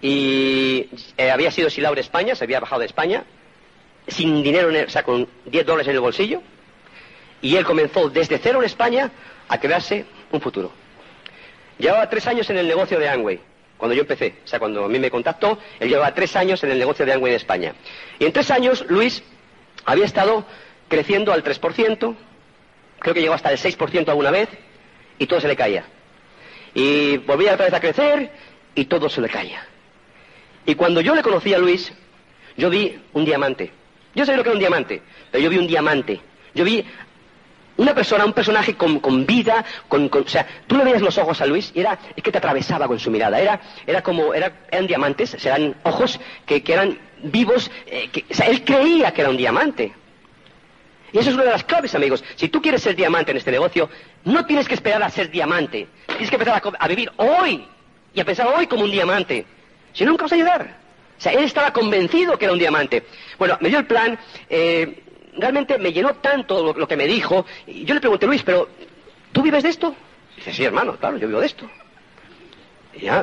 y 0.00 0.88
eh, 1.16 1.32
había 1.32 1.50
sido 1.50 1.68
silao 1.68 1.96
de 1.96 2.02
España, 2.02 2.36
se 2.36 2.44
había 2.44 2.60
bajado 2.60 2.78
de 2.78 2.86
España, 2.86 3.24
sin 4.06 4.40
dinero, 4.44 4.70
en 4.70 4.86
o 4.86 4.88
sea, 4.88 5.02
con 5.02 5.28
10 5.46 5.66
dólares 5.66 5.88
en 5.88 5.94
el 5.94 6.00
bolsillo, 6.00 6.42
y 7.42 7.56
él 7.56 7.64
comenzó 7.64 8.08
desde 8.08 8.38
cero 8.38 8.60
en 8.60 8.66
España 8.66 9.10
a 9.48 9.58
crearse 9.58 10.04
un 10.30 10.40
futuro. 10.40 10.85
Llevaba 11.78 12.08
tres 12.08 12.26
años 12.26 12.48
en 12.50 12.58
el 12.58 12.66
negocio 12.66 12.98
de 12.98 13.08
Angway, 13.08 13.40
cuando 13.76 13.94
yo 13.94 14.02
empecé. 14.02 14.34
O 14.44 14.48
sea, 14.48 14.58
cuando 14.58 14.84
a 14.84 14.88
mí 14.88 14.98
me 14.98 15.10
contactó, 15.10 15.58
él 15.78 15.88
llevaba 15.88 16.14
tres 16.14 16.34
años 16.36 16.62
en 16.64 16.70
el 16.70 16.78
negocio 16.78 17.04
de 17.04 17.12
Angway 17.12 17.30
de 17.30 17.36
España. 17.36 17.74
Y 18.18 18.24
en 18.24 18.32
tres 18.32 18.50
años, 18.50 18.84
Luis 18.88 19.22
había 19.84 20.04
estado 20.04 20.44
creciendo 20.88 21.32
al 21.32 21.44
3%, 21.44 22.16
creo 22.98 23.14
que 23.14 23.20
llegó 23.20 23.34
hasta 23.34 23.52
el 23.52 23.58
6% 23.58 24.08
alguna 24.08 24.30
vez, 24.30 24.48
y 25.18 25.26
todo 25.26 25.40
se 25.40 25.48
le 25.48 25.56
caía. 25.56 25.84
Y 26.74 27.18
volvía 27.18 27.54
otra 27.54 27.66
vez 27.66 27.74
a 27.74 27.80
crecer, 27.80 28.30
y 28.74 28.84
todo 28.86 29.08
se 29.08 29.20
le 29.20 29.28
caía. 29.28 29.66
Y 30.64 30.74
cuando 30.74 31.00
yo 31.00 31.14
le 31.14 31.22
conocí 31.22 31.54
a 31.54 31.58
Luis, 31.58 31.92
yo 32.56 32.70
vi 32.70 32.98
un 33.12 33.24
diamante. 33.24 33.70
Yo 34.14 34.24
sé 34.24 34.36
lo 34.36 34.42
que 34.42 34.48
era 34.48 34.54
un 34.56 34.60
diamante, 34.60 35.02
pero 35.30 35.44
yo 35.44 35.50
vi 35.50 35.58
un 35.58 35.66
diamante. 35.66 36.20
Yo 36.54 36.64
vi 36.64 36.84
una 37.76 37.94
persona, 37.94 38.24
un 38.24 38.32
personaje 38.32 38.74
con, 38.74 39.26
vida, 39.26 39.64
con, 39.88 40.10
o 40.12 40.28
sea, 40.28 40.46
tú 40.66 40.76
le 40.76 40.84
veías 40.84 41.02
los 41.02 41.18
ojos 41.18 41.40
a 41.40 41.46
Luis 41.46 41.72
y 41.74 41.80
era, 41.80 41.98
es 42.14 42.22
que 42.22 42.32
te 42.32 42.38
atravesaba 42.38 42.86
con 42.86 42.98
su 42.98 43.10
mirada, 43.10 43.40
era, 43.40 43.60
era 43.86 44.02
como, 44.02 44.32
eran 44.34 44.86
diamantes, 44.86 45.44
eran 45.44 45.74
ojos 45.82 46.18
que, 46.46 46.62
eran 46.66 46.98
vivos, 47.22 47.70
eh, 47.86 48.10
o 48.30 48.34
sea, 48.34 48.46
él 48.46 48.64
creía 48.64 49.12
que 49.12 49.20
era 49.20 49.30
un 49.30 49.36
diamante. 49.36 49.92
Y 51.12 51.18
eso 51.18 51.30
es 51.30 51.34
una 51.36 51.44
de 51.44 51.50
las 51.50 51.64
claves, 51.64 51.94
amigos. 51.94 52.22
Si 52.34 52.48
tú 52.48 52.60
quieres 52.60 52.82
ser 52.82 52.96
diamante 52.96 53.30
en 53.30 53.36
este 53.36 53.50
negocio, 53.50 53.88
no 54.24 54.44
tienes 54.44 54.68
que 54.68 54.74
esperar 54.74 55.02
a 55.02 55.08
ser 55.08 55.30
diamante. 55.30 55.86
Tienes 56.06 56.28
que 56.28 56.36
empezar 56.36 56.60
a, 56.78 56.88
vivir 56.88 57.10
hoy 57.16 57.64
y 58.12 58.20
a 58.20 58.24
pensar 58.24 58.48
hoy 58.48 58.66
como 58.66 58.84
un 58.84 58.90
diamante. 58.90 59.46
Si 59.92 60.04
no, 60.04 60.10
nunca 60.10 60.24
vas 60.24 60.32
a 60.32 60.36
llegar. 60.36 60.76
O 61.16 61.20
sea, 61.20 61.32
él 61.32 61.44
estaba 61.44 61.72
convencido 61.72 62.36
que 62.36 62.44
era 62.44 62.52
un 62.52 62.58
diamante. 62.58 63.04
Bueno, 63.38 63.56
me 63.60 63.70
dio 63.70 63.78
el 63.78 63.86
plan, 63.86 64.18
eh, 64.50 65.04
realmente 65.38 65.78
me 65.78 65.92
llenó 65.92 66.14
tanto 66.14 66.72
lo, 66.72 66.88
que 66.88 66.96
me 66.96 67.06
dijo. 67.06 67.46
Y 67.66 67.84
yo 67.84 67.94
le 67.94 68.00
pregunté, 68.00 68.26
Luis, 68.26 68.42
pero 68.42 68.68
¿tú 69.32 69.42
vives 69.42 69.62
de 69.62 69.70
esto? 69.70 69.94
dice, 70.36 70.52
sí, 70.52 70.64
hermano, 70.64 70.96
claro, 70.96 71.16
yo 71.16 71.28
vivo 71.28 71.40
de 71.40 71.46
esto. 71.46 71.68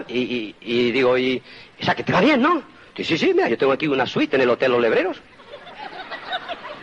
Y, 0.07 0.55
y, 0.61 0.91
digo, 0.91 1.17
y, 1.17 1.41
o 1.81 1.83
sea, 1.83 1.95
que 1.95 2.03
te 2.03 2.13
va 2.13 2.21
bien, 2.21 2.41
¿no? 2.41 2.63
Dice, 2.95 3.17
sí, 3.17 3.25
sí, 3.25 3.33
mira, 3.33 3.49
yo 3.49 3.57
tengo 3.57 3.71
aquí 3.71 3.87
una 3.87 4.05
suite 4.05 4.35
en 4.35 4.43
el 4.43 4.49
Hotel 4.49 4.71
Los 4.71 4.81
Lebreros. 4.81 5.21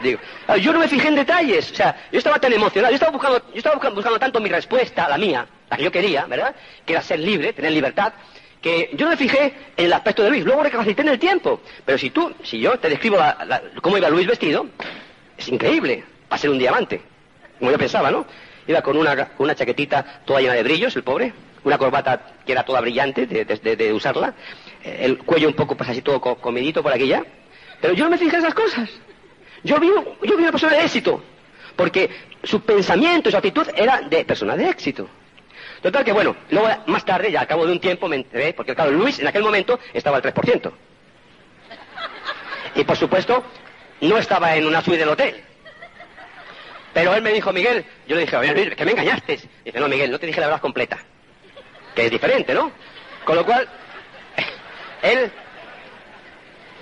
Digo, 0.02 0.18
ah, 0.46 0.56
yo 0.56 0.72
no 0.72 0.78
me 0.78 0.88
fijé 0.88 1.08
en 1.08 1.14
detalles, 1.14 1.70
o 1.72 1.74
sea, 1.74 2.08
yo 2.10 2.18
estaba 2.18 2.38
tan 2.38 2.52
emocionado, 2.52 2.90
yo 2.90 2.94
estaba 2.94 3.12
buscando, 3.12 3.38
yo 3.50 3.58
estaba 3.58 3.76
buscando, 3.90 4.18
tanto 4.18 4.40
mi 4.40 4.48
respuesta, 4.48 5.08
la 5.08 5.18
mía, 5.18 5.46
la 5.68 5.76
que 5.76 5.84
yo 5.84 5.92
quería, 5.92 6.24
¿verdad? 6.24 6.54
Que 6.86 6.94
era 6.94 7.02
ser 7.02 7.20
libre, 7.20 7.52
tener 7.52 7.72
libertad, 7.72 8.14
que 8.62 8.90
yo 8.94 9.04
no 9.04 9.10
me 9.10 9.16
fijé 9.16 9.54
en 9.76 9.86
el 9.86 9.92
aspecto 9.92 10.22
de 10.22 10.30
Luis, 10.30 10.44
luego 10.44 10.62
recapacité 10.62 11.02
en 11.02 11.08
el 11.08 11.18
tiempo. 11.18 11.60
Pero 11.84 11.98
si 11.98 12.10
tú, 12.10 12.32
si 12.42 12.58
yo 12.58 12.78
te 12.78 12.88
describo 12.88 13.18
cómo 13.82 13.98
iba 13.98 14.08
Luis 14.08 14.26
vestido, 14.26 14.66
es 15.40 15.48
increíble, 15.48 16.04
para 16.28 16.40
ser 16.40 16.50
un 16.50 16.58
diamante. 16.58 17.00
Como 17.58 17.70
yo 17.70 17.78
pensaba, 17.78 18.10
¿no? 18.10 18.26
Iba 18.66 18.82
con 18.82 18.96
una, 18.96 19.32
una 19.38 19.54
chaquetita 19.54 20.22
toda 20.24 20.40
llena 20.40 20.54
de 20.54 20.62
brillos, 20.62 20.94
el 20.96 21.02
pobre, 21.02 21.32
una 21.64 21.78
corbata 21.78 22.34
que 22.44 22.52
era 22.52 22.62
toda 22.62 22.80
brillante 22.80 23.26
de, 23.26 23.92
usarla, 23.92 24.34
eh, 24.84 24.98
el 25.00 25.18
cuello 25.18 25.48
un 25.48 25.54
poco, 25.54 25.76
pues 25.76 25.90
así 25.90 26.02
todo 26.02 26.20
comidito 26.20 26.82
por 26.82 26.92
aquí 26.92 27.06
ya. 27.06 27.24
Pero 27.80 27.94
yo 27.94 28.04
no 28.04 28.10
me 28.10 28.18
fijé 28.18 28.36
en 28.36 28.42
esas 28.42 28.54
cosas. 28.54 28.90
Yo 29.64 29.78
vi, 29.78 29.88
yo 29.88 30.36
vi 30.36 30.42
una 30.42 30.52
persona 30.52 30.76
de 30.76 30.84
éxito, 30.84 31.22
porque 31.76 32.10
su 32.44 32.60
pensamiento, 32.60 33.30
su 33.30 33.36
actitud 33.36 33.66
era 33.74 34.02
de 34.02 34.24
persona 34.24 34.56
de 34.56 34.68
éxito. 34.68 35.08
Total 35.82 36.04
que 36.04 36.12
bueno, 36.12 36.36
luego 36.50 36.68
más 36.86 37.04
tarde, 37.04 37.32
ya 37.32 37.40
al 37.40 37.46
cabo 37.46 37.66
de 37.66 37.72
un 37.72 37.80
tiempo 37.80 38.08
me 38.08 38.16
enteré, 38.16 38.52
porque 38.52 38.74
claro, 38.74 38.90
Luis 38.90 39.18
en 39.18 39.26
aquel 39.26 39.42
momento 39.42 39.78
estaba 39.94 40.18
al 40.18 40.22
3%. 40.22 40.70
Y 42.74 42.84
por 42.84 42.96
supuesto, 42.96 43.42
no 44.00 44.18
estaba 44.18 44.56
en 44.56 44.66
una 44.66 44.82
suite 44.82 45.00
del 45.00 45.08
hotel. 45.08 45.44
Pero 46.92 47.14
él 47.14 47.22
me 47.22 47.32
dijo, 47.32 47.52
Miguel, 47.52 47.84
yo 48.06 48.16
le 48.16 48.22
dije, 48.22 48.36
oye, 48.36 48.74
que 48.74 48.84
me 48.84 48.92
engañaste. 48.92 49.38
Dice, 49.64 49.80
no, 49.80 49.88
Miguel, 49.88 50.10
no 50.10 50.18
te 50.18 50.26
dije 50.26 50.40
la 50.40 50.46
verdad 50.48 50.60
completa. 50.60 50.98
Que 51.94 52.06
es 52.06 52.10
diferente, 52.10 52.52
¿no? 52.52 52.72
Con 53.24 53.36
lo 53.36 53.44
cual, 53.44 53.68
él 55.02 55.30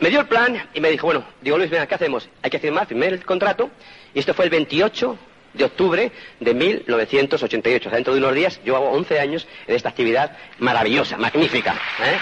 me 0.01 0.11
dio 0.11 0.21
el 0.21 0.27
plan 0.27 0.69
y 0.73 0.81
me 0.81 0.91
dijo, 0.91 1.07
bueno, 1.07 1.25
digo, 1.41 1.59
Luis, 1.59 1.71
venga, 1.71 1.87
¿qué 1.87 1.95
hacemos? 1.95 2.29
Hay 2.43 2.51
que 2.51 2.59
firmar, 2.59 2.87
firmé 2.87 3.07
el 3.07 3.25
contrato. 3.25 3.71
Y 4.15 4.21
esto 4.21 4.33
fue 4.33 4.47
el 4.47 4.51
28 4.51 5.19
de 5.55 5.65
octubre 5.65 6.13
de 6.41 6.55
1988. 6.55 7.89
O 7.89 7.91
sea, 7.91 7.97
dentro 7.97 8.15
de 8.15 8.21
unos 8.21 8.35
días, 8.35 8.61
yo 8.65 8.77
hago 8.77 8.91
11 8.91 9.21
años 9.21 9.47
en 9.67 9.75
esta 9.75 9.91
actividad 9.91 10.37
maravillosa, 10.59 11.17
magnífica. 11.19 11.73
¿eh? 11.73 12.19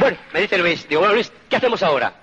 Bueno, 0.00 0.16
me 0.32 0.40
dice 0.40 0.56
Luis, 0.56 0.88
digo, 0.88 1.02
bueno 1.02 1.12
Luis, 1.12 1.30
¿qué 1.50 1.56
hacemos 1.56 1.82
ahora? 1.82 2.14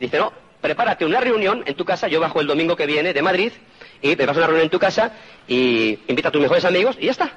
Dice, 0.00 0.16
no, 0.16 0.32
prepárate 0.58 1.04
una 1.04 1.20
reunión 1.20 1.62
en 1.66 1.74
tu 1.74 1.84
casa, 1.84 2.08
yo 2.08 2.18
bajo 2.18 2.40
el 2.40 2.46
domingo 2.46 2.76
que 2.76 2.86
viene 2.86 3.12
de 3.12 3.20
Madrid, 3.20 3.52
y 4.00 4.16
te 4.16 4.24
vas 4.24 4.34
a 4.34 4.40
una 4.40 4.46
reunión 4.46 4.64
en 4.64 4.70
tu 4.70 4.78
casa 4.78 5.12
y 5.46 5.98
invita 6.08 6.30
a 6.30 6.32
tus 6.32 6.40
mejores 6.40 6.64
amigos 6.64 6.96
y 6.98 7.04
ya 7.04 7.10
está. 7.10 7.30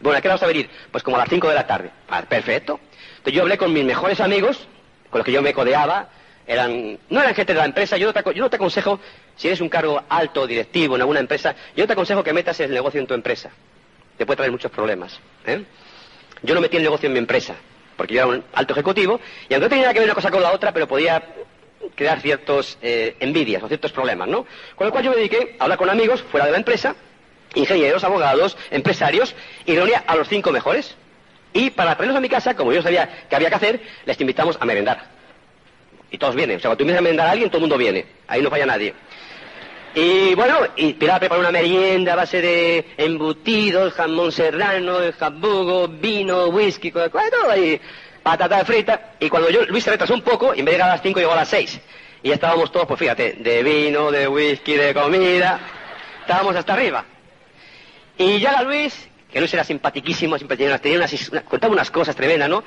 Bueno, 0.00 0.16
¿a 0.16 0.22
qué 0.22 0.28
vas 0.28 0.42
a 0.42 0.46
venir? 0.46 0.70
Pues 0.90 1.04
como 1.04 1.18
a 1.18 1.20
las 1.20 1.28
5 1.28 1.46
de 1.46 1.54
la 1.54 1.66
tarde. 1.66 1.90
Perfecto. 2.26 2.80
Entonces 3.18 3.34
yo 3.34 3.42
hablé 3.42 3.58
con 3.58 3.70
mis 3.70 3.84
mejores 3.84 4.18
amigos, 4.18 4.66
con 5.10 5.18
los 5.18 5.26
que 5.26 5.32
yo 5.32 5.42
me 5.42 5.52
codeaba, 5.52 6.08
eran, 6.46 6.98
no 7.10 7.20
eran 7.20 7.34
gente 7.34 7.52
de 7.52 7.58
la 7.58 7.66
empresa, 7.66 7.98
yo 7.98 8.06
no, 8.06 8.14
te, 8.14 8.34
yo 8.34 8.42
no 8.42 8.48
te 8.48 8.56
aconsejo, 8.56 8.98
si 9.36 9.48
eres 9.48 9.60
un 9.60 9.68
cargo 9.68 10.02
alto, 10.08 10.46
directivo 10.46 10.96
en 10.96 11.02
alguna 11.02 11.20
empresa, 11.20 11.54
yo 11.76 11.82
no 11.82 11.86
te 11.86 11.92
aconsejo 11.92 12.24
que 12.24 12.32
metas 12.32 12.58
el 12.60 12.70
negocio 12.70 12.98
en 12.98 13.06
tu 13.06 13.12
empresa. 13.12 13.50
Te 14.16 14.24
puede 14.24 14.38
traer 14.38 14.52
muchos 14.52 14.70
problemas. 14.70 15.20
¿eh? 15.44 15.66
Yo 16.42 16.54
no 16.54 16.62
metí 16.62 16.78
el 16.78 16.82
negocio 16.82 17.08
en 17.08 17.12
mi 17.12 17.18
empresa 17.18 17.56
porque 18.00 18.14
yo 18.14 18.20
era 18.20 18.28
un 18.28 18.44
alto 18.54 18.72
ejecutivo, 18.72 19.20
y 19.46 19.52
aunque 19.52 19.66
no 19.66 19.68
tenía 19.68 19.92
que 19.92 19.98
ver 19.98 20.08
una 20.08 20.14
cosa 20.14 20.30
con 20.30 20.42
la 20.42 20.52
otra, 20.52 20.72
pero 20.72 20.88
podía 20.88 21.22
crear 21.94 22.18
ciertos 22.22 22.78
eh, 22.80 23.14
envidias 23.20 23.62
o 23.62 23.68
ciertos 23.68 23.92
problemas, 23.92 24.26
¿no? 24.26 24.46
Con 24.74 24.86
lo 24.86 24.90
cual 24.90 25.04
yo 25.04 25.10
me 25.10 25.16
dediqué 25.18 25.56
a 25.58 25.64
hablar 25.64 25.76
con 25.76 25.90
amigos 25.90 26.22
fuera 26.22 26.46
de 26.46 26.52
la 26.52 26.56
empresa, 26.56 26.96
ingenieros, 27.54 28.02
abogados, 28.02 28.56
empresarios, 28.70 29.34
y 29.66 29.76
reunía 29.76 30.02
a 30.06 30.16
los 30.16 30.30
cinco 30.30 30.50
mejores. 30.50 30.96
Y 31.52 31.68
para 31.68 31.94
traerlos 31.94 32.16
a 32.16 32.22
mi 32.22 32.30
casa, 32.30 32.56
como 32.56 32.72
yo 32.72 32.80
sabía 32.80 33.26
que 33.28 33.36
había 33.36 33.50
que 33.50 33.56
hacer, 33.56 33.80
les 34.06 34.18
invitamos 34.18 34.56
a 34.58 34.64
merendar. 34.64 35.04
Y 36.10 36.16
todos 36.16 36.34
vienen. 36.34 36.56
O 36.56 36.60
sea, 36.60 36.70
cuando 36.70 36.78
tú 36.78 36.84
invitas 36.84 37.00
a 37.00 37.02
merendar 37.02 37.26
a 37.26 37.32
alguien, 37.32 37.50
todo 37.50 37.58
el 37.58 37.62
mundo 37.64 37.76
viene. 37.76 38.06
Ahí 38.28 38.40
no 38.40 38.48
falla 38.48 38.64
nadie. 38.64 38.94
Y 39.94 40.34
bueno, 40.36 40.58
y 40.76 40.92
Pilar 40.92 41.18
preparó 41.18 41.40
una 41.40 41.50
merienda 41.50 42.12
a 42.12 42.16
base 42.16 42.40
de 42.40 42.86
embutidos, 42.96 43.92
jamón 43.94 44.30
serrano, 44.30 44.98
jabugo, 45.18 45.88
vino, 45.88 46.46
whisky, 46.46 46.92
todo 46.92 47.10
ahí, 47.50 47.80
patata 48.22 48.64
frita. 48.64 49.14
Y 49.18 49.28
cuando 49.28 49.50
yo, 49.50 49.64
Luis 49.64 49.82
se 49.82 49.90
retrasó 49.90 50.14
un 50.14 50.22
poco, 50.22 50.54
y 50.54 50.60
en 50.60 50.64
vez 50.64 50.74
de 50.74 50.76
llegar 50.76 50.90
a 50.90 50.92
las 50.92 51.02
5 51.02 51.18
llegó 51.18 51.32
a 51.32 51.36
las 51.36 51.48
6. 51.48 51.80
Y 52.22 52.28
ya 52.28 52.34
estábamos 52.34 52.70
todos, 52.70 52.86
pues 52.86 53.00
fíjate, 53.00 53.32
de 53.32 53.62
vino, 53.64 54.12
de 54.12 54.28
whisky, 54.28 54.74
de 54.74 54.94
comida. 54.94 55.58
Estábamos 56.20 56.54
hasta 56.54 56.72
arriba. 56.72 57.04
Y 58.16 58.38
llega 58.38 58.62
Luis, 58.62 59.08
que 59.32 59.40
Luis 59.40 59.52
era 59.52 59.64
simpatiquísimo, 59.64 60.36
siempre 60.36 60.56
tenía 60.56 60.78
unas, 60.98 61.30
contaba 61.48 61.72
unas 61.72 61.90
cosas 61.90 62.14
tremendas, 62.14 62.48
¿no? 62.48 62.62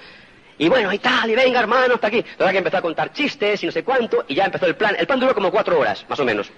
Y 0.57 0.67
bueno, 0.67 0.91
y 0.91 0.99
tal, 0.99 1.29
y 1.29 1.35
venga, 1.35 1.61
hermano, 1.61 1.95
hasta 1.95 2.07
aquí. 2.07 2.21
Total 2.21 2.51
que 2.51 2.57
empezó 2.57 2.77
a 2.77 2.81
contar 2.81 3.13
chistes 3.13 3.63
y 3.63 3.65
no 3.65 3.71
sé 3.71 3.83
cuánto, 3.83 4.25
y 4.27 4.35
ya 4.35 4.45
empezó 4.45 4.65
el 4.65 4.75
plan. 4.75 4.95
El 4.99 5.07
plan 5.07 5.21
duró 5.21 5.33
como 5.33 5.51
cuatro 5.51 5.79
horas, 5.79 6.05
más 6.09 6.19
o 6.19 6.25
menos 6.25 6.51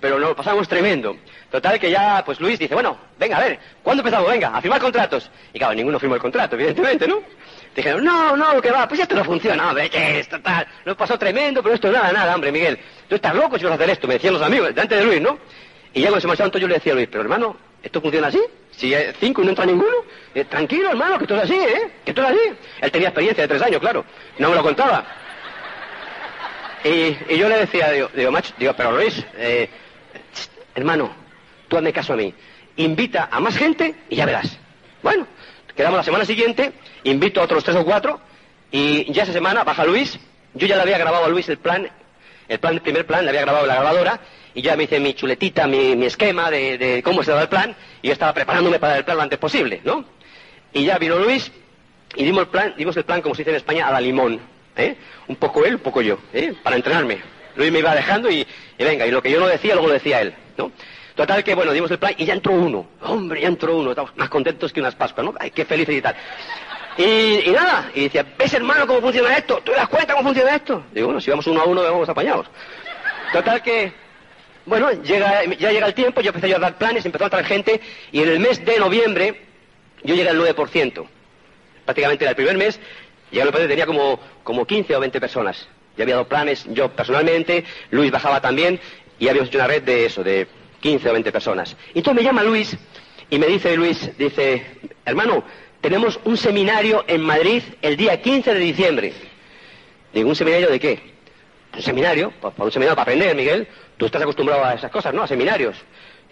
pero 0.00 0.18
nos 0.18 0.34
pasamos 0.34 0.66
tremendo. 0.68 1.16
Total 1.50 1.78
que 1.78 1.90
ya, 1.90 2.22
pues 2.24 2.40
Luis 2.40 2.58
dice, 2.58 2.74
bueno, 2.74 2.96
venga, 3.18 3.36
a 3.36 3.40
ver, 3.40 3.58
¿cuándo 3.82 4.02
empezamos? 4.02 4.30
Venga, 4.30 4.48
a 4.48 4.60
firmar 4.60 4.80
contratos. 4.80 5.30
Y 5.52 5.58
claro, 5.58 5.74
ninguno 5.74 5.98
firmó 5.98 6.14
el 6.14 6.20
contrato, 6.20 6.56
evidentemente, 6.56 7.06
¿no? 7.06 7.22
Dijeron, 7.74 8.04
no, 8.04 8.36
no, 8.36 8.60
que 8.60 8.70
va, 8.70 8.88
pues 8.88 9.00
esto 9.00 9.14
no 9.14 9.24
funciona, 9.24 9.68
hombre, 9.68 9.88
¿qué 9.90 10.20
es? 10.20 10.28
Total, 10.28 10.66
nos 10.84 10.96
pasó 10.96 11.18
tremendo, 11.18 11.62
pero 11.62 11.74
esto 11.74 11.90
nada, 11.90 12.12
nada, 12.12 12.34
hombre, 12.34 12.50
Miguel. 12.50 12.78
Tú 13.08 13.16
estás 13.16 13.34
loco 13.34 13.58
si 13.58 13.64
vas 13.64 13.72
a 13.72 13.74
hacer 13.76 13.90
esto, 13.90 14.08
me 14.08 14.14
decían 14.14 14.34
los 14.34 14.42
amigos, 14.42 14.68
delante 14.68 14.96
de 14.96 15.04
Luis, 15.04 15.20
¿no? 15.20 15.38
Y 15.92 16.00
ya 16.00 16.08
cuando 16.08 16.20
se 16.20 16.26
marcharon 16.26 16.52
yo 16.52 16.68
le 16.68 16.74
decía 16.74 16.92
a 16.92 16.96
Luis, 16.96 17.08
pero 17.10 17.22
hermano, 17.22 17.56
¿esto 17.82 18.00
funciona 18.00 18.28
así? 18.28 18.40
Si 18.70 18.94
cinco 19.18 19.42
y 19.42 19.44
no 19.44 19.50
entra 19.50 19.66
ninguno, 19.66 19.96
eh, 20.34 20.44
tranquilo, 20.44 20.90
hermano, 20.90 21.18
que 21.18 21.24
esto 21.24 21.36
es 21.36 21.42
así, 21.42 21.54
¿eh? 21.54 21.90
Que 22.04 22.12
esto 22.12 22.22
es 22.22 22.28
así. 22.28 22.56
Él 22.80 22.90
tenía 22.90 23.08
experiencia 23.08 23.42
de 23.42 23.48
tres 23.48 23.62
años, 23.62 23.80
claro, 23.80 24.04
no 24.38 24.50
me 24.50 24.56
lo 24.56 24.62
contaba. 24.62 25.04
Y, 26.84 27.36
yo 27.36 27.48
le 27.48 27.58
decía, 27.58 27.90
digo, 27.90 28.10
digo, 28.14 28.30
macho, 28.30 28.54
digo, 28.58 28.72
pero 28.74 28.92
Luis, 28.92 29.22
eh, 29.36 29.68
hermano, 30.74 31.10
tú 31.68 31.76
hazme 31.76 31.92
caso 31.92 32.12
a 32.12 32.16
mí, 32.16 32.34
invita 32.76 33.28
a 33.30 33.40
más 33.40 33.56
gente 33.56 33.94
y 34.08 34.16
ya 34.16 34.26
verás. 34.26 34.58
Bueno, 35.02 35.26
quedamos 35.76 35.98
la 35.98 36.04
semana 36.04 36.24
siguiente, 36.24 36.72
invito 37.04 37.40
a 37.40 37.44
otros 37.44 37.64
tres 37.64 37.76
o 37.76 37.84
cuatro, 37.84 38.20
y 38.70 39.12
ya 39.12 39.22
esa 39.22 39.32
semana 39.32 39.64
baja 39.64 39.84
Luis, 39.84 40.18
yo 40.54 40.66
ya 40.66 40.76
le 40.76 40.82
había 40.82 40.98
grabado 40.98 41.24
a 41.24 41.28
Luis 41.28 41.48
el 41.48 41.58
plan, 41.58 41.88
el 42.48 42.58
plan, 42.58 42.74
el 42.74 42.80
primer 42.80 43.06
plan, 43.06 43.24
le 43.24 43.30
había 43.30 43.42
grabado 43.42 43.66
la 43.66 43.74
grabadora, 43.76 44.20
y 44.54 44.62
ya 44.62 44.76
me 44.76 44.84
hice 44.84 45.00
mi 45.00 45.14
chuletita, 45.14 45.66
mi, 45.66 46.04
esquema 46.04 46.50
de, 46.50 47.00
cómo 47.04 47.22
se 47.22 47.30
daba 47.30 47.42
el 47.42 47.48
plan, 47.48 47.74
y 48.02 48.08
yo 48.08 48.12
estaba 48.12 48.34
preparándome 48.34 48.78
para 48.78 48.98
el 48.98 49.04
plan 49.04 49.16
lo 49.16 49.22
antes 49.22 49.38
posible, 49.38 49.80
¿no? 49.84 50.04
Y 50.72 50.84
ya 50.84 50.98
vino 50.98 51.18
Luis, 51.18 51.50
y 52.16 52.24
dimos 52.24 52.42
el 52.42 52.48
plan, 52.48 52.74
dimos 52.76 52.96
el 52.96 53.04
plan, 53.04 53.22
como 53.22 53.34
se 53.34 53.42
dice 53.42 53.50
en 53.50 53.56
España, 53.56 53.86
a 53.86 53.92
la 53.92 54.00
limón, 54.00 54.40
¿eh? 54.76 54.96
Un 55.28 55.36
poco 55.36 55.64
él, 55.64 55.76
un 55.76 55.80
poco 55.80 56.02
yo, 56.02 56.18
¿eh? 56.32 56.52
Para 56.62 56.76
entrenarme. 56.76 57.18
Luis 57.56 57.72
me 57.72 57.80
iba 57.80 57.94
dejando 57.94 58.30
y, 58.30 58.46
y 58.78 58.84
venga, 58.84 59.06
y 59.06 59.10
lo 59.10 59.22
que 59.22 59.30
yo 59.30 59.40
no 59.40 59.46
decía, 59.46 59.74
luego 59.74 59.88
lo 59.88 59.94
decía 59.94 60.20
él. 60.20 60.34
Total 61.14 61.44
que, 61.44 61.54
bueno, 61.54 61.72
dimos 61.72 61.90
el 61.90 61.98
plan 61.98 62.14
y 62.16 62.24
ya 62.24 62.34
entró 62.34 62.52
uno. 62.52 62.86
Hombre, 63.02 63.40
ya 63.40 63.48
entró 63.48 63.76
uno. 63.76 63.90
Estamos 63.90 64.16
más 64.16 64.28
contentos 64.28 64.72
que 64.72 64.80
unas 64.80 64.94
Pascuas, 64.94 65.24
¿no? 65.24 65.34
Ay, 65.38 65.50
qué 65.50 65.64
felices 65.64 65.94
y 65.94 66.02
tal. 66.02 66.16
Y, 66.96 67.50
nada, 67.50 67.90
y 67.94 68.04
decía, 68.04 68.26
¿ves 68.38 68.52
hermano 68.52 68.86
cómo 68.86 69.00
funciona 69.00 69.36
esto? 69.36 69.60
¿Tú 69.64 69.72
das 69.72 69.88
cuenta 69.88 70.14
cómo 70.14 70.28
funciona 70.28 70.56
esto? 70.56 70.84
Digo, 70.92 71.06
bueno, 71.06 71.20
si 71.20 71.30
vamos 71.30 71.46
uno 71.46 71.60
a 71.60 71.64
uno, 71.64 71.82
vamos 71.82 72.08
apañados. 72.08 72.46
Total 73.32 73.62
que, 73.62 73.92
bueno, 74.66 74.90
llega, 74.92 75.44
ya 75.44 75.70
llega 75.70 75.86
el 75.86 75.94
tiempo, 75.94 76.20
yo 76.20 76.30
empecé 76.30 76.54
a 76.54 76.58
dar 76.58 76.76
planes, 76.76 77.06
empezó 77.06 77.24
a 77.24 77.26
entrar 77.28 77.44
gente, 77.44 77.80
y 78.12 78.22
en 78.22 78.28
el 78.28 78.40
mes 78.40 78.64
de 78.64 78.78
noviembre 78.78 79.40
yo 80.02 80.14
llegué 80.14 80.28
al 80.28 80.38
9%. 80.38 81.06
Prácticamente 81.84 82.24
era 82.24 82.30
el 82.30 82.36
primer 82.36 82.56
mes, 82.56 82.80
ya 83.30 83.44
el 83.44 83.52
tenía 83.52 83.86
como, 83.86 84.18
como 84.42 84.66
15 84.66 84.94
o 84.96 85.00
20 85.00 85.20
personas. 85.20 85.68
Ya 85.96 86.04
había 86.04 86.16
dado 86.16 86.28
planes 86.28 86.64
yo 86.68 86.88
personalmente, 86.90 87.64
Luis 87.90 88.10
bajaba 88.10 88.40
también, 88.40 88.80
y 89.20 89.28
habíamos 89.28 89.50
hecho 89.50 89.58
una 89.58 89.68
red 89.68 89.82
de 89.82 90.06
eso, 90.06 90.24
de 90.24 90.48
15 90.80 91.08
o 91.08 91.12
20 91.12 91.30
personas. 91.30 91.76
Y 91.94 91.98
entonces 91.98 92.22
me 92.22 92.26
llama 92.26 92.42
Luis 92.42 92.76
y 93.28 93.38
me 93.38 93.46
dice 93.46 93.76
Luis, 93.76 94.10
dice, 94.18 94.64
hermano, 95.04 95.44
tenemos 95.82 96.18
un 96.24 96.36
seminario 96.36 97.04
en 97.06 97.20
Madrid 97.20 97.62
el 97.82 97.96
día 97.96 98.20
15 98.20 98.54
de 98.54 98.58
diciembre. 98.58 99.12
Digo, 100.12 100.28
¿un 100.28 100.34
seminario 100.34 100.70
de 100.70 100.80
qué? 100.80 100.98
Un 101.76 101.82
seminario, 101.82 102.32
para 102.40 102.64
un 102.64 102.72
seminario 102.72 102.96
para 102.96 103.02
aprender, 103.02 103.36
Miguel. 103.36 103.68
Tú 103.98 104.06
estás 104.06 104.22
acostumbrado 104.22 104.64
a 104.64 104.74
esas 104.74 104.90
cosas, 104.90 105.12
¿no? 105.12 105.22
A 105.22 105.28
seminarios. 105.28 105.76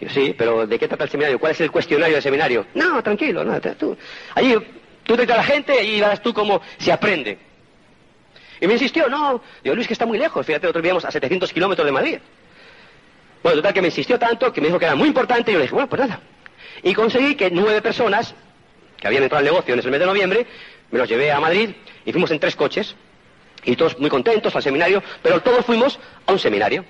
Digo, 0.01 0.11
sí, 0.11 0.35
pero 0.37 0.67
¿de 0.67 0.79
qué 0.79 0.89
trata 0.89 1.05
el 1.05 1.11
seminario? 1.11 1.39
¿Cuál 1.39 1.53
es 1.53 1.61
el 1.61 1.71
cuestionario 1.71 2.15
del 2.15 2.23
seminario? 2.23 2.67
No, 2.75 3.03
tranquilo, 3.03 3.45
no, 3.45 3.61
tú. 3.61 3.97
Allí 4.35 4.57
tú 5.05 5.15
te 5.15 5.31
a 5.31 5.37
la 5.37 5.45
gente 5.45 5.85
y 5.85 6.01
verás 6.01 6.23
tú 6.23 6.33
cómo 6.33 6.63
se 6.79 6.91
aprende. 6.91 7.39
Y 8.61 8.67
me 8.67 8.73
insistió, 8.73 9.09
no, 9.09 9.43
digo, 9.63 9.77
Luis, 9.77 9.87
que 9.87 9.93
está 9.93 10.07
muy 10.07 10.19
lejos, 10.19 10.45
fíjate, 10.45 10.67
nosotros 10.67 10.83
vivíamos 10.83 11.05
a 11.05 11.11
700 11.11 11.53
kilómetros 11.53 11.85
de 11.85 11.93
Madrid. 11.93 12.19
Bueno, 13.43 13.57
total 13.57 13.73
que 13.75 13.83
me 13.83 13.89
insistió 13.89 14.19
tanto 14.19 14.53
que 14.53 14.61
me 14.61 14.69
dijo 14.69 14.79
que 14.79 14.87
era 14.87 14.95
muy 14.95 15.09
importante 15.09 15.51
y 15.51 15.55
yo 15.55 15.59
le 15.59 15.65
dije, 15.65 15.75
bueno, 15.75 15.89
pues 15.89 16.01
nada. 16.01 16.21
Y 16.83 16.95
conseguí 16.95 17.35
que 17.35 17.51
nueve 17.51 17.83
personas 17.83 18.35
que 18.97 19.07
habían 19.07 19.23
entrado 19.23 19.39
al 19.41 19.45
negocio 19.45 19.75
en 19.75 19.81
ese 19.81 19.91
mes 19.91 20.01
de 20.01 20.07
noviembre, 20.07 20.47
me 20.91 20.99
los 20.99 21.09
llevé 21.09 21.31
a 21.31 21.41
Madrid 21.41 21.71
y 22.05 22.13
fuimos 22.13 22.31
en 22.31 22.41
tres 22.41 22.57
coches. 22.57 22.95
Y 23.65 23.77
todos 23.77 23.99
muy 23.99 24.09
contentos 24.09 24.55
al 24.55 24.63
seminario, 24.63 25.03
pero 25.23 25.41
todos 25.41 25.65
fuimos 25.65 25.99
a 26.27 26.33
un 26.33 26.39
seminario. 26.39 26.85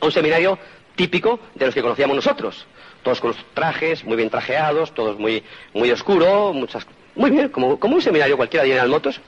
A 0.00 0.06
un 0.06 0.12
seminario 0.12 0.58
típico 0.94 1.38
de 1.54 1.66
los 1.66 1.74
que 1.74 1.82
conocíamos 1.82 2.16
nosotros. 2.16 2.66
Todos 3.02 3.20
con 3.20 3.30
los 3.30 3.38
trajes, 3.54 4.04
muy 4.04 4.16
bien 4.16 4.30
trajeados, 4.30 4.92
todos 4.94 5.18
muy, 5.18 5.44
muy 5.72 5.90
oscuro, 5.90 6.52
muchas, 6.52 6.86
muy 7.14 7.30
bien, 7.30 7.50
como, 7.50 7.78
como 7.78 7.96
un 7.96 8.02
seminario 8.02 8.36
cualquiera 8.36 8.64
de 8.64 8.70
General 8.70 8.88
Motos. 8.88 9.20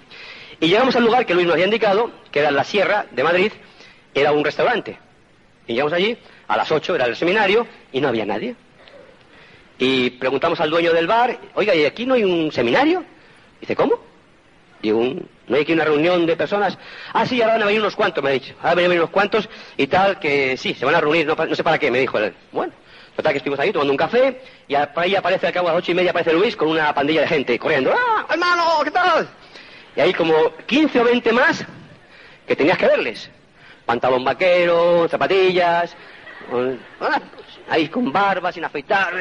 Y 0.60 0.66
llegamos 0.68 0.96
al 0.96 1.04
lugar 1.04 1.24
que 1.24 1.34
Luis 1.34 1.46
nos 1.46 1.54
había 1.54 1.66
indicado, 1.66 2.10
que 2.32 2.40
era 2.40 2.50
la 2.50 2.64
Sierra 2.64 3.06
de 3.12 3.22
Madrid, 3.22 3.52
era 4.14 4.32
un 4.32 4.44
restaurante. 4.44 4.98
Y 5.66 5.74
llegamos 5.74 5.92
allí, 5.92 6.18
a 6.48 6.56
las 6.56 6.72
8 6.72 6.94
era 6.96 7.04
el 7.04 7.14
seminario 7.14 7.66
y 7.92 8.00
no 8.00 8.08
había 8.08 8.26
nadie. 8.26 8.56
Y 9.78 10.10
preguntamos 10.10 10.60
al 10.60 10.70
dueño 10.70 10.92
del 10.92 11.06
bar, 11.06 11.38
oiga, 11.54 11.74
¿y 11.74 11.84
aquí 11.84 12.04
no 12.04 12.14
hay 12.14 12.24
un 12.24 12.50
seminario? 12.50 13.04
Dice, 13.60 13.76
¿cómo? 13.76 14.00
Digo, 14.82 15.02
¿no 15.46 15.56
hay 15.56 15.62
aquí 15.62 15.72
una 15.72 15.84
reunión 15.84 16.26
de 16.26 16.36
personas? 16.36 16.78
Ah, 17.12 17.26
sí, 17.26 17.40
ahora 17.40 17.54
van 17.54 17.62
a 17.62 17.66
venir 17.66 17.80
unos 17.80 17.94
cuantos, 17.94 18.22
me 18.22 18.30
ha 18.30 18.32
dicho. 18.32 18.54
Ahora 18.58 18.74
van 18.74 18.84
a 18.84 18.88
venir 18.88 19.00
unos 19.00 19.10
cuantos 19.10 19.48
y 19.76 19.86
tal, 19.86 20.18
que 20.18 20.56
sí, 20.56 20.74
se 20.74 20.84
van 20.84 20.94
a 20.94 21.00
reunir, 21.00 21.26
no, 21.26 21.54
sé 21.54 21.62
para 21.62 21.78
qué, 21.78 21.90
me 21.90 22.00
dijo 22.00 22.18
él. 22.18 22.34
Bueno, 22.50 22.72
total 23.14 23.32
que 23.32 23.38
estuvimos 23.38 23.60
ahí 23.60 23.72
tomando 23.72 23.92
un 23.92 23.96
café 23.96 24.40
y 24.66 24.74
ahí 24.74 25.14
aparece 25.14 25.46
al 25.46 25.52
cabo 25.52 25.68
de 25.68 25.74
las 25.74 25.82
ocho 25.82 25.92
y 25.92 25.94
media 25.94 26.10
aparece 26.10 26.32
Luis 26.32 26.56
con 26.56 26.68
una 26.68 26.92
pandilla 26.94 27.22
de 27.22 27.28
gente 27.28 27.58
corriendo. 27.58 27.92
¡Ah, 27.92 28.26
hermano, 28.30 28.64
qué 28.84 28.90
tal! 28.90 29.28
Y 29.96 30.00
ahí 30.00 30.12
como 30.12 30.54
15 30.66 31.00
o 31.00 31.04
20 31.04 31.32
más 31.32 31.64
que 32.46 32.56
tenías 32.56 32.78
que 32.78 32.86
verles. 32.86 33.30
Pantalón 33.84 34.24
vaquero, 34.24 35.08
zapatillas, 35.08 35.96
Ah, 37.00 37.20
ahí 37.68 37.88
con 37.88 38.12
barba, 38.12 38.52
sin 38.52 38.64
afeitar. 38.64 39.14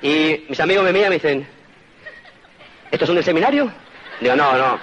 Y 0.00 0.46
mis 0.48 0.60
amigos 0.60 0.84
me 0.84 0.92
miran 0.92 1.08
y 1.08 1.10
me 1.10 1.16
dicen, 1.16 1.46
¿estos 2.90 3.06
son 3.06 3.16
del 3.16 3.24
seminario? 3.24 3.70
Digo, 4.20 4.34
no, 4.34 4.56
no. 4.56 4.78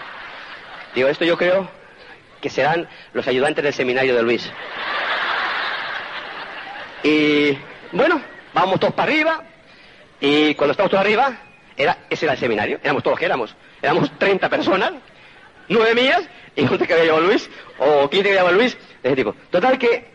Digo, 0.94 1.08
esto 1.08 1.26
yo 1.26 1.38
creo 1.38 1.68
que 2.42 2.50
serán 2.50 2.88
los 3.14 3.28
ayudantes 3.28 3.64
del 3.64 3.74
seminario 3.74 4.16
de 4.16 4.24
Luis. 4.24 4.52
Y 7.04 7.58
bueno, 7.92 8.22
vamos 8.54 8.80
todos 8.80 8.94
para 8.94 9.12
arriba. 9.12 9.44
Y 10.20 10.56
cuando 10.56 10.72
estamos 10.72 10.92
todos 10.92 11.04
arriba, 11.04 11.38
era, 11.78 11.98
ese 12.10 12.26
era 12.26 12.34
el 12.34 12.40
seminario. 12.40 12.80
Éramos 12.84 13.04
todos 13.04 13.18
que 13.18 13.26
éramos. 13.26 13.56
Éramos 13.82 14.12
30 14.18 14.50
personas, 14.50 14.94
nueve 15.68 15.96
mías, 15.96 16.28
y 16.56 16.64
11 16.64 16.88
que 16.88 16.94
había 16.94 17.18
Luis, 17.20 17.50
o 17.80 18.10
15 18.10 18.30
que 18.30 18.40
había 18.40 18.52
Luis, 18.52 18.78
ese 19.04 19.16
tipo. 19.16 19.36
Total 19.52 19.78
que 19.78 20.15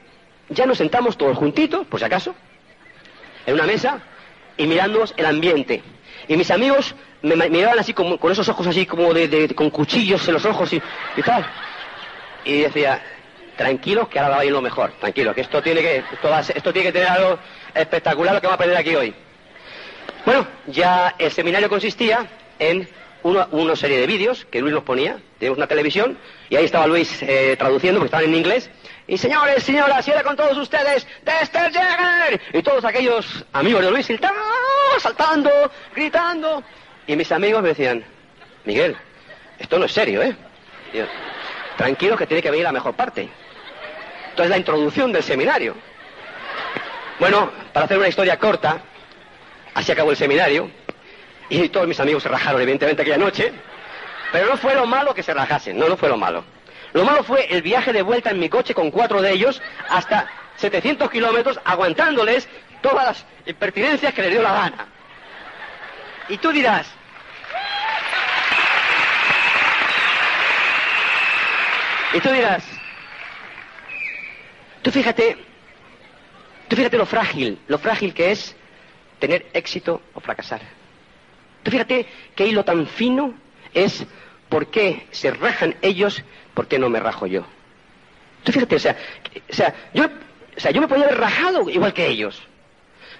ya 0.50 0.66
nos 0.66 0.78
sentamos 0.78 1.16
todos 1.16 1.36
juntitos, 1.36 1.86
por 1.86 1.98
si 1.98 2.06
acaso, 2.06 2.34
en 3.46 3.54
una 3.54 3.64
mesa 3.64 4.00
y 4.56 4.66
mirándonos 4.66 5.14
el 5.16 5.26
ambiente. 5.26 5.82
Y 6.28 6.36
mis 6.36 6.50
amigos 6.50 6.94
me, 7.22 7.48
miraban 7.48 7.78
así 7.78 7.94
como, 7.94 8.18
con 8.18 8.32
esos 8.32 8.48
ojos 8.48 8.66
así 8.66 8.84
como 8.84 9.14
de, 9.14 9.52
con 9.54 9.70
cuchillos 9.70 10.26
en 10.28 10.34
los 10.34 10.44
ojos 10.44 10.72
y, 10.72 10.82
tal. 11.24 11.46
Y 12.44 12.60
decía, 12.62 13.02
tranquilo 13.56 14.08
que 14.08 14.18
ahora 14.18 14.36
va 14.36 14.42
a 14.42 14.44
ir 14.44 14.52
lo 14.52 14.60
mejor, 14.60 14.92
tranquilo, 15.00 15.34
que 15.34 15.42
esto 15.42 15.62
tiene 15.62 15.80
que, 15.80 15.96
esto, 16.12 16.52
esto 16.54 16.72
tiene 16.72 16.88
que 16.88 16.92
tener 16.92 17.08
algo 17.08 17.38
espectacular 17.74 18.34
lo 18.34 18.40
que 18.40 18.46
va 18.46 18.54
a 18.54 18.56
aprender 18.56 18.78
aquí 18.78 18.94
hoy. 18.94 19.14
Bueno, 20.24 20.46
ya 20.66 21.14
el 21.18 21.30
seminario 21.30 21.68
consistía 21.68 22.26
en 22.58 22.88
una, 23.22 23.76
serie 23.76 23.98
de 23.98 24.06
vídeos 24.06 24.46
que 24.50 24.60
Luis 24.60 24.74
nos 24.74 24.84
ponía, 24.84 25.18
tenemos 25.38 25.58
una 25.58 25.66
televisión, 25.66 26.18
y 26.48 26.56
ahí 26.56 26.64
estaba 26.64 26.86
Luis 26.86 27.22
eh, 27.22 27.56
traduciendo, 27.58 28.00
porque 28.00 28.06
estaban 28.06 28.26
en 28.26 28.34
inglés, 28.34 28.70
y 29.10 29.18
señores, 29.18 29.64
señoras, 29.64 30.06
y 30.06 30.12
era 30.12 30.22
con 30.22 30.36
todos 30.36 30.56
ustedes, 30.56 31.04
Dexter 31.24 31.72
Jagger. 31.72 32.40
Y 32.52 32.62
todos 32.62 32.84
aquellos 32.84 33.44
amigos 33.52 33.82
de 33.82 33.90
Luis 33.90 34.08
saltando, 35.00 35.50
gritando. 35.96 36.62
Y 37.08 37.16
mis 37.16 37.32
amigos 37.32 37.60
me 37.60 37.70
decían, 37.70 38.04
Miguel, 38.64 38.96
esto 39.58 39.80
no 39.80 39.86
es 39.86 39.92
serio, 39.92 40.22
¿eh? 40.22 40.36
Tranquilo 41.76 42.16
que 42.16 42.26
tiene 42.26 42.40
que 42.40 42.52
venir 42.52 42.64
la 42.64 42.72
mejor 42.72 42.94
parte. 42.94 43.28
Entonces 44.30 44.50
la 44.50 44.58
introducción 44.58 45.12
del 45.12 45.24
seminario. 45.24 45.74
Bueno, 47.18 47.50
para 47.72 47.86
hacer 47.86 47.98
una 47.98 48.08
historia 48.08 48.38
corta, 48.38 48.80
así 49.74 49.90
acabó 49.90 50.12
el 50.12 50.16
seminario. 50.16 50.70
Y 51.50 51.68
todos 51.68 51.86
mis 51.86 52.00
amigos 52.00 52.22
se 52.22 52.28
rajaron 52.28 52.62
evidentemente 52.62 53.02
aquella 53.02 53.18
noche, 53.18 53.52
pero 54.32 54.46
no 54.46 54.56
fue 54.56 54.74
lo 54.74 54.86
malo 54.86 55.12
que 55.12 55.22
se 55.22 55.34
rajasen, 55.34 55.76
no, 55.76 55.88
no 55.88 55.96
fue 55.96 56.08
lo 56.08 56.16
malo. 56.16 56.44
Lo 56.92 57.04
malo 57.04 57.22
fue 57.22 57.46
el 57.52 57.60
viaje 57.62 57.92
de 57.92 58.02
vuelta 58.02 58.30
en 58.30 58.38
mi 58.38 58.48
coche 58.48 58.72
con 58.72 58.90
cuatro 58.90 59.20
de 59.20 59.32
ellos 59.32 59.60
hasta 59.88 60.28
700 60.56 61.10
kilómetros 61.10 61.60
aguantándoles 61.64 62.48
todas 62.80 63.04
las 63.04 63.26
impertinencias 63.46 64.14
que 64.14 64.22
les 64.22 64.30
dio 64.30 64.42
la 64.42 64.52
gana. 64.52 64.86
Y 66.28 66.38
tú 66.38 66.52
dirás, 66.52 66.86
y 72.12 72.20
tú 72.20 72.30
dirás, 72.30 72.64
tú 74.82 74.90
fíjate, 74.92 75.36
tú 76.68 76.76
fíjate 76.76 76.96
lo 76.96 77.06
frágil, 77.06 77.58
lo 77.66 77.78
frágil 77.78 78.14
que 78.14 78.30
es 78.30 78.54
tener 79.18 79.46
éxito 79.52 80.00
o 80.14 80.20
fracasar. 80.20 80.79
Fíjate 81.70 82.06
qué 82.34 82.46
hilo 82.46 82.64
tan 82.64 82.86
fino 82.86 83.34
es 83.72 84.04
por 84.48 84.66
qué 84.66 85.06
se 85.10 85.30
rajan 85.30 85.76
ellos, 85.82 86.22
por 86.54 86.66
qué 86.66 86.78
no 86.78 86.90
me 86.90 87.00
rajo 87.00 87.26
yo. 87.26 87.44
Tú 88.42 88.52
fíjate, 88.52 88.76
o 88.76 88.78
sea, 88.78 88.96
o 89.48 89.52
sea, 89.52 89.74
yo, 89.94 90.04
o 90.04 90.60
sea, 90.60 90.70
yo 90.70 90.80
me 90.80 90.88
podía 90.88 91.04
haber 91.04 91.18
rajado 91.18 91.68
igual 91.70 91.92
que 91.92 92.08
ellos. 92.08 92.42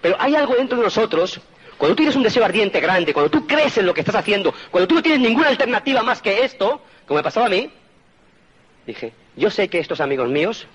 Pero 0.01 0.17
hay 0.19 0.35
algo 0.35 0.55
dentro 0.55 0.79
de 0.79 0.85
nosotros, 0.85 1.41
cuando 1.77 1.95
tú 1.95 2.03
tienes 2.03 2.17
un 2.17 2.23
deseo 2.23 2.45
ardiente 2.45 2.81
grande, 2.81 3.13
cuando 3.13 3.31
tú 3.31 3.47
crees 3.47 3.77
en 3.79 3.87
lo 3.87 3.95
que 3.95 4.01
estás 4.01 4.15
haciendo, 4.15 4.55
cuando 4.71 4.89
tú 4.89 4.95
no 4.95 5.03
tienes 5.03 5.21
ninguna 5.21 5.49
alternativa 5.49 6.03
más 6.03 6.23
que 6.23 6.45
esto, 6.45 6.83
como 7.07 7.19
me 7.19 7.25
pasaba 7.25 7.47
a 7.47 7.51
mí, 7.51 7.71
dije, 8.87 9.13
yo 9.37 9.51
sé 9.51 9.69
que 9.69 9.79
estos 9.79 10.01
amigos 10.01 10.29
míos 10.29 10.67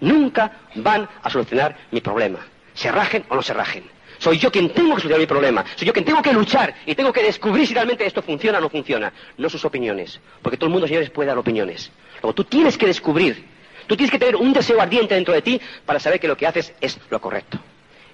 nunca 0.00 0.52
van 0.74 1.08
a 1.22 1.30
solucionar 1.30 1.76
mi 1.90 2.00
problema, 2.00 2.40
se 2.74 2.90
rajen 2.90 3.24
o 3.28 3.36
no 3.36 3.42
se 3.42 3.54
rajen. 3.54 3.84
Soy 4.18 4.38
yo 4.38 4.50
quien 4.50 4.70
tengo 4.70 4.94
que 4.94 5.02
solucionar 5.02 5.20
mi 5.20 5.26
problema. 5.26 5.64
Soy 5.76 5.86
yo 5.86 5.92
quien 5.92 6.04
tengo 6.04 6.22
que 6.22 6.32
luchar 6.32 6.74
y 6.86 6.94
tengo 6.94 7.12
que 7.12 7.22
descubrir 7.22 7.66
si 7.66 7.74
realmente 7.74 8.04
esto 8.04 8.22
funciona 8.22 8.58
o 8.58 8.60
no 8.60 8.68
funciona. 8.68 9.12
No 9.36 9.48
sus 9.48 9.64
opiniones. 9.64 10.20
Porque 10.42 10.56
todo 10.56 10.66
el 10.66 10.72
mundo, 10.72 10.86
señores, 10.86 11.10
puede 11.10 11.28
dar 11.28 11.38
opiniones. 11.38 11.90
Luego 12.22 12.34
tú 12.34 12.44
tienes 12.44 12.76
que 12.76 12.86
descubrir. 12.86 13.44
Tú 13.86 13.96
tienes 13.96 14.10
que 14.10 14.18
tener 14.18 14.36
un 14.36 14.52
deseo 14.52 14.80
ardiente 14.80 15.14
dentro 15.14 15.32
de 15.32 15.42
ti 15.42 15.60
para 15.86 16.00
saber 16.00 16.20
que 16.20 16.28
lo 16.28 16.36
que 16.36 16.46
haces 16.46 16.74
es 16.80 16.98
lo 17.10 17.20
correcto. 17.20 17.58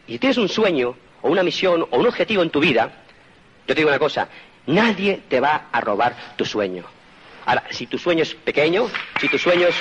Y 0.06 0.12
si 0.12 0.18
tienes 0.18 0.36
un 0.36 0.48
sueño 0.48 0.94
o 1.22 1.30
una 1.30 1.42
misión 1.42 1.86
o 1.90 1.98
un 1.98 2.06
objetivo 2.06 2.42
en 2.42 2.50
tu 2.50 2.60
vida, 2.60 2.92
yo 3.66 3.74
te 3.74 3.80
digo 3.80 3.88
una 3.88 3.98
cosa, 3.98 4.28
nadie 4.66 5.22
te 5.28 5.40
va 5.40 5.68
a 5.72 5.80
robar 5.80 6.34
tu 6.36 6.44
sueño. 6.44 6.84
Ahora, 7.46 7.64
si 7.70 7.86
tu 7.86 7.98
sueño 7.98 8.22
es 8.22 8.34
pequeño, 8.34 8.88
si 9.20 9.28
tu 9.28 9.38
sueño 9.38 9.66
es... 9.66 9.74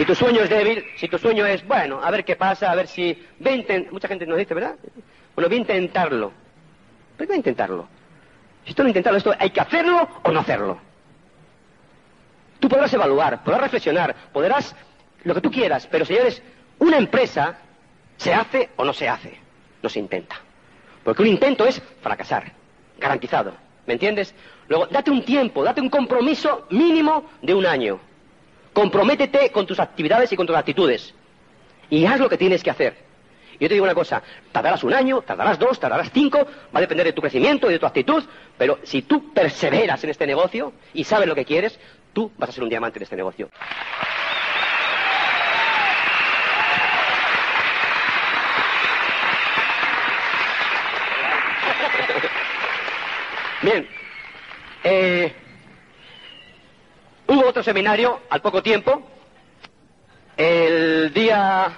Si 0.00 0.06
tu 0.06 0.14
sueño 0.14 0.40
es 0.40 0.48
débil, 0.48 0.82
si 0.96 1.08
tu 1.08 1.18
sueño 1.18 1.44
es, 1.44 1.62
bueno, 1.66 2.00
a 2.02 2.10
ver 2.10 2.24
qué 2.24 2.34
pasa, 2.34 2.72
a 2.72 2.74
ver 2.74 2.86
si... 2.86 3.22
Ve 3.38 3.86
Mucha 3.90 4.08
gente 4.08 4.24
nos 4.24 4.38
dice, 4.38 4.54
¿verdad? 4.54 4.74
Bueno, 5.34 5.50
voy 5.50 5.58
a 5.58 5.60
intentarlo. 5.60 6.32
Voy 7.18 7.28
a 7.30 7.36
intentarlo. 7.36 7.86
Si 8.64 8.72
tú 8.72 8.82
no 8.82 8.88
intentarlo, 8.88 9.18
esto 9.18 9.34
hay 9.38 9.50
que 9.50 9.60
hacerlo 9.60 10.08
o 10.22 10.32
no 10.32 10.40
hacerlo. 10.40 10.78
Tú 12.60 12.66
podrás 12.70 12.94
evaluar, 12.94 13.44
podrás 13.44 13.60
reflexionar, 13.60 14.16
podrás 14.32 14.74
lo 15.24 15.34
que 15.34 15.42
tú 15.42 15.50
quieras, 15.50 15.86
pero 15.86 16.06
señores, 16.06 16.42
una 16.78 16.96
empresa 16.96 17.58
se 18.16 18.32
hace 18.32 18.70
o 18.76 18.86
no 18.86 18.94
se 18.94 19.06
hace, 19.06 19.38
no 19.82 19.90
se 19.90 19.98
intenta. 19.98 20.36
Porque 21.04 21.20
un 21.20 21.28
intento 21.28 21.66
es 21.66 21.78
fracasar, 22.00 22.50
garantizado. 22.96 23.52
¿Me 23.84 23.92
entiendes? 23.92 24.34
Luego, 24.66 24.86
date 24.86 25.10
un 25.10 25.26
tiempo, 25.26 25.62
date 25.62 25.82
un 25.82 25.90
compromiso 25.90 26.66
mínimo 26.70 27.28
de 27.42 27.52
un 27.52 27.66
año. 27.66 28.00
Comprométete 28.72 29.50
con 29.50 29.66
tus 29.66 29.80
actividades 29.80 30.32
y 30.32 30.36
con 30.36 30.46
tus 30.46 30.56
actitudes. 30.56 31.14
Y 31.88 32.06
haz 32.06 32.20
lo 32.20 32.28
que 32.28 32.38
tienes 32.38 32.62
que 32.62 32.70
hacer. 32.70 33.10
Yo 33.60 33.68
te 33.68 33.74
digo 33.74 33.84
una 33.84 33.94
cosa, 33.94 34.22
tardarás 34.52 34.82
un 34.84 34.94
año, 34.94 35.20
tardarás 35.20 35.58
dos, 35.58 35.78
tardarás 35.78 36.10
cinco, 36.14 36.46
va 36.74 36.78
a 36.78 36.80
depender 36.80 37.04
de 37.04 37.12
tu 37.12 37.20
crecimiento 37.20 37.68
y 37.68 37.74
de 37.74 37.78
tu 37.78 37.84
actitud, 37.84 38.24
pero 38.56 38.78
si 38.84 39.02
tú 39.02 39.34
perseveras 39.34 40.02
en 40.02 40.10
este 40.10 40.26
negocio 40.26 40.72
y 40.94 41.04
sabes 41.04 41.28
lo 41.28 41.34
que 41.34 41.44
quieres, 41.44 41.78
tú 42.14 42.32
vas 42.38 42.48
a 42.48 42.52
ser 42.52 42.62
un 42.62 42.70
diamante 42.70 42.98
en 42.98 43.02
este 43.02 43.16
negocio. 43.16 43.50
Bien, 53.62 53.86
eh, 54.84 55.34
hubo 57.30 57.46
otro 57.46 57.62
seminario 57.62 58.20
al 58.28 58.42
poco 58.42 58.60
tiempo, 58.60 59.02
el 60.36 61.12
día, 61.14 61.68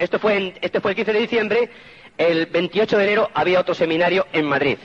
esto 0.00 0.18
fue, 0.18 0.36
en, 0.36 0.54
este 0.60 0.80
fue 0.80 0.90
el 0.90 0.96
15 0.96 1.12
de 1.12 1.20
diciembre, 1.20 1.70
el 2.18 2.46
28 2.46 2.98
de 2.98 3.04
enero 3.04 3.30
había 3.32 3.60
otro 3.60 3.72
seminario 3.72 4.26
en 4.32 4.46
Madrid. 4.46 4.78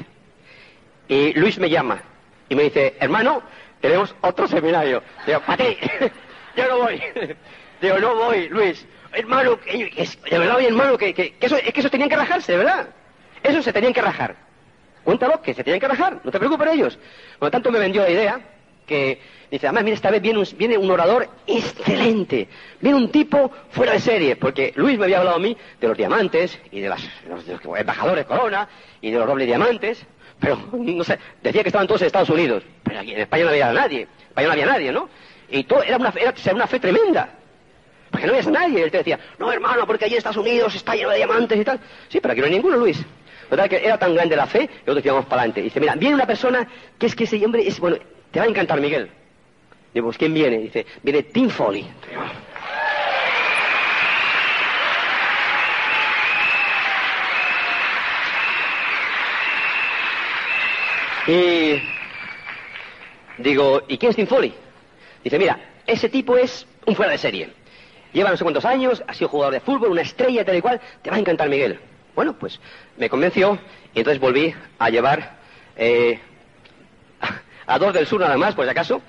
Y 1.08 1.34
Luis 1.34 1.58
me 1.58 1.72
llama 1.72 2.04
y 2.50 2.56
me 2.56 2.64
dice, 2.64 2.96
hermano, 3.00 3.42
tenemos 3.80 4.16
otro 4.22 4.48
seminario. 4.48 5.02
Digo, 5.26 5.40
para 5.42 5.66
ti, 5.66 5.78
yo 6.56 6.68
no 6.68 6.78
voy. 6.78 7.02
Digo, 7.82 7.98
no 7.98 8.16
voy, 8.16 8.48
Luis. 8.50 8.86
Hermano, 9.14 9.58
de 9.66 10.38
verdad, 10.38 10.62
hermano, 10.62 10.98
que, 11.00 11.16
que, 11.16 11.36
eso, 11.40 11.58
es 11.58 11.74
que 11.74 11.80
eso 11.80 11.90
tenían 11.90 12.10
que 12.10 12.16
rajarse, 12.16 12.56
verdad. 12.56 12.90
Eso 13.42 13.64
se 13.64 13.74
tenían 13.74 13.92
que 13.92 14.02
rajar. 14.02 14.36
Cuéntalo, 15.04 15.42
que 15.42 15.56
se 15.56 15.64
tenían 15.64 15.80
que 15.80 15.88
rajar, 15.88 16.22
no 16.24 16.32
te 16.32 16.38
preocupes 16.38 16.74
ellos. 16.74 17.00
Por 17.40 17.48
lo 17.48 17.52
tanto, 17.52 17.72
me 17.72 17.80
vendió 17.80 18.04
la 18.04 18.12
idea 18.12 18.42
que 18.86 19.20
dice, 19.50 19.68
además, 19.68 19.84
mira, 19.84 19.96
esta 19.96 20.12
vez 20.12 20.22
viene 20.22 20.40
un, 20.40 20.48
viene 20.58 20.78
un 20.78 20.90
orador 20.92 21.30
excelente, 21.48 22.48
viene 22.80 22.98
un 22.98 23.12
tipo 23.12 23.52
fuera 23.70 23.94
de 23.94 24.00
serie, 24.00 24.36
porque 24.36 24.74
Luis 24.76 24.98
me 24.98 25.06
había 25.06 25.20
hablado 25.20 25.38
a 25.38 25.40
mí 25.40 25.56
de 25.80 25.88
los 25.88 25.98
diamantes 25.98 26.60
y 26.72 26.80
de, 26.82 26.90
las, 26.90 27.02
los, 27.28 27.46
embajadores 27.78 28.26
Corona 28.26 28.68
y 29.02 29.12
de 29.12 29.18
los 29.18 29.28
dobles 29.28 29.48
diamantes, 29.48 30.06
pero 30.40 30.58
no 30.74 31.04
sé, 31.04 31.20
decía 31.42 31.62
que 31.64 31.70
estaban 31.70 31.88
todos 31.88 32.02
en 32.02 32.08
Estados 32.08 32.30
Unidos, 32.30 32.64
pero 32.84 33.00
aquí 33.00 33.14
en 33.14 33.22
España 33.22 33.44
no 33.46 33.50
había 33.50 33.74
nadie, 33.74 34.02
en 34.02 34.28
España 34.30 34.48
no 34.48 34.54
había 34.54 34.66
nadie, 34.66 34.92
¿no? 34.92 35.10
Y 35.52 35.64
todo 35.66 35.84
era 35.84 35.98
una, 35.98 36.14
era, 36.16 36.34
una 36.54 36.68
fe 36.68 36.80
tremenda. 36.80 37.30
Porque 38.10 38.26
no 38.26 38.34
había 38.34 38.50
nadie. 38.52 38.84
Él 38.84 38.92
te 38.92 39.00
decía, 39.00 39.20
no 39.38 39.52
hermano, 39.52 39.86
porque 39.86 40.06
allí 40.06 40.14
en 40.14 40.20
Estados 40.20 40.38
Unidos 40.38 40.74
está 40.76 40.96
lleno 40.96 41.10
de 41.10 41.18
diamantes 41.18 41.60
y 41.60 41.64
tal. 41.64 41.80
Sí, 42.10 42.20
pero 42.22 42.32
aquí 42.32 42.42
no 42.42 42.48
hay 42.48 42.54
ninguno, 42.54 42.78
Luis. 42.78 43.04
¿Verdad 43.50 43.70
que 43.70 43.86
era 43.86 43.98
tan 43.98 44.14
grande 44.14 44.36
la 44.36 44.48
fe 44.48 44.68
que 44.68 44.74
nosotros 44.86 45.06
íbamos 45.06 45.26
para 45.26 45.42
adelante. 45.42 45.62
Dice, 45.62 45.80
mira, 45.82 45.96
viene 45.96 46.16
una 46.16 46.26
persona 46.26 46.68
que 46.98 47.06
es 47.06 47.16
que 47.16 47.26
ese 47.26 47.44
hombre 47.46 47.68
es, 47.68 47.80
bueno, 47.80 47.98
te 48.32 48.40
va 48.40 48.46
a 48.46 48.50
encantar, 48.50 48.80
Miguel. 48.80 49.10
Digo, 49.94 50.08
pues 50.08 50.18
¿quién 50.18 50.34
viene? 50.34 50.58
Dice, 50.60 50.86
viene 51.04 51.24
Tim 51.24 51.50
Foley. 51.50 51.86
Y 61.28 61.82
digo, 63.38 63.84
¿y 63.88 63.98
quién 63.98 64.10
es 64.10 64.16
Tim 64.16 64.28
Foley? 64.28 64.54
Dice, 65.24 65.38
mira, 65.38 65.60
ese 65.86 66.10
tipo 66.10 66.38
es 66.38 66.66
un 66.86 66.96
fuera 66.96 67.12
de 67.12 67.18
serie. 67.18 67.50
Lleva 68.14 68.30
no 68.32 68.38
sé 68.38 68.44
cuántos 68.44 68.66
años, 68.66 69.04
ha 69.08 69.14
sido 69.14 69.30
jugador 69.30 69.54
de 69.54 69.60
fútbol, 69.60 69.92
una 69.92 70.02
estrella, 70.02 70.44
tal 70.44 70.58
y 70.58 70.62
cual. 70.62 70.82
Te 71.02 71.10
va 71.10 71.18
a 71.18 71.20
encantar, 71.20 71.48
Miguel. 71.50 71.80
Bueno, 72.16 72.38
pues 72.38 72.60
me 72.98 73.10
convenció 73.10 73.60
y 73.94 74.00
entonces 74.00 74.20
volví 74.20 74.54
a 74.80 74.90
llevar 74.90 75.38
eh, 75.76 76.20
a 77.72 77.80
dos 77.80 77.94
del 77.94 78.06
sur 78.06 78.20
nada 78.20 78.38
más, 78.38 78.54
por 78.54 78.66
si 78.66 78.72
acaso. 78.72 79.02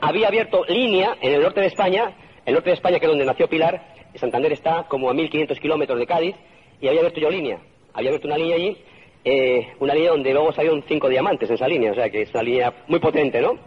Había 0.00 0.28
abierto 0.28 0.64
línea 0.66 1.16
en 1.20 1.34
el 1.34 1.42
norte 1.42 1.60
de 1.60 1.66
España, 1.66 2.12
el 2.44 2.54
norte 2.54 2.70
de 2.70 2.74
España 2.74 2.98
que 2.98 3.06
es 3.06 3.10
donde 3.10 3.24
nació 3.24 3.48
Pilar, 3.48 3.94
Santander 4.14 4.52
está 4.52 4.84
como 4.84 5.10
a 5.10 5.14
1500 5.14 5.58
kilómetros 5.58 5.98
de 5.98 6.06
Cádiz, 6.06 6.36
y 6.80 6.88
había 6.88 7.00
abierto 7.00 7.20
yo 7.20 7.30
línea. 7.30 7.58
Había 7.92 8.10
abierto 8.10 8.28
una 8.28 8.38
línea 8.38 8.56
allí, 8.56 8.76
eh, 9.24 9.72
una 9.80 9.94
línea 9.94 10.10
donde 10.10 10.32
luego 10.32 10.52
salieron 10.52 10.84
cinco 10.86 11.08
diamantes 11.08 11.48
en 11.48 11.54
esa 11.54 11.68
línea, 11.68 11.92
o 11.92 11.94
sea 11.94 12.10
que 12.10 12.22
es 12.22 12.30
una 12.30 12.42
línea 12.42 12.72
muy 12.88 12.98
potente, 13.00 13.40
¿no? 13.40 13.58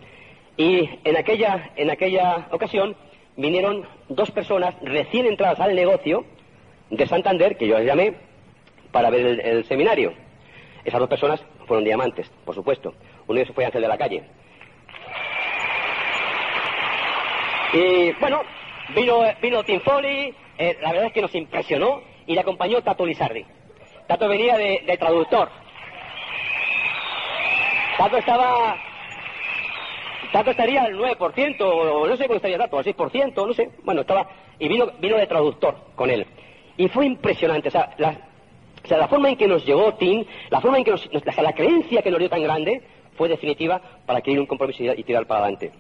Y 0.56 0.90
en 1.04 1.18
aquella, 1.18 1.72
en 1.76 1.90
aquella 1.90 2.48
ocasión 2.52 2.96
vinieron 3.36 3.88
dos 4.10 4.32
personas 4.32 4.76
recién 4.82 5.26
entradas 5.26 5.60
al 5.60 5.76
negocio, 5.76 6.26
de 6.90 7.06
Santander, 7.06 7.58
que 7.58 7.68
yo 7.68 7.78
les 7.78 7.88
llamé, 7.88 8.14
para 8.92 9.10
ver 9.10 9.40
el, 9.44 9.66
seminario. 9.66 10.14
Esas 10.86 11.00
dos 11.00 11.10
personas 11.10 11.44
fueron 11.68 11.84
diamantes, 11.84 12.30
por 12.46 12.56
supuesto. 12.56 12.94
Uno 13.28 13.36
de 13.36 13.44
ellos 13.44 13.54
fue 13.54 13.66
Ángel 13.66 13.82
de 13.82 13.88
la 13.88 13.98
Calle. 13.98 14.24
Y 17.74 18.12
bueno, 18.14 18.42
vino, 18.96 19.20
vino 19.42 19.64
Tim 19.64 19.82
Foley, 19.82 20.34
eh, 20.58 20.78
la 20.82 20.92
verdad 20.92 21.08
es 21.08 21.14
que 21.14 21.22
nos 21.22 21.36
impresionó 21.36 22.02
y 22.26 22.34
le 22.34 22.42
acompañó 22.42 22.82
Tato 22.82 23.06
Lizardi. 23.06 23.46
Tato 24.08 24.28
venía 24.28 24.58
de, 24.58 24.98
traductor. 24.98 25.50
Tato 27.98 28.18
estaba 28.18 28.78
Tato 30.32 30.52
estaría 30.52 30.84
al 30.84 30.94
9%, 30.94 31.62
o 31.62 32.08
no 32.08 32.16
sé 32.16 32.26
cómo 32.26 32.38
estaría 32.38 32.58
Tato, 32.58 32.78
al 32.78 32.86
6%, 32.86 33.48
no 33.48 33.54
sé. 33.54 33.70
Bueno, 33.84 34.02
estaba. 34.02 34.30
Y 34.60 34.68
vino, 34.68 34.88
vino 35.00 35.18
de 35.18 35.28
traductor 35.28 35.76
con 35.96 36.10
él. 36.10 36.26
Y 36.78 36.88
fue 36.88 37.06
impresionante. 37.06 37.68
O 37.68 37.72
sea, 37.72 37.94
la, 37.98 38.27
forma 39.08 39.30
en 39.30 39.38
que 39.38 39.47
nos 39.47 39.65
llegó 39.65 39.93
Tim, 39.95 40.26
la 40.50 40.62
forma 40.62 40.78
en 40.78 40.84
que 40.84 40.91
nos, 40.91 41.10
la 41.12 41.54
creencia 41.54 42.02
que 42.02 42.12
nos 42.12 42.19
dio 42.19 42.30
tan 42.30 42.43
grande, 42.43 42.82
fue 43.15 43.28
definitiva 43.28 43.82
para 44.06 44.19
adquirir 44.19 44.39
un 44.39 44.45
compromiso 44.45 44.84
y, 44.84 45.04
tirar 45.04 45.26
para 45.26 45.41
adelante. 45.41 45.71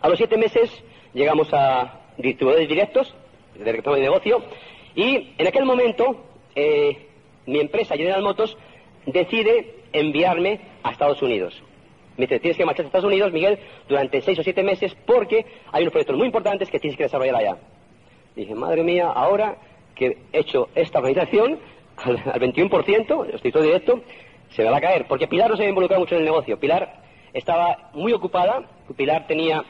A 0.00 0.08
los 0.08 0.16
siete 0.16 0.36
meses 0.36 0.70
llegamos 1.12 1.52
a 1.52 2.00
distribuidores 2.16 2.68
directos, 2.68 3.14
de 3.54 3.72
de 3.72 4.00
negocio, 4.00 4.42
y 4.94 5.34
en 5.36 5.46
aquel 5.46 5.64
momento 5.64 6.24
eh, 6.54 7.06
mi 7.46 7.60
empresa 7.60 7.96
General 7.96 8.22
Motors 8.22 8.56
decide 9.06 9.74
enviarme 9.92 10.60
a 10.82 10.92
Estados 10.92 11.20
Unidos. 11.22 11.62
Me 12.16 12.26
dice, 12.26 12.40
tienes 12.40 12.56
que 12.56 12.64
marchar 12.64 12.84
a 12.84 12.88
Estados 12.88 13.06
Unidos, 13.06 13.32
Miguel, 13.32 13.58
durante 13.88 14.20
seis 14.20 14.38
o 14.38 14.42
siete 14.42 14.62
meses 14.62 14.96
porque 15.06 15.46
hay 15.72 15.82
unos 15.82 15.92
proyectos 15.92 16.16
muy 16.16 16.26
importantes 16.26 16.68
que 16.68 16.80
tienes 16.80 16.96
que 16.96 17.04
desarrollar 17.04 17.36
allá. 17.36 17.56
dije, 18.34 18.54
madre 18.54 18.82
mía, 18.82 19.08
ahora 19.08 19.56
que 19.94 20.18
he 20.32 20.40
hecho 20.40 20.68
esta 20.74 20.98
organización, 20.98 21.58
al, 22.04 22.18
21%, 22.18 23.34
estoy 23.34 23.62
directo, 23.62 24.00
se 24.50 24.62
me 24.62 24.70
va 24.70 24.78
a 24.78 24.80
caer. 24.80 25.06
Porque 25.06 25.28
Pilar 25.28 25.50
no 25.50 25.56
se 25.56 25.62
había 25.62 25.70
involucrado 25.70 26.00
mucho 26.00 26.14
en 26.14 26.20
el 26.20 26.26
negocio. 26.26 26.58
Pilar 26.58 27.02
estaba 27.32 27.90
muy 27.92 28.12
ocupada, 28.12 28.62
Pilar 28.96 29.26
tenía 29.26 29.64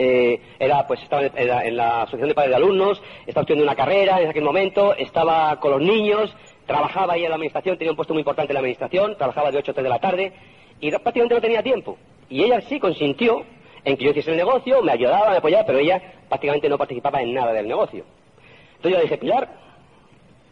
eh, 0.00 0.40
era 0.60 0.86
pues 0.86 1.02
estaba 1.02 1.22
en, 1.26 1.76
la 1.76 2.02
asociación 2.02 2.28
de 2.28 2.34
padres 2.34 2.50
de 2.50 2.56
alumnos, 2.56 3.02
estaba 3.26 3.42
estudiando 3.42 3.64
una 3.64 3.74
carrera 3.74 4.20
en 4.20 4.28
aquel 4.28 4.44
momento, 4.44 4.94
estaba 4.94 5.58
con 5.58 5.72
los 5.72 5.82
niños, 5.82 6.34
trabajaba 6.66 7.14
ahí 7.14 7.24
en 7.24 7.30
la 7.30 7.34
administración, 7.34 7.76
tenía 7.76 7.90
un 7.90 7.96
puesto 7.96 8.14
muy 8.14 8.20
importante 8.20 8.52
en 8.52 8.54
la 8.54 8.60
administración, 8.60 9.16
trabajaba 9.16 9.50
de 9.50 9.58
8 9.58 9.72
a 9.72 9.74
3 9.74 9.82
de 9.82 9.90
la 9.90 9.98
tarde 9.98 10.32
y 10.80 10.90
prácticamente 10.90 11.34
no 11.34 11.40
tenía 11.40 11.62
tiempo. 11.64 11.98
Y 12.30 12.44
ella 12.44 12.60
sí 12.60 12.78
consintió 12.78 13.44
en 13.84 13.96
que 13.96 14.04
yo 14.04 14.10
hiciese 14.10 14.30
el 14.30 14.36
negocio, 14.36 14.82
me 14.82 14.92
ayudaba, 14.92 15.30
me 15.30 15.38
apoyaba, 15.38 15.66
pero 15.66 15.78
ella 15.78 16.00
prácticamente 16.28 16.68
no 16.68 16.78
participaba 16.78 17.20
en 17.20 17.34
nada 17.34 17.52
del 17.52 17.66
negocio. 17.66 18.04
Entonces 18.76 18.92
yo 18.92 18.96
le 18.98 19.02
dije, 19.02 19.18
Pilar, 19.18 19.48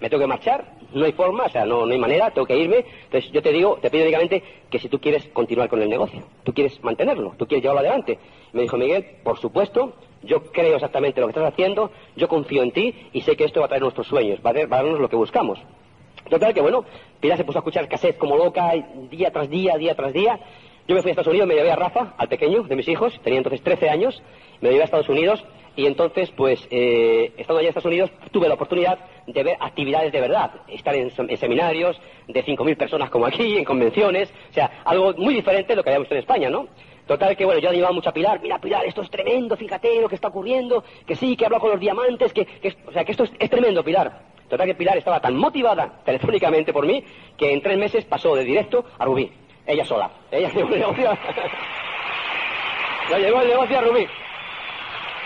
me 0.00 0.10
tengo 0.10 0.22
que 0.22 0.26
marchar, 0.26 0.64
no 0.92 1.04
hay 1.04 1.12
forma, 1.12 1.44
o 1.44 1.48
sea, 1.48 1.64
no, 1.64 1.86
no 1.86 1.92
hay 1.92 1.98
manera, 1.98 2.30
tengo 2.30 2.46
que 2.46 2.56
irme. 2.56 2.84
Entonces 3.04 3.30
yo 3.32 3.42
te 3.42 3.52
digo, 3.52 3.78
te 3.80 3.90
pido 3.90 4.04
únicamente 4.04 4.42
que 4.70 4.78
si 4.78 4.88
tú 4.88 5.00
quieres 5.00 5.26
continuar 5.28 5.68
con 5.68 5.80
el 5.80 5.88
negocio, 5.88 6.22
tú 6.44 6.52
quieres 6.52 6.82
mantenerlo, 6.82 7.34
tú 7.38 7.46
quieres 7.46 7.62
llevarlo 7.62 7.80
adelante. 7.80 8.18
me 8.52 8.62
dijo 8.62 8.76
Miguel, 8.76 9.04
por 9.22 9.38
supuesto, 9.38 9.94
yo 10.22 10.42
creo 10.52 10.74
exactamente 10.74 11.20
lo 11.20 11.26
que 11.28 11.32
estás 11.32 11.52
haciendo, 11.52 11.90
yo 12.16 12.28
confío 12.28 12.62
en 12.62 12.72
ti 12.72 12.94
y 13.12 13.22
sé 13.22 13.36
que 13.36 13.44
esto 13.44 13.60
va 13.60 13.66
a 13.66 13.68
traer 13.68 13.82
nuestros 13.82 14.06
sueños, 14.06 14.40
va 14.44 14.50
a, 14.50 14.66
darnos 14.66 15.00
lo 15.00 15.08
que 15.08 15.16
buscamos. 15.16 15.58
Total 16.28 16.52
que 16.52 16.60
bueno, 16.60 16.84
Pilar 17.20 17.38
se 17.38 17.44
puso 17.44 17.58
a 17.58 17.60
escuchar 17.60 17.88
cassette 17.88 18.18
como 18.18 18.36
loca, 18.36 18.72
día 19.10 19.30
tras 19.30 19.48
día, 19.48 19.76
día 19.76 19.94
tras 19.94 20.12
día. 20.12 20.40
Yo 20.88 20.94
me 20.94 21.02
fui 21.02 21.10
a 21.10 21.12
Estados 21.12 21.28
Unidos, 21.28 21.48
me 21.48 21.54
llevé 21.54 21.70
a 21.70 21.76
Rafa, 21.76 22.14
al 22.16 22.28
pequeño 22.28 22.62
de 22.64 22.76
mis 22.76 22.88
hijos, 22.88 23.18
tenía 23.22 23.38
entonces 23.38 23.62
13 23.62 23.88
años, 23.88 24.22
me 24.60 24.70
llevé 24.70 24.82
a 24.82 24.84
Estados 24.84 25.08
Unidos 25.08 25.44
y 25.76 25.86
entonces, 25.86 26.30
pues, 26.30 26.66
eh, 26.70 27.32
estando 27.36 27.58
allá 27.58 27.68
en 27.68 27.70
Estados 27.70 27.86
Unidos, 27.86 28.10
tuve 28.32 28.48
la 28.48 28.54
oportunidad 28.54 28.98
de 29.26 29.42
ver 29.42 29.56
actividades 29.60 30.10
de 30.10 30.20
verdad, 30.22 30.50
estar 30.68 30.94
en, 30.94 31.10
seminarios 31.36 32.00
de 32.26 32.42
5.000 32.42 32.76
personas 32.76 33.10
como 33.10 33.26
aquí, 33.26 33.58
en 33.58 33.64
convenciones, 33.64 34.32
o 34.50 34.54
sea, 34.54 34.82
algo 34.84 35.12
muy 35.18 35.34
diferente 35.34 35.72
de 35.72 35.76
lo 35.76 35.82
que 35.82 35.90
habíamos 35.90 36.06
visto 36.06 36.14
en 36.14 36.20
España, 36.20 36.48
¿no? 36.48 36.68
Total 37.06 37.36
que, 37.36 37.44
bueno, 37.44 37.60
yo 37.60 37.68
animaba 37.68 37.92
mucho 37.92 38.08
a 38.08 38.12
Pilar, 38.12 38.40
mira 38.42 38.58
Pilar, 38.58 38.86
esto 38.86 39.02
es 39.02 39.10
tremendo, 39.10 39.54
fíjate 39.56 40.00
lo 40.00 40.08
que 40.08 40.14
está 40.14 40.28
ocurriendo, 40.28 40.82
que 41.06 41.14
sí, 41.14 41.36
que 41.36 41.44
hablo 41.44 41.60
con 41.60 41.70
los 41.70 41.78
diamantes, 41.78 42.32
que, 42.32 42.46
o 42.86 42.92
sea, 42.92 43.04
que 43.04 43.12
esto 43.12 43.24
es, 43.38 43.50
tremendo, 43.50 43.84
Pilar. 43.84 44.34
Total 44.48 44.66
que 44.66 44.74
Pilar 44.74 44.96
estaba 44.96 45.20
tan 45.20 45.36
motivada 45.36 46.00
telefónicamente 46.04 46.72
por 46.72 46.86
mí 46.86 47.04
que 47.36 47.52
en 47.52 47.60
tres 47.60 47.76
meses 47.76 48.04
pasó 48.06 48.34
de 48.34 48.44
directo 48.44 48.84
a 48.98 49.04
Rubí, 49.04 49.30
ella 49.66 49.84
sola. 49.84 50.10
Ella 50.30 50.50
llevó 50.54 50.72
el 50.72 50.80
negocio, 50.80 51.18
llevó 53.18 53.42
el 53.42 53.48
negocio 53.48 53.78
a 53.78 53.82
Rubí. 53.82 54.06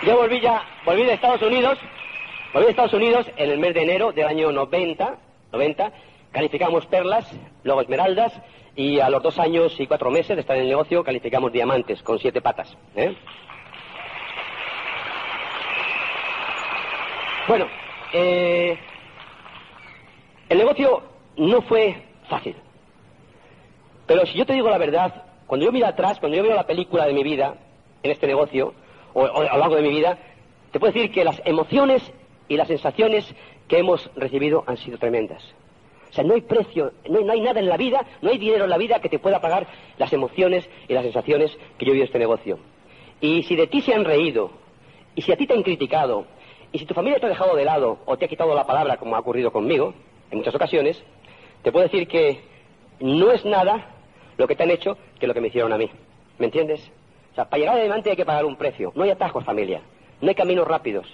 Yo 0.03 0.17
volví 0.17 0.39
ya, 0.39 0.63
volví 0.83 1.03
de 1.03 1.13
Estados 1.13 1.43
Unidos, 1.43 1.77
volví 2.53 2.65
de 2.65 2.71
Estados 2.71 2.93
Unidos 2.93 3.27
en 3.37 3.51
el 3.51 3.59
mes 3.59 3.75
de 3.75 3.83
enero 3.83 4.11
del 4.11 4.25
año 4.25 4.51
90, 4.51 5.15
90, 5.51 5.91
calificamos 6.31 6.87
perlas, 6.87 7.31
luego 7.63 7.81
esmeraldas, 7.81 8.33
y 8.75 8.99
a 8.99 9.11
los 9.11 9.21
dos 9.21 9.37
años 9.37 9.79
y 9.79 9.85
cuatro 9.85 10.09
meses 10.09 10.35
de 10.35 10.41
estar 10.41 10.55
en 10.55 10.63
el 10.63 10.69
negocio 10.69 11.03
calificamos 11.03 11.51
diamantes 11.51 12.01
con 12.01 12.17
siete 12.17 12.41
patas. 12.41 12.75
¿eh? 12.95 13.15
Bueno, 17.47 17.67
eh, 18.11 18.79
el 20.49 20.57
negocio 20.57 21.03
no 21.37 21.61
fue 21.61 21.95
fácil. 22.27 22.55
Pero 24.07 24.25
si 24.25 24.35
yo 24.35 24.47
te 24.47 24.53
digo 24.53 24.67
la 24.67 24.79
verdad, 24.79 25.25
cuando 25.45 25.67
yo 25.67 25.71
miro 25.71 25.85
atrás, 25.85 26.19
cuando 26.19 26.37
yo 26.37 26.43
miro 26.43 26.55
la 26.55 26.65
película 26.65 27.05
de 27.05 27.13
mi 27.13 27.23
vida 27.23 27.53
en 28.01 28.09
este 28.09 28.25
negocio, 28.25 28.73
o, 29.13 29.25
a 29.25 29.43
lo 29.53 29.57
largo 29.57 29.75
de 29.75 29.81
mi 29.81 29.89
vida, 29.89 30.17
te 30.71 30.79
puedo 30.79 30.93
decir 30.93 31.11
que 31.11 31.23
las 31.23 31.41
emociones 31.45 32.11
y 32.47 32.57
las 32.57 32.67
sensaciones 32.67 33.33
que 33.67 33.79
hemos 33.79 34.09
recibido 34.15 34.63
han 34.67 34.77
sido 34.77 34.97
tremendas. 34.97 35.43
O 36.09 36.13
sea, 36.13 36.25
no 36.25 36.33
hay 36.33 36.41
precio, 36.41 36.91
no 37.09 37.31
hay, 37.31 37.39
nada 37.39 37.61
en 37.61 37.69
la 37.69 37.77
vida, 37.77 38.05
no 38.21 38.29
hay 38.29 38.37
dinero 38.37 38.65
en 38.65 38.69
la 38.69 38.77
vida 38.77 38.99
que 38.99 39.07
te 39.07 39.19
pueda 39.19 39.39
pagar 39.39 39.67
las 39.97 40.11
emociones 40.11 40.69
y 40.89 40.93
las 40.93 41.03
sensaciones 41.03 41.57
que 41.77 41.85
yo 41.85 41.91
he 41.91 41.93
vivido 41.93 42.05
este 42.05 42.19
negocio. 42.19 42.59
Y 43.21 43.43
si 43.43 43.55
de 43.55 43.67
ti 43.67 43.81
se 43.81 43.93
han 43.93 44.03
reído, 44.03 44.51
y 45.15 45.21
si 45.21 45.31
a 45.31 45.37
ti 45.37 45.47
te 45.47 45.53
han 45.53 45.63
criticado, 45.63 46.25
y 46.73 46.79
si 46.79 46.85
tu 46.85 46.93
familia 46.93 47.19
te 47.19 47.27
ha 47.27 47.29
dejado 47.29 47.55
de 47.55 47.63
lado 47.63 47.99
o 48.05 48.17
te 48.17 48.25
ha 48.25 48.27
quitado 48.27 48.53
la 48.53 48.65
palabra, 48.65 48.97
como 48.97 49.15
ha 49.15 49.19
ocurrido 49.19 49.51
conmigo 49.51 49.93
en 50.31 50.39
muchas 50.39 50.55
ocasiones, 50.55 51.01
te 51.63 51.71
puedo 51.71 51.83
decir 51.83 52.07
que 52.07 52.41
no 52.99 53.31
es 53.31 53.45
nada 53.45 53.87
lo 54.37 54.47
que 54.47 54.55
te 54.55 54.63
han 54.63 54.71
hecho 54.71 54.97
que 55.19 55.27
lo 55.27 55.33
que 55.33 55.41
me 55.41 55.47
hicieron 55.47 55.71
a 55.71 55.77
mí. 55.77 55.89
¿Me 56.39 56.47
entiendes? 56.47 56.91
O 57.31 57.35
sea, 57.35 57.45
para 57.45 57.59
llegar 57.59 57.77
adelante 57.77 58.09
hay 58.09 58.15
que 58.15 58.25
pagar 58.25 58.45
un 58.45 58.55
precio. 58.55 58.91
No 58.95 59.03
hay 59.03 59.11
atajos, 59.11 59.43
familia. 59.43 59.81
No 60.19 60.29
hay 60.29 60.35
caminos 60.35 60.67
rápidos. 60.67 61.07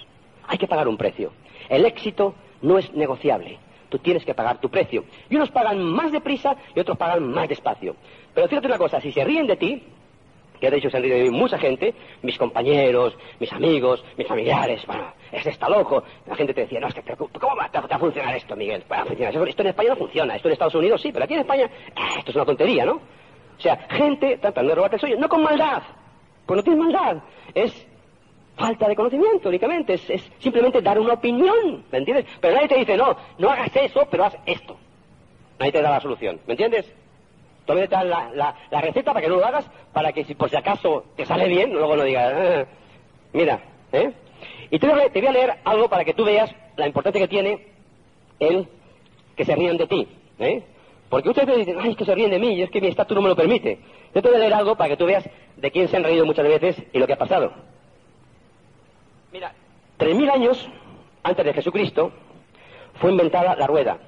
Hay 0.46 0.58
que 0.58 0.66
pagar 0.66 0.88
un 0.88 0.96
precio. 0.96 1.32
El 1.68 1.84
éxito 1.84 2.34
no 2.62 2.78
es 2.78 2.92
negociable. 2.92 3.58
Tú 3.88 3.98
tienes 3.98 4.24
que 4.24 4.34
pagar 4.34 4.60
tu 4.60 4.68
precio. 4.68 5.04
Y 5.30 5.36
unos 5.36 5.50
pagan 5.50 5.82
más 5.82 6.12
deprisa 6.12 6.56
y 6.74 6.80
otros 6.80 6.98
pagan 6.98 7.30
más 7.30 7.48
despacio. 7.48 7.96
Pero 8.34 8.48
fíjate 8.48 8.66
una 8.66 8.78
cosa, 8.78 9.00
si 9.00 9.12
se 9.12 9.24
ríen 9.24 9.46
de 9.46 9.56
ti, 9.56 9.82
que 10.60 10.70
de 10.70 10.76
hecho 10.76 10.90
se 10.90 10.96
han 10.96 11.02
reído 11.02 11.18
de 11.18 11.24
mí 11.24 11.30
mucha 11.30 11.58
gente, 11.58 11.94
mis 12.22 12.36
compañeros, 12.36 13.16
mis 13.38 13.52
amigos, 13.52 14.04
mis 14.16 14.26
familiares, 14.26 14.84
bueno, 14.86 15.12
es 15.32 15.46
está 15.46 15.68
loco. 15.68 16.02
La 16.26 16.34
gente 16.34 16.52
te 16.52 16.62
decía, 16.62 16.80
no, 16.80 16.88
es 16.88 16.94
que, 16.94 17.02
¿cómo 17.16 17.56
va 17.56 17.70
a 17.72 17.98
funcionar 17.98 18.36
esto, 18.36 18.56
Miguel? 18.56 18.84
Esto 19.46 19.62
en 19.62 19.68
España 19.68 19.90
no 19.90 19.96
funciona, 19.96 20.36
esto 20.36 20.48
en 20.48 20.52
Estados 20.52 20.74
Unidos 20.74 21.00
sí, 21.00 21.12
pero 21.12 21.24
aquí 21.24 21.34
en 21.34 21.40
España, 21.40 21.70
ah, 21.96 22.16
esto 22.18 22.30
es 22.30 22.36
una 22.36 22.44
tontería, 22.44 22.84
¿no? 22.84 22.94
O 22.94 23.60
sea, 23.60 23.76
gente 23.90 24.38
tratando 24.38 24.70
de 24.70 24.74
robarte 24.74 24.96
el 24.96 25.00
sueño, 25.00 25.16
no 25.18 25.28
con 25.28 25.42
maldad, 25.42 25.82
pues 26.48 26.66
no 26.66 26.76
maldad. 26.76 27.18
Es 27.54 27.86
falta 28.56 28.88
de 28.88 28.96
conocimiento 28.96 29.50
únicamente. 29.50 29.94
Es, 29.94 30.30
simplemente 30.38 30.80
dar 30.80 30.98
una 30.98 31.12
opinión. 31.12 31.84
¿Me 31.92 31.98
entiendes? 31.98 32.26
Pero 32.40 32.54
nadie 32.54 32.68
te 32.68 32.78
dice, 32.78 32.96
no, 32.96 33.16
no 33.36 33.50
hagas 33.50 33.70
eso, 33.76 34.08
pero 34.10 34.24
haz 34.24 34.36
esto. 34.46 34.76
Nadie 35.58 35.72
te 35.72 35.82
da 35.82 35.90
la 35.90 36.00
solución. 36.00 36.40
¿Me 36.46 36.54
entiendes? 36.54 36.90
Todavía 37.66 37.86
te 37.86 37.96
dan 37.96 38.08
la, 38.08 38.54
receta 38.80 39.12
para 39.12 39.20
que 39.20 39.28
no 39.28 39.36
lo 39.36 39.44
hagas, 39.44 39.66
para 39.92 40.12
que 40.12 40.24
si 40.24 40.34
por 40.34 40.48
si 40.48 40.56
acaso 40.56 41.04
te 41.16 41.26
sale 41.26 41.48
bien, 41.48 41.70
luego 41.70 41.96
no 41.96 42.04
digas, 42.04 42.32
ah, 42.34 42.64
mira, 43.34 43.60
¿eh? 43.92 44.10
Y 44.70 44.78
te 44.78 44.86
voy, 44.86 45.02
a, 45.02 45.08
voy 45.08 45.26
a 45.26 45.32
leer 45.32 45.54
algo 45.64 45.88
para 45.88 46.02
que 46.02 46.14
tú 46.14 46.24
veas 46.24 46.50
la 46.76 46.86
importancia 46.86 47.20
que 47.20 47.28
tiene 47.28 47.66
el 48.38 48.68
que 49.36 49.44
se 49.44 49.54
rían 49.54 49.76
de 49.76 49.86
ti, 49.86 50.08
¿eh? 50.38 50.62
Porque 51.08 51.30
ustedes 51.30 51.56
dicen, 51.56 51.78
ay, 51.80 51.92
es 51.92 51.96
que 51.96 52.04
se 52.04 52.14
ríen 52.14 52.30
de 52.30 52.38
mí, 52.38 52.52
y 52.54 52.62
es 52.62 52.70
que 52.70 52.80
mi 52.80 52.88
estatus 52.88 53.14
no 53.14 53.22
me 53.22 53.28
lo 53.28 53.36
permite. 53.36 53.78
Yo 54.14 54.20
te 54.20 54.28
voy 54.28 54.36
a 54.36 54.40
leer 54.40 54.54
algo 54.54 54.76
para 54.76 54.90
que 54.90 54.96
tú 54.96 55.06
veas 55.06 55.28
de 55.56 55.70
quién 55.70 55.88
se 55.88 55.96
han 55.96 56.04
reído 56.04 56.26
muchas 56.26 56.46
veces 56.46 56.82
y 56.92 56.98
lo 56.98 57.06
que 57.06 57.14
ha 57.14 57.18
pasado. 57.18 57.52
Mira, 59.32 59.52
tres 59.96 60.14
mil 60.14 60.28
años 60.28 60.68
antes 61.22 61.44
de 61.44 61.54
Jesucristo 61.54 62.12
fue 63.00 63.10
inventada 63.10 63.56
la 63.56 63.66
rueda. 63.66 63.98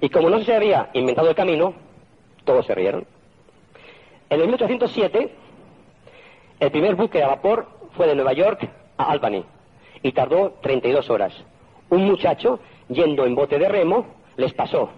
Y 0.00 0.08
como 0.10 0.30
no 0.30 0.40
se 0.40 0.54
había 0.54 0.90
inventado 0.92 1.28
el 1.28 1.34
camino, 1.34 1.74
todos 2.44 2.66
se 2.66 2.74
rieron. 2.74 3.06
En 4.30 4.40
el 4.40 4.46
1807, 4.46 5.30
el 6.60 6.70
primer 6.70 6.94
buque 6.94 7.22
a 7.22 7.28
vapor 7.28 7.66
fue 7.96 8.06
de 8.06 8.14
Nueva 8.14 8.32
York 8.32 8.68
a 8.96 9.10
Albany 9.10 9.44
y 10.02 10.12
tardó 10.12 10.54
32 10.62 11.10
horas. 11.10 11.32
Un 11.90 12.04
muchacho, 12.04 12.60
yendo 12.88 13.24
en 13.24 13.34
bote 13.34 13.58
de 13.58 13.68
remo, 13.68 14.06
les 14.36 14.52
pasó 14.52 14.90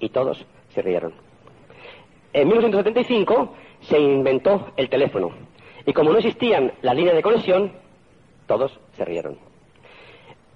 y 0.00 0.08
todos 0.08 0.44
se 0.70 0.82
rieron. 0.82 1.14
En 2.32 2.48
1975 2.48 3.54
se 3.82 3.98
inventó 3.98 4.72
el 4.76 4.88
teléfono 4.88 5.30
y 5.86 5.92
como 5.92 6.10
no 6.10 6.18
existían 6.18 6.72
las 6.82 6.96
líneas 6.96 7.14
de 7.14 7.22
conexión, 7.22 7.72
todos 8.46 8.78
se 8.96 9.04
rieron. 9.04 9.38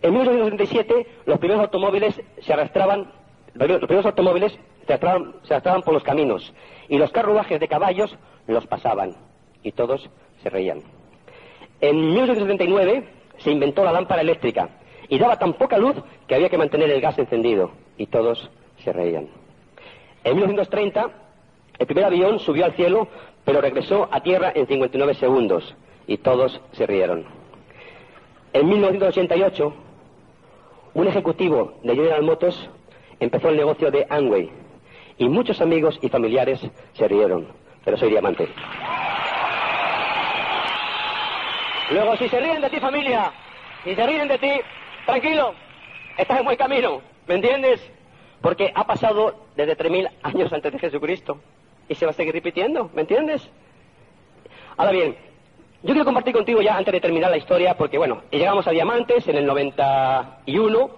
En 0.03 0.13
1977 0.13 1.07
los 1.27 1.39
primeros 1.39 1.63
automóviles 1.63 2.21
se 2.41 2.53
arrastraban, 2.53 3.13
los 3.55 3.79
primeros 3.81 4.07
automóviles 4.07 4.59
se 4.87 4.93
arrastraban, 4.93 5.83
por 5.83 5.93
los 5.93 6.03
caminos 6.03 6.53
y 6.89 6.99
los 6.99 7.11
carruajes 7.11 7.61
de 7.61 7.69
caballos 7.69 8.17
los 8.47 8.67
pasaban 8.67 9.15
y 9.63 9.73
todos 9.73 10.09
se 10.43 10.51
reían. 10.51 10.83
En 11.81 11.97
1979 11.97 13.09
se 13.39 13.51
inventó 13.51 13.85
la 13.85 13.93
lámpara 13.93 14.23
eléctrica 14.23 14.71
y 15.09 15.19
daba 15.19 15.39
tan 15.39 15.53
poca 15.55 15.79
luz 15.79 15.97
que 16.27 16.35
había 16.35 16.49
que 16.49 16.59
mantener 16.59 16.91
el 16.91 17.01
gas 17.01 17.19
encendido 17.19 17.71
y 17.97 18.07
todos 18.07 18.51
se 18.85 18.93
reían. 18.93 19.29
En 20.25 20.37
1930, 20.37 21.11
el 21.79 21.87
primer 21.87 22.05
avión 22.05 22.39
subió 22.41 22.65
al 22.65 22.73
cielo, 22.73 23.09
pero 23.45 23.61
regresó 23.61 24.09
a 24.11 24.21
tierra 24.21 24.53
en 24.55 24.67
59 24.67 25.15
segundos, 25.15 25.75
y 26.07 26.19
todos 26.19 26.61
se 26.73 26.87
rieron. 26.87 27.25
En 28.53 28.69
1988, 28.69 29.73
un 30.95 31.07
ejecutivo 31.07 31.75
de 31.83 31.95
General 31.95 32.23
Motors 32.23 32.69
empezó 33.21 33.51
el 33.51 33.57
negocio 33.57 33.91
de 33.91 34.07
Amway, 34.09 34.51
y 35.19 35.29
muchos 35.29 35.61
amigos 35.61 35.99
y 36.03 36.09
familiares 36.09 36.61
se 36.95 37.09
rieron, 37.09 37.49
pero 37.85 37.97
soy 37.97 38.11
diamante. 38.11 38.49
Luego, 41.91 42.17
si 42.17 42.29
se 42.29 42.41
ríen 42.41 42.61
de 42.61 42.71
ti, 42.71 42.81
familia, 42.81 43.33
si 43.85 43.95
se 43.95 44.07
ríen 44.07 44.29
de 44.29 44.39
ti, 44.39 44.51
tranquilo, 45.07 45.55
estás 46.17 46.39
en 46.39 46.45
buen 46.45 46.57
camino. 46.57 47.01
¿Me 47.27 47.37
entiendes? 47.37 47.98
Porque 48.41 48.73
ha 48.75 48.87
pasado 48.87 49.35
desde 49.57 49.77
3.000 49.77 50.11
años 50.23 50.53
antes 50.53 50.73
de 50.73 50.79
Jesucristo 50.79 51.39
y 51.89 51.95
se 51.95 52.05
va 52.05 52.11
a 52.11 52.15
seguir 52.15 52.35
repitiendo, 52.35 52.91
¿me 52.95 53.03
entiendes? 53.03 53.49
Ahora 54.77 54.93
bien, 54.93 55.17
yo 55.83 55.93
quiero 55.93 56.05
compartir 56.05 56.35
contigo 56.35 56.61
ya 56.61 56.77
antes 56.77 56.93
de 56.93 57.01
terminar 57.01 57.31
la 57.31 57.37
historia, 57.37 57.77
porque 57.77 57.99
bueno, 57.99 58.23
llegamos 58.31 58.67
a 58.67 58.71
Diamantes 58.73 59.27
en 59.29 59.37
el 59.37 59.47
91, 59.47 60.91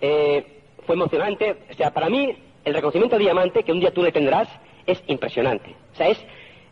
eh, 0.00 0.60
fue 0.86 0.94
emocionante, 0.94 1.56
o 1.70 1.74
sea, 1.74 1.92
para 1.92 2.08
mí 2.08 2.34
el 2.64 2.74
reconocimiento 2.74 3.16
de 3.16 3.24
Diamante, 3.24 3.62
que 3.62 3.72
un 3.72 3.80
día 3.80 3.92
tú 3.92 4.02
le 4.02 4.10
tendrás, 4.10 4.48
es 4.86 5.02
impresionante, 5.06 5.74
o 5.92 5.96
sea, 5.96 6.08
es, 6.08 6.24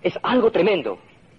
es 0.03 0.19
algo 0.23 0.51
tremendo. 0.51 0.99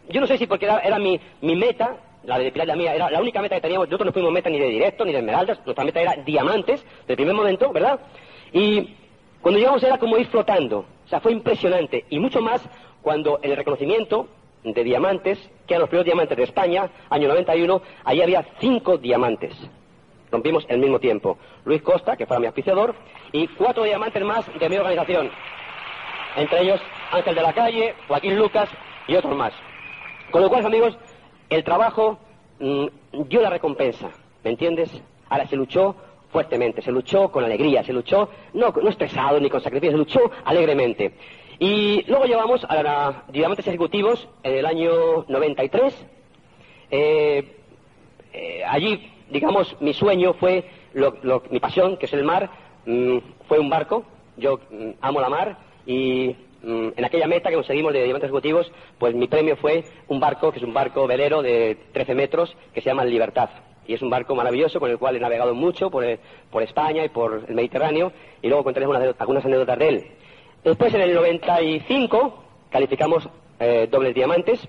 Yo 0.09 0.21
no 0.21 0.27
sé 0.27 0.37
si 0.37 0.45
porque 0.45 0.65
era, 0.65 0.99
mi, 0.99 1.19
mi 1.41 1.55
meta, 1.55 1.97
la 2.23 2.37
de 2.37 2.51
Pilar 2.51 2.67
la 2.67 2.75
mía, 2.75 2.93
era 2.93 3.09
la 3.09 3.21
única 3.21 3.41
meta 3.41 3.55
que 3.55 3.61
teníamos, 3.61 3.87
nosotros 3.87 4.07
no 4.07 4.13
fuimos 4.13 4.31
meta 4.31 4.49
ni 4.49 4.59
de 4.59 4.67
directo, 4.67 5.05
ni 5.05 5.11
de 5.11 5.19
esmeraldas, 5.19 5.59
nuestra 5.65 5.83
meta 5.83 6.01
era 6.01 6.15
diamantes, 6.15 6.85
del 7.07 7.15
primer 7.15 7.33
momento, 7.33 7.71
¿verdad? 7.71 7.99
Y 8.53 8.95
cuando 9.41 9.59
llegamos 9.59 9.83
era 9.83 9.97
como 9.97 10.17
ir 10.17 10.27
flotando, 10.27 10.85
o 11.05 11.07
sea, 11.09 11.19
fue 11.19 11.31
impresionante, 11.31 12.05
y 12.09 12.19
mucho 12.19 12.41
más 12.41 12.61
cuando 13.01 13.39
el 13.41 13.55
reconocimiento 13.55 14.27
de 14.63 14.83
diamantes, 14.83 15.39
que 15.65 15.73
eran 15.73 15.81
los 15.81 15.89
primeros 15.89 16.05
diamantes 16.05 16.37
de 16.37 16.43
España, 16.43 16.89
año 17.09 17.27
91, 17.27 17.81
allí 18.03 18.21
había 18.21 18.45
cinco 18.59 18.97
diamantes. 18.97 19.55
Rompimos 20.31 20.65
el 20.69 20.79
mismo 20.79 20.99
tiempo. 20.99 21.37
Luis 21.65 21.81
Costa, 21.81 22.15
que 22.15 22.25
fue 22.25 22.39
mi 22.39 22.45
auspiciador, 22.45 22.95
y 23.31 23.47
cuatro 23.47 23.83
diamantes 23.83 24.23
más 24.23 24.45
de 24.57 24.69
mi 24.69 24.77
organización. 24.77 25.29
Entre 26.37 26.61
ellos 26.61 26.79
Ángel 27.11 27.35
de 27.35 27.41
la 27.41 27.53
Calle, 27.53 27.95
Joaquín 28.07 28.37
Lucas 28.37 28.69
y 29.07 29.15
otros 29.15 29.35
más. 29.35 29.53
Con 30.31 30.41
lo 30.41 30.49
cual, 30.49 30.65
amigos, 30.65 30.97
el 31.51 31.63
trabajo 31.63 32.17
mm, 32.59 32.85
dio 33.27 33.41
la 33.41 33.49
recompensa, 33.49 34.09
¿me 34.43 34.51
entiendes? 34.51 34.89
Ahora 35.29 35.47
se 35.47 35.55
luchó 35.55 35.95
fuertemente, 36.31 36.81
se 36.81 36.91
luchó 36.91 37.29
con 37.29 37.43
alegría, 37.43 37.83
se 37.83 37.93
luchó 37.93 38.29
no, 38.53 38.71
no 38.71 38.89
estresado 38.89 39.39
ni 39.39 39.49
con 39.49 39.61
sacrificio, 39.61 39.91
se 39.91 39.97
luchó 39.97 40.31
alegremente. 40.45 41.13
Y 41.59 42.03
luego 42.07 42.25
llevamos 42.25 42.65
a 42.67 42.81
la 42.81 43.23
Diamantes 43.27 43.67
Ejecutivos 43.67 44.27
en 44.43 44.55
el 44.55 44.65
año 44.65 45.25
93. 45.27 46.07
Eh, 46.89 47.55
eh, 48.33 48.63
allí, 48.65 49.11
digamos, 49.29 49.75
mi 49.81 49.93
sueño 49.93 50.33
fue, 50.33 50.63
mi 51.51 51.59
pasión, 51.59 51.97
que 51.97 52.05
es 52.05 52.13
el 52.13 52.23
mar, 52.23 52.49
mm, 52.85 53.17
fue 53.47 53.59
un 53.59 53.69
barco. 53.69 54.05
Yo 54.37 54.59
mm, 54.71 54.91
amo 55.01 55.19
la 55.19 55.29
mar 55.29 55.57
y 55.85 56.35
en 56.63 57.05
aquella 57.05 57.27
meta 57.27 57.49
que 57.49 57.55
conseguimos 57.55 57.93
de 57.93 58.03
Diamantes 58.03 58.27
Ejecutivos, 58.27 58.71
pues 58.99 59.15
mi 59.15 59.27
premio 59.27 59.55
fue 59.55 59.83
un 60.07 60.19
barco, 60.19 60.51
que 60.51 60.59
es 60.59 60.63
un 60.63 60.73
barco 60.73 61.07
velero 61.07 61.41
de 61.41 61.77
13 61.93 62.15
metros, 62.15 62.55
que 62.73 62.81
se 62.81 62.89
llama 62.89 63.05
Libertad. 63.05 63.49
Y 63.87 63.93
es 63.93 64.01
un 64.01 64.09
barco 64.09 64.35
maravilloso 64.35 64.79
con 64.79 64.91
el 64.91 64.99
cual 64.99 65.15
he 65.15 65.19
navegado 65.19 65.55
mucho 65.55 65.89
por, 65.89 66.05
por 66.51 66.61
España 66.61 67.03
y 67.03 67.09
por 67.09 67.45
el 67.47 67.55
Mediterráneo 67.55 68.11
y 68.41 68.47
luego 68.47 68.63
contaré 68.63 68.85
algunas 69.17 69.45
anécdotas 69.45 69.79
de 69.79 69.87
él. 69.87 70.05
Después, 70.63 70.93
en 70.93 71.01
el 71.01 71.15
95, 71.15 72.43
calificamos 72.69 73.27
eh, 73.59 73.87
dobles 73.89 74.13
diamantes 74.13 74.67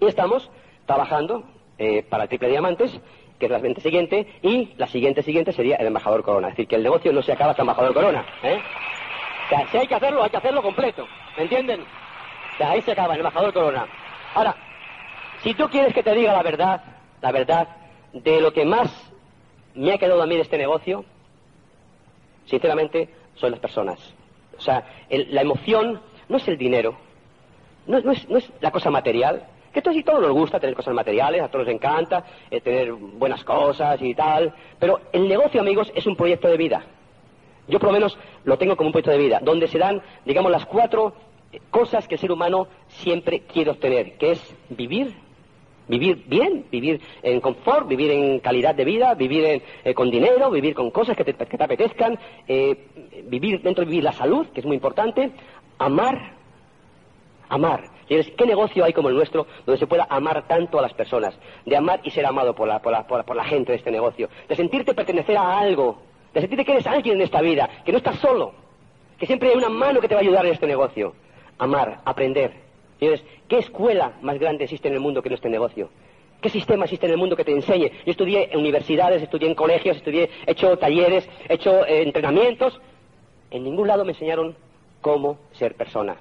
y 0.00 0.06
estamos 0.06 0.50
trabajando 0.86 1.44
eh, 1.76 2.02
para 2.08 2.26
triple 2.26 2.48
diamantes, 2.48 2.98
que 3.38 3.46
es 3.46 3.52
la 3.52 3.58
siguiente 3.58 3.80
siguiente, 3.82 4.26
y 4.42 4.72
la 4.78 4.86
siguiente 4.86 5.22
siguiente 5.22 5.52
sería 5.52 5.76
el 5.76 5.86
embajador 5.86 6.22
corona. 6.22 6.48
Es 6.48 6.54
decir, 6.54 6.68
que 6.68 6.76
el 6.76 6.82
negocio 6.82 7.12
no 7.12 7.22
se 7.22 7.32
acaba 7.32 7.50
hasta 7.50 7.62
embajador 7.62 7.94
corona. 7.94 8.24
¿eh? 8.42 8.58
Sea, 9.48 9.66
si 9.70 9.78
hay 9.78 9.86
que 9.86 9.94
hacerlo, 9.94 10.22
hay 10.22 10.30
que 10.30 10.36
hacerlo 10.36 10.62
completo. 10.62 11.06
¿Me 11.36 11.44
entienden? 11.44 11.84
Ahí 12.58 12.82
se 12.82 12.92
acaba 12.92 13.14
el 13.14 13.20
embajador 13.20 13.52
corona. 13.52 13.86
Ahora, 14.34 14.54
si 15.42 15.54
tú 15.54 15.68
quieres 15.68 15.94
que 15.94 16.02
te 16.02 16.14
diga 16.14 16.32
la 16.32 16.42
verdad, 16.42 16.82
la 17.22 17.32
verdad 17.32 17.68
de 18.12 18.40
lo 18.40 18.52
que 18.52 18.64
más 18.64 18.90
me 19.74 19.92
ha 19.92 19.98
quedado 19.98 20.22
a 20.22 20.26
mí 20.26 20.34
de 20.34 20.42
este 20.42 20.58
negocio, 20.58 21.04
sinceramente, 22.46 23.08
son 23.36 23.52
las 23.52 23.60
personas. 23.60 23.98
O 24.56 24.60
sea, 24.60 24.84
la 25.08 25.42
emoción 25.42 26.00
no 26.28 26.36
es 26.36 26.48
el 26.48 26.58
dinero, 26.58 26.96
no, 27.86 27.98
es, 28.12 28.26
la 28.60 28.70
cosa 28.70 28.90
material, 28.90 29.46
que 29.72 29.80
todos 29.80 29.96
y 29.96 30.02
todos 30.02 30.20
nos 30.20 30.32
gusta 30.32 30.58
tener 30.58 30.74
cosas 30.74 30.94
materiales, 30.94 31.40
a 31.42 31.48
todos 31.48 31.66
nos 31.66 31.74
encanta 31.74 32.24
eh, 32.50 32.60
tener 32.60 32.92
buenas 32.92 33.44
cosas 33.44 34.00
y 34.02 34.14
tal, 34.14 34.52
pero 34.78 35.00
el 35.12 35.28
negocio, 35.28 35.60
amigos, 35.60 35.90
es 35.94 36.06
un 36.06 36.16
proyecto 36.16 36.48
de 36.48 36.56
vida. 36.56 36.82
Yo 37.68 37.78
por 37.78 37.88
lo 37.88 37.92
menos 37.92 38.18
lo 38.48 38.56
tengo 38.56 38.76
como 38.76 38.88
un 38.88 38.92
proyecto 38.92 39.10
de 39.10 39.18
vida, 39.18 39.40
donde 39.42 39.68
se 39.68 39.78
dan, 39.78 40.00
digamos, 40.24 40.50
las 40.50 40.64
cuatro 40.64 41.12
cosas 41.70 42.08
que 42.08 42.14
el 42.14 42.20
ser 42.20 42.32
humano 42.32 42.66
siempre 42.88 43.40
quiere 43.40 43.70
obtener, 43.70 44.16
que 44.16 44.32
es 44.32 44.56
vivir, 44.70 45.14
vivir 45.86 46.24
bien, 46.26 46.64
vivir 46.70 47.00
en 47.22 47.40
confort, 47.40 47.86
vivir 47.86 48.10
en 48.10 48.40
calidad 48.40 48.74
de 48.74 48.86
vida, 48.86 49.14
vivir 49.14 49.62
eh, 49.84 49.94
con 49.94 50.10
dinero, 50.10 50.50
vivir 50.50 50.74
con 50.74 50.90
cosas 50.90 51.14
que 51.14 51.24
te, 51.24 51.62
apetezcan, 51.62 52.18
eh, 52.46 52.86
vivir 53.24 53.60
dentro 53.60 53.84
de 53.84 53.90
vivir 53.90 54.04
la 54.04 54.12
salud, 54.12 54.46
que 54.46 54.60
es 54.60 54.66
muy 54.66 54.76
importante, 54.76 55.30
amar, 55.78 56.32
amar. 57.50 57.84
¿Qué 58.08 58.46
negocio 58.46 58.82
hay 58.82 58.94
como 58.94 59.10
el 59.10 59.14
nuestro 59.14 59.46
donde 59.66 59.78
se 59.78 59.86
pueda 59.86 60.06
amar 60.08 60.48
tanto 60.48 60.78
a 60.78 60.82
las 60.82 60.94
personas? 60.94 61.38
De 61.66 61.76
amar 61.76 62.00
y 62.02 62.10
ser 62.10 62.24
amado 62.24 62.54
por 62.54 62.66
la, 62.66 62.80
por 62.80 62.92
la, 62.92 63.04
por 63.04 63.36
la 63.36 63.44
gente 63.44 63.72
de 63.72 63.78
este 63.78 63.90
negocio. 63.90 64.30
De 64.48 64.56
sentirte 64.56 64.94
pertenecer 64.94 65.36
a 65.36 65.58
algo. 65.58 66.07
De 66.34 66.40
sentirte 66.40 66.64
que 66.64 66.72
eres 66.72 66.86
alguien 66.86 67.16
en 67.16 67.22
esta 67.22 67.40
vida. 67.40 67.68
Que 67.84 67.92
no 67.92 67.98
estás 67.98 68.18
solo. 68.18 68.52
Que 69.18 69.26
siempre 69.26 69.50
hay 69.50 69.56
una 69.56 69.68
mano 69.68 70.00
que 70.00 70.08
te 70.08 70.14
va 70.14 70.20
a 70.20 70.22
ayudar 70.22 70.46
en 70.46 70.52
este 70.52 70.66
negocio. 70.66 71.14
Amar, 71.58 72.00
aprender, 72.04 72.68
Señores, 72.98 73.22
¿qué 73.46 73.58
escuela 73.58 74.12
más 74.22 74.38
grande 74.38 74.64
existe 74.64 74.88
en 74.88 74.94
el 74.94 75.00
mundo 75.00 75.22
que 75.22 75.28
no 75.28 75.36
este 75.36 75.48
negocio? 75.48 75.88
¿Qué 76.40 76.50
sistema 76.50 76.84
existe 76.84 77.06
en 77.06 77.12
el 77.12 77.18
mundo 77.18 77.36
que 77.36 77.44
te 77.44 77.52
enseñe? 77.52 77.90
Yo 78.04 78.10
estudié 78.10 78.48
en 78.52 78.58
universidades, 78.58 79.22
estudié 79.22 79.48
en 79.48 79.54
colegios, 79.54 79.96
estudié, 79.96 80.28
he 80.46 80.52
hecho 80.52 80.76
talleres, 80.78 81.28
he 81.48 81.54
hecho 81.54 81.84
eh, 81.86 82.02
entrenamientos. 82.02 82.80
En 83.50 83.64
ningún 83.64 83.86
lado 83.86 84.04
me 84.04 84.12
enseñaron 84.12 84.56
cómo 85.00 85.38
ser 85.52 85.74
persona. 85.74 86.16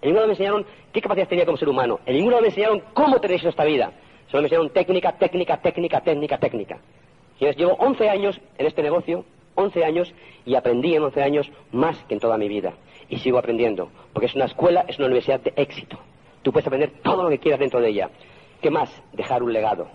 En 0.00 0.08
ningún 0.08 0.16
lado 0.16 0.28
me 0.28 0.32
enseñaron 0.34 0.66
qué 0.92 1.00
capacidad 1.00 1.28
tenía 1.28 1.44
como 1.44 1.56
ser 1.56 1.68
humano. 1.68 2.00
En 2.06 2.14
ningún 2.14 2.30
lado 2.30 2.42
me 2.42 2.48
enseñaron 2.48 2.82
cómo 2.94 3.20
tener 3.20 3.44
esta 3.44 3.64
vida. 3.64 3.92
Solo 4.30 4.42
me 4.42 4.46
enseñaron 4.46 4.70
técnica, 4.70 5.12
técnica, 5.12 5.56
técnica, 5.60 6.00
técnica, 6.00 6.38
técnica. 6.38 6.78
Señores, 7.38 7.56
llevo 7.56 7.72
11 7.72 8.08
años 8.08 8.40
en 8.56 8.66
este 8.66 8.82
negocio, 8.82 9.24
11 9.60 9.84
años, 9.84 10.14
y 10.44 10.54
aprendí 10.54 10.94
en 10.94 11.02
11 11.02 11.22
años 11.22 11.50
más 11.72 11.96
que 12.04 12.14
en 12.14 12.20
toda 12.20 12.36
mi 12.36 12.48
vida. 12.48 12.74
Y 13.08 13.18
sigo 13.18 13.38
aprendiendo, 13.38 13.90
porque 14.12 14.26
es 14.26 14.34
una 14.34 14.46
escuela, 14.46 14.84
es 14.88 14.98
una 14.98 15.06
universidad 15.06 15.40
de 15.40 15.52
éxito. 15.56 15.98
Tú 16.42 16.52
puedes 16.52 16.66
aprender 16.66 16.92
todo 17.02 17.22
lo 17.24 17.28
que 17.28 17.38
quieras 17.38 17.60
dentro 17.60 17.80
de 17.80 17.88
ella. 17.88 18.10
¿Qué 18.60 18.70
más? 18.70 18.90
Dejar 19.12 19.42
un 19.42 19.52
legado. 19.52 19.88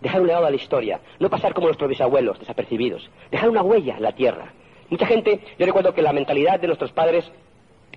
Dejar 0.00 0.20
un 0.20 0.26
legado 0.26 0.46
a 0.46 0.50
la 0.50 0.56
historia. 0.56 1.00
No 1.18 1.30
pasar 1.30 1.54
como 1.54 1.68
nuestros 1.68 1.88
bisabuelos, 1.88 2.38
desapercibidos. 2.38 3.10
Dejar 3.30 3.50
una 3.50 3.62
huella 3.62 3.96
en 3.96 4.02
la 4.02 4.12
tierra. 4.12 4.52
Mucha 4.90 5.06
gente, 5.06 5.40
yo 5.58 5.66
recuerdo 5.66 5.94
que 5.94 6.02
la 6.02 6.12
mentalidad 6.12 6.60
de 6.60 6.66
nuestros 6.66 6.92
padres 6.92 7.24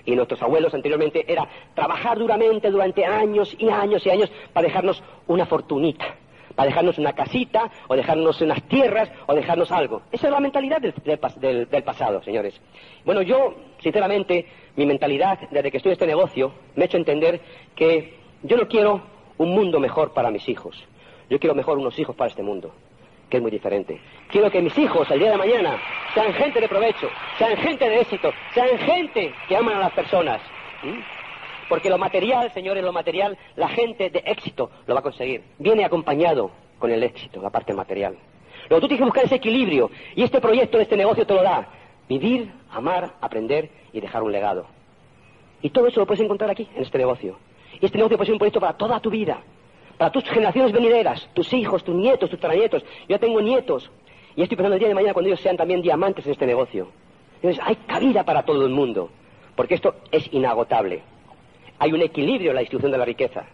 y 0.05 0.15
nuestros 0.15 0.41
abuelos 0.41 0.73
anteriormente 0.73 1.25
era 1.27 1.47
trabajar 1.75 2.17
duramente 2.17 2.71
durante 2.71 3.05
años 3.05 3.55
y 3.59 3.69
años 3.69 4.05
y 4.05 4.09
años 4.09 4.31
para 4.53 4.67
dejarnos 4.67 5.03
una 5.27 5.45
fortunita, 5.45 6.15
para 6.57 6.69
dejarnos 6.69 6.97
una 6.97 7.13
casita, 7.13 7.69
o 7.87 7.95
dejarnos 7.95 8.41
unas 8.41 8.63
tierras, 8.63 9.11
o 9.27 9.35
dejarnos 9.35 9.71
algo. 9.71 10.01
Esa 10.11 10.25
es 10.25 10.33
la 10.33 10.39
mentalidad 10.39 10.81
del, 10.81 11.83
pasado, 11.83 12.23
señores. 12.23 12.59
Bueno, 13.05 13.21
yo, 13.21 13.53
sinceramente, 13.79 14.47
mi 14.75 14.87
mentalidad 14.87 15.37
desde 15.51 15.69
que 15.69 15.77
estoy 15.77 15.91
en 15.91 15.93
este 15.93 16.07
negocio 16.07 16.51
me 16.75 16.81
ha 16.81 16.85
hecho 16.87 16.97
entender 16.97 17.39
que 17.75 18.15
yo 18.41 18.57
no 18.57 18.67
quiero 18.67 19.03
un 19.37 19.51
mundo 19.51 19.79
mejor 19.79 20.13
para 20.13 20.31
mis 20.31 20.49
hijos. 20.49 20.83
Yo 21.29 21.39
quiero 21.39 21.53
mejor 21.53 21.77
unos 21.77 21.97
hijos 21.99 22.15
para 22.15 22.31
este 22.31 22.41
mundo, 22.41 22.73
que 23.29 23.37
es 23.37 23.43
muy 23.43 23.51
diferente. 23.51 24.01
Quiero 24.31 24.49
que 24.49 24.59
mis 24.59 24.75
hijos, 24.79 25.11
el 25.11 25.19
día 25.19 25.29
de 25.29 25.37
mañana, 25.37 25.79
sean 26.15 26.33
gente 26.33 26.59
de 26.59 26.67
provecho, 26.67 27.07
sean 27.37 27.55
gente 27.57 27.87
de 27.87 28.01
éxito, 28.01 28.33
sean 28.55 28.79
gente 28.79 29.31
que 29.47 29.55
aman 29.55 29.75
a 29.75 29.81
las 29.81 29.91
personas. 29.91 30.41
Porque 31.69 31.89
lo 31.89 31.97
material, 31.97 32.51
señores, 32.53 32.83
lo 32.83 32.93
material, 32.93 33.37
la 33.55 33.67
gente 33.67 34.09
de 34.09 34.23
éxito 34.25 34.69
lo 34.85 34.93
va 34.93 35.01
a 35.01 35.03
conseguir. 35.03 35.43
Viene 35.57 35.83
acompañado 35.83 36.51
con 36.79 36.91
el 36.91 37.03
éxito, 37.03 37.41
la 37.41 37.49
parte 37.49 37.73
material. 37.73 38.15
Luego 38.69 38.81
tú 38.81 38.87
tienes 38.87 38.99
que 38.99 39.05
buscar 39.05 39.25
ese 39.25 39.35
equilibrio 39.35 39.89
y 40.15 40.23
este 40.23 40.41
proyecto, 40.41 40.79
este 40.79 40.97
negocio 40.97 41.25
te 41.25 41.33
lo 41.33 41.43
da. 41.43 41.67
Vivir, 42.07 42.51
amar, 42.71 43.13
aprender 43.21 43.69
y 43.91 43.99
dejar 43.99 44.23
un 44.23 44.31
legado. 44.31 44.65
Y 45.61 45.69
todo 45.69 45.87
eso 45.87 45.99
lo 45.99 46.05
puedes 46.05 46.23
encontrar 46.23 46.49
aquí, 46.49 46.67
en 46.75 46.83
este 46.83 46.97
negocio. 46.97 47.37
Y 47.81 47.85
este 47.85 47.97
negocio 47.97 48.17
puede 48.17 48.27
ser 48.27 48.33
un 48.33 48.39
proyecto 48.39 48.59
para 48.59 48.73
toda 48.73 48.99
tu 48.99 49.09
vida, 49.09 49.41
para 49.97 50.11
tus 50.11 50.23
generaciones 50.25 50.71
venideras, 50.71 51.27
tus 51.33 51.51
hijos, 51.53 51.83
tus 51.83 51.95
nietos, 51.95 52.29
tus 52.29 52.39
tranietos. 52.39 52.85
Yo 53.09 53.19
tengo 53.19 53.41
nietos 53.41 53.89
y 54.35 54.43
estoy 54.43 54.55
pensando 54.55 54.75
el 54.75 54.79
día 54.79 54.89
de 54.89 54.95
mañana 54.95 55.13
cuando 55.13 55.27
ellos 55.27 55.41
sean 55.41 55.57
también 55.57 55.81
diamantes 55.81 56.25
en 56.25 56.31
este 56.31 56.45
negocio. 56.45 56.87
Entonces, 57.35 57.61
hay 57.65 57.75
cabida 57.75 58.23
para 58.23 58.43
todo 58.43 58.65
el 58.65 58.71
mundo, 58.71 59.09
porque 59.55 59.75
esto 59.75 59.95
es 60.11 60.31
inagotable. 60.31 61.01
Hay 61.79 61.93
un 61.93 62.01
equilibrio 62.01 62.51
en 62.51 62.55
la 62.55 62.61
distribución 62.61 62.91
de 62.91 62.97
la 62.97 63.05
riqueza. 63.05 63.45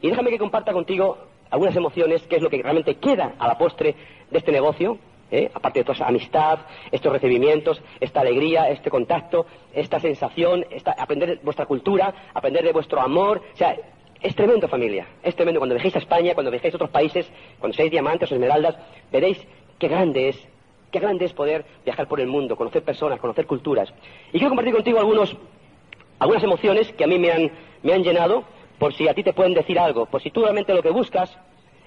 Y 0.00 0.08
déjame 0.08 0.30
que 0.30 0.38
comparta 0.38 0.72
contigo 0.72 1.18
algunas 1.50 1.76
emociones, 1.76 2.22
que 2.22 2.36
es 2.36 2.42
lo 2.42 2.50
que 2.50 2.62
realmente 2.62 2.96
queda 2.96 3.34
a 3.38 3.46
la 3.46 3.58
postre 3.58 3.94
de 4.30 4.38
este 4.38 4.52
negocio, 4.52 4.98
¿eh? 5.30 5.50
aparte 5.54 5.80
de 5.80 5.84
toda 5.84 6.06
amistad, 6.06 6.60
estos 6.90 7.12
recibimientos, 7.12 7.80
esta 8.00 8.20
alegría, 8.20 8.68
este 8.70 8.90
contacto, 8.90 9.46
esta 9.72 10.00
sensación, 10.00 10.64
aprender 10.98 11.38
de 11.38 11.44
vuestra 11.44 11.66
cultura, 11.66 12.12
aprender 12.34 12.64
de 12.64 12.72
vuestro 12.72 13.00
amor. 13.00 13.42
O 13.54 13.56
sea, 13.56 13.76
es 14.20 14.34
tremendo 14.34 14.68
familia, 14.68 15.06
es 15.22 15.34
tremendo. 15.34 15.60
Cuando 15.60 15.74
viajéis 15.74 15.96
a 15.96 16.00
España, 16.00 16.34
cuando 16.34 16.50
viajéis 16.50 16.74
a 16.74 16.76
otros 16.76 16.90
países, 16.90 17.30
cuando 17.58 17.76
seáis 17.76 17.90
diamantes 17.90 18.30
o 18.30 18.34
esmeraldas, 18.34 18.76
veréis 19.12 19.38
qué 19.78 19.88
grande 19.88 20.30
es, 20.30 20.48
qué 20.90 20.98
grande 20.98 21.26
es 21.26 21.32
poder 21.32 21.64
viajar 21.84 22.08
por 22.08 22.20
el 22.20 22.26
mundo, 22.26 22.56
conocer 22.56 22.82
personas, 22.82 23.20
conocer 23.20 23.46
culturas. 23.46 23.92
Y 24.28 24.32
quiero 24.32 24.48
compartir 24.48 24.74
contigo 24.74 24.98
algunos, 24.98 25.36
algunas 26.18 26.42
emociones 26.42 26.92
que 26.92 27.04
a 27.04 27.06
mí 27.06 27.18
me 27.18 27.30
han, 27.30 27.50
me 27.82 27.92
han 27.92 28.02
llenado, 28.02 28.44
por 28.78 28.94
si 28.94 29.08
a 29.08 29.14
ti 29.14 29.22
te 29.22 29.32
pueden 29.32 29.54
decir 29.54 29.78
algo, 29.78 30.06
por 30.06 30.22
si 30.22 30.30
tú 30.30 30.42
realmente 30.42 30.74
lo 30.74 30.82
que 30.82 30.90
buscas 30.90 31.36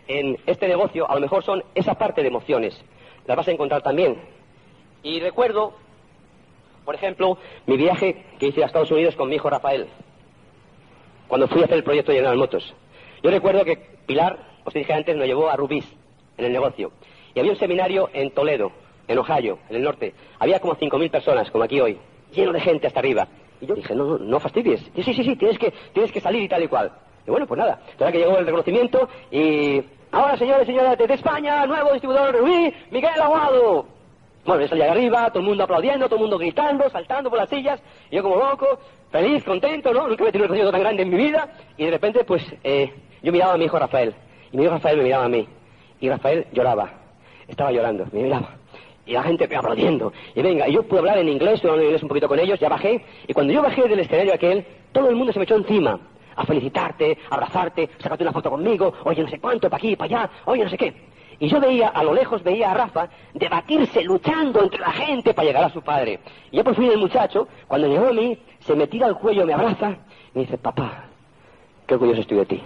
en 0.08 0.38
este 0.48 0.68
negocio 0.68 1.10
a 1.10 1.16
lo 1.16 1.22
mejor 1.22 1.44
son 1.44 1.64
esa 1.76 1.94
parte 1.96 2.22
de 2.22 2.28
emociones. 2.28 2.80
Las 3.26 3.38
vas 3.38 3.48
a 3.48 3.52
encontrar 3.52 3.82
también. 3.82 4.18
Y 5.04 5.20
recuerdo, 5.20 5.74
por 6.84 6.96
ejemplo, 6.96 7.38
mi 7.68 7.78
viaje 7.78 8.26
que 8.40 8.48
hice 8.48 8.64
a 8.64 8.66
Estados 8.66 8.92
Unidos 8.92 9.16
con 9.16 9.30
mi 9.30 9.36
hijo 9.36 9.50
Rafael, 9.50 9.88
cuando 11.28 11.48
fui 11.48 11.62
a 11.62 11.66
hacer 11.66 11.78
el 11.78 11.84
proyecto 11.84 12.12
de 12.12 12.18
General 12.18 12.38
Motors. 12.38 12.74
Yo 13.22 13.30
recuerdo 13.30 13.64
que 13.64 13.78
Pilar, 14.08 14.40
os 14.66 14.74
dije 14.74 14.92
antes, 14.92 15.16
nos 15.16 15.28
llevó 15.28 15.50
a 15.50 15.56
Rubis 15.56 15.86
en 16.38 16.46
el 16.46 16.52
negocio. 16.52 16.92
Y 17.36 17.40
había 17.40 17.52
un 17.52 17.60
seminario 17.60 18.10
en 18.14 18.32
Toledo, 18.32 18.72
en 19.08 19.20
Ohio, 19.20 19.60
en 19.70 19.76
el 19.76 19.84
norte. 19.84 20.14
Había 20.40 20.60
como 20.60 20.76
5.000 20.76 21.12
personas, 21.12 21.52
como 21.52 21.64
aquí 21.64 21.80
hoy, 21.80 22.00
lleno 22.34 22.52
de 22.52 22.62
gente 22.62 22.88
hasta 22.88 23.00
arriba. 23.00 23.28
Y 23.62 23.66
yo 23.66 23.76
dije, 23.76 23.94
no, 23.96 24.18
no, 24.18 24.40
fastidies. 24.40 24.82
sí, 24.96 25.04
sí, 25.04 25.24
sí, 25.24 25.36
tienes 25.36 25.60
que, 25.60 25.74
tienes 25.94 26.12
que 26.12 26.22
salir 26.22 26.44
y 26.44 26.48
tal 26.50 26.64
y 26.64 26.68
cual. 26.68 26.92
Y 27.28 27.32
bueno, 27.32 27.46
pues 27.46 27.58
nada. 27.58 27.80
Entonces 27.92 28.12
que 28.14 28.20
llegó 28.20 28.38
el 28.38 28.46
reconocimiento 28.46 29.10
y... 29.32 29.84
Ahora, 30.12 30.36
señores 30.38 30.64
y 30.64 30.72
señoras, 30.72 30.98
desde 30.98 31.14
España, 31.14 31.68
nuevo 31.68 31.92
distribuidor 31.92 32.36
Rubí, 32.36 32.74
Miguel 32.90 33.22
Aguado. 33.22 33.86
Bueno, 34.44 34.62
yo 34.62 34.68
salí 34.68 34.82
arriba, 34.82 35.30
todo 35.30 35.42
el 35.42 35.46
mundo 35.46 35.64
aplaudiendo, 35.64 36.08
todo 36.08 36.16
el 36.16 36.22
mundo 36.22 36.40
gritando, 36.40 36.90
saltando 36.90 37.30
por 37.30 37.38
las 37.38 37.50
sillas, 37.50 37.80
y 38.10 38.16
yo 38.16 38.24
como 38.24 38.38
loco, 38.38 38.80
feliz, 39.12 39.44
contento, 39.44 39.94
¿no? 39.94 40.08
Nunca 40.08 40.24
había 40.24 40.32
tenido 40.32 40.48
un 40.48 40.56
reconocimiento 40.56 40.72
tan 40.72 40.82
grande 40.82 41.04
en 41.04 41.10
mi 41.10 41.18
vida, 41.18 41.54
y 41.78 41.86
de 41.86 41.92
repente, 41.92 42.24
pues, 42.24 42.44
eh, 42.64 42.92
yo 43.22 43.32
miraba 43.32 43.54
a 43.54 43.58
mi 43.58 43.66
hijo 43.66 43.78
Rafael, 43.78 44.16
y 44.52 44.58
mi 44.58 44.64
hijo 44.64 44.74
Rafael 44.74 44.98
me 44.98 45.04
miraba 45.04 45.26
a 45.26 45.30
mí, 45.30 45.48
y 46.00 46.10
Rafael 46.10 46.48
lloraba, 46.54 46.90
estaba 47.48 47.72
llorando, 47.72 48.08
me 48.12 48.24
miraba. 48.24 48.59
Y 49.10 49.14
la 49.14 49.24
gente 49.24 49.46
aplaudiendo. 49.46 50.14
Y 50.36 50.42
venga, 50.44 50.68
yo 50.68 50.84
pude 50.84 51.00
hablar 51.00 51.18
en 51.18 51.30
inglés, 51.30 51.56
estuve 51.56 51.72
hablando 51.72 51.82
en 51.82 51.88
inglés 51.88 52.04
un 52.04 52.10
poquito 52.10 52.28
con 52.28 52.38
ellos, 52.38 52.60
ya 52.60 52.70
bajé. 52.70 53.04
Y 53.28 53.34
cuando 53.34 53.52
yo 53.52 53.64
bajé 53.64 53.88
del 53.88 54.02
escenario 54.02 54.36
aquel, 54.36 54.64
todo 54.92 55.10
el 55.10 55.16
mundo 55.16 55.34
se 55.34 55.40
me 55.40 55.46
echó 55.46 55.56
encima. 55.56 56.00
A 56.36 56.46
felicitarte, 56.46 57.18
a 57.28 57.34
abrazarte, 57.34 57.90
sacarte 57.98 58.24
una 58.24 58.32
foto 58.32 58.52
conmigo, 58.52 58.94
oye, 59.06 59.24
no 59.24 59.28
sé 59.28 59.40
cuánto, 59.40 59.68
para 59.68 59.80
aquí, 59.80 59.96
para 59.96 60.06
allá, 60.06 60.32
oye, 60.46 60.64
no 60.64 60.70
sé 60.70 60.78
qué. 60.78 60.94
Y 61.40 61.48
yo 61.48 61.60
veía, 61.60 61.88
a 61.88 62.04
lo 62.04 62.14
lejos 62.14 62.44
veía 62.44 62.70
a 62.70 62.76
Rafa 62.76 63.10
debatirse, 63.34 64.04
luchando 64.04 64.62
entre 64.62 64.80
la 64.80 64.92
gente 64.92 65.34
para 65.34 65.48
llegar 65.48 65.64
a 65.64 65.70
su 65.74 65.82
padre. 65.82 66.20
Y 66.52 66.58
ya 66.58 66.64
por 66.64 66.76
fin 66.76 66.92
el 66.92 67.00
muchacho, 67.00 67.48
cuando 67.68 67.88
llegó 67.88 68.10
a 68.10 68.14
mí, 68.14 68.38
se 68.60 68.76
me 68.76 68.86
tira 68.86 69.08
al 69.08 69.18
cuello, 69.18 69.44
me 69.44 69.54
abraza 69.54 69.98
y 70.36 70.38
me 70.38 70.42
dice, 70.42 70.60
papá, 70.60 71.06
qué 71.88 71.96
orgulloso 71.96 72.22
estoy 72.22 72.38
de 72.38 72.46
ti. 72.46 72.64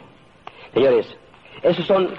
Señores, 0.74 1.18
esos 1.62 1.86
son 1.86 2.10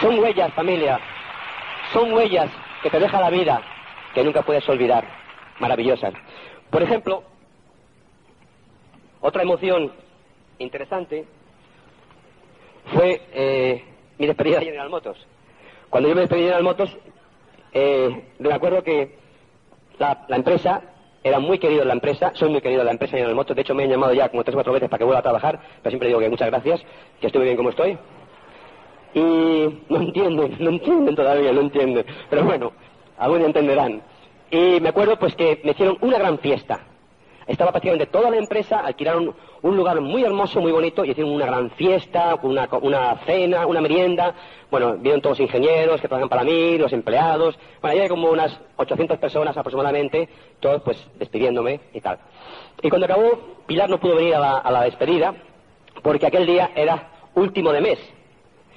Son 0.00 0.18
huellas, 0.18 0.52
familia. 0.52 1.00
Son 1.92 2.12
huellas 2.12 2.50
que 2.82 2.90
te 2.90 3.00
deja 3.00 3.20
la 3.20 3.30
vida, 3.30 3.62
que 4.14 4.22
nunca 4.22 4.42
puedes 4.42 4.68
olvidar. 4.68 5.04
Maravillosas. 5.58 6.12
Por 6.70 6.82
ejemplo, 6.82 7.22
otra 9.20 9.42
emoción 9.42 9.90
interesante 10.58 11.24
fue 12.92 13.22
eh, 13.32 13.84
mi 14.18 14.26
despedida 14.26 14.58
de 14.58 14.66
General 14.66 14.90
Motors. 14.90 15.18
Cuando 15.88 16.08
yo 16.08 16.14
me 16.14 16.22
despedí 16.22 16.42
de 16.42 16.46
General 16.48 16.64
Motors, 16.64 16.96
eh, 17.72 18.24
me 18.38 18.52
acuerdo 18.52 18.82
que 18.82 19.18
la, 19.98 20.26
empresa, 20.28 20.82
era 21.24 21.38
muy 21.38 21.58
querido 21.58 21.82
en 21.82 21.88
la 21.88 21.94
empresa, 21.94 22.32
soy 22.34 22.50
muy 22.50 22.60
querido 22.60 22.82
en 22.82 22.86
la 22.86 22.92
empresa 22.92 23.12
General 23.12 23.34
Motors, 23.34 23.56
de 23.56 23.62
hecho 23.62 23.74
me 23.74 23.84
han 23.84 23.90
llamado 23.90 24.12
ya 24.12 24.28
como 24.28 24.44
tres 24.44 24.54
o 24.54 24.58
cuatro 24.58 24.72
veces 24.72 24.88
para 24.88 24.98
que 24.98 25.04
vuelva 25.04 25.20
a 25.20 25.22
trabajar, 25.22 25.58
pero 25.82 25.90
siempre 25.90 26.08
digo 26.08 26.20
que 26.20 26.28
muchas 26.28 26.50
gracias, 26.50 26.82
que 27.20 27.28
estoy 27.28 27.44
bien 27.44 27.56
como 27.56 27.70
estoy. 27.70 27.98
Y 29.14 29.20
no 29.88 30.00
entienden, 30.00 30.56
no 30.58 30.70
entienden 30.70 31.14
todavía, 31.14 31.52
no 31.52 31.60
entienden. 31.60 32.04
Pero 32.28 32.44
bueno, 32.44 32.72
algún 33.18 33.38
día 33.38 33.46
entenderán. 33.46 34.02
Y 34.50 34.80
me 34.80 34.90
acuerdo 34.90 35.18
pues 35.18 35.34
que 35.34 35.60
me 35.64 35.72
hicieron 35.72 35.98
una 36.00 36.18
gran 36.18 36.38
fiesta. 36.38 36.80
Estaba 37.46 37.70
prácticamente 37.70 38.06
toda 38.06 38.30
la 38.30 38.38
empresa, 38.38 38.80
alquilaron 38.80 39.32
un 39.62 39.76
lugar 39.76 40.00
muy 40.00 40.24
hermoso, 40.24 40.60
muy 40.60 40.72
bonito, 40.72 41.04
y 41.04 41.10
hicieron 41.10 41.32
una 41.32 41.46
gran 41.46 41.70
fiesta, 41.70 42.36
una, 42.42 42.68
una 42.82 43.18
cena, 43.24 43.66
una 43.66 43.80
merienda. 43.80 44.34
Bueno, 44.68 44.96
vieron 44.98 45.20
todos 45.20 45.38
los 45.38 45.46
ingenieros 45.46 46.00
que 46.00 46.08
trabajan 46.08 46.28
para 46.28 46.42
mí, 46.42 46.76
los 46.76 46.92
empleados. 46.92 47.56
Bueno, 47.80 48.02
hay 48.02 48.08
como 48.08 48.30
unas 48.30 48.58
800 48.76 49.18
personas 49.18 49.56
aproximadamente, 49.56 50.28
todos 50.58 50.82
pues 50.82 51.06
despidiéndome 51.20 51.80
y 51.94 52.00
tal. 52.00 52.18
Y 52.82 52.88
cuando 52.88 53.06
acabó, 53.06 53.38
Pilar 53.66 53.88
no 53.88 54.00
pudo 54.00 54.16
venir 54.16 54.34
a 54.34 54.70
la 54.70 54.82
despedida, 54.82 55.32
porque 56.02 56.26
aquel 56.26 56.46
día 56.46 56.72
era 56.74 57.10
último 57.34 57.72
de 57.72 57.80
mes. 57.80 58.15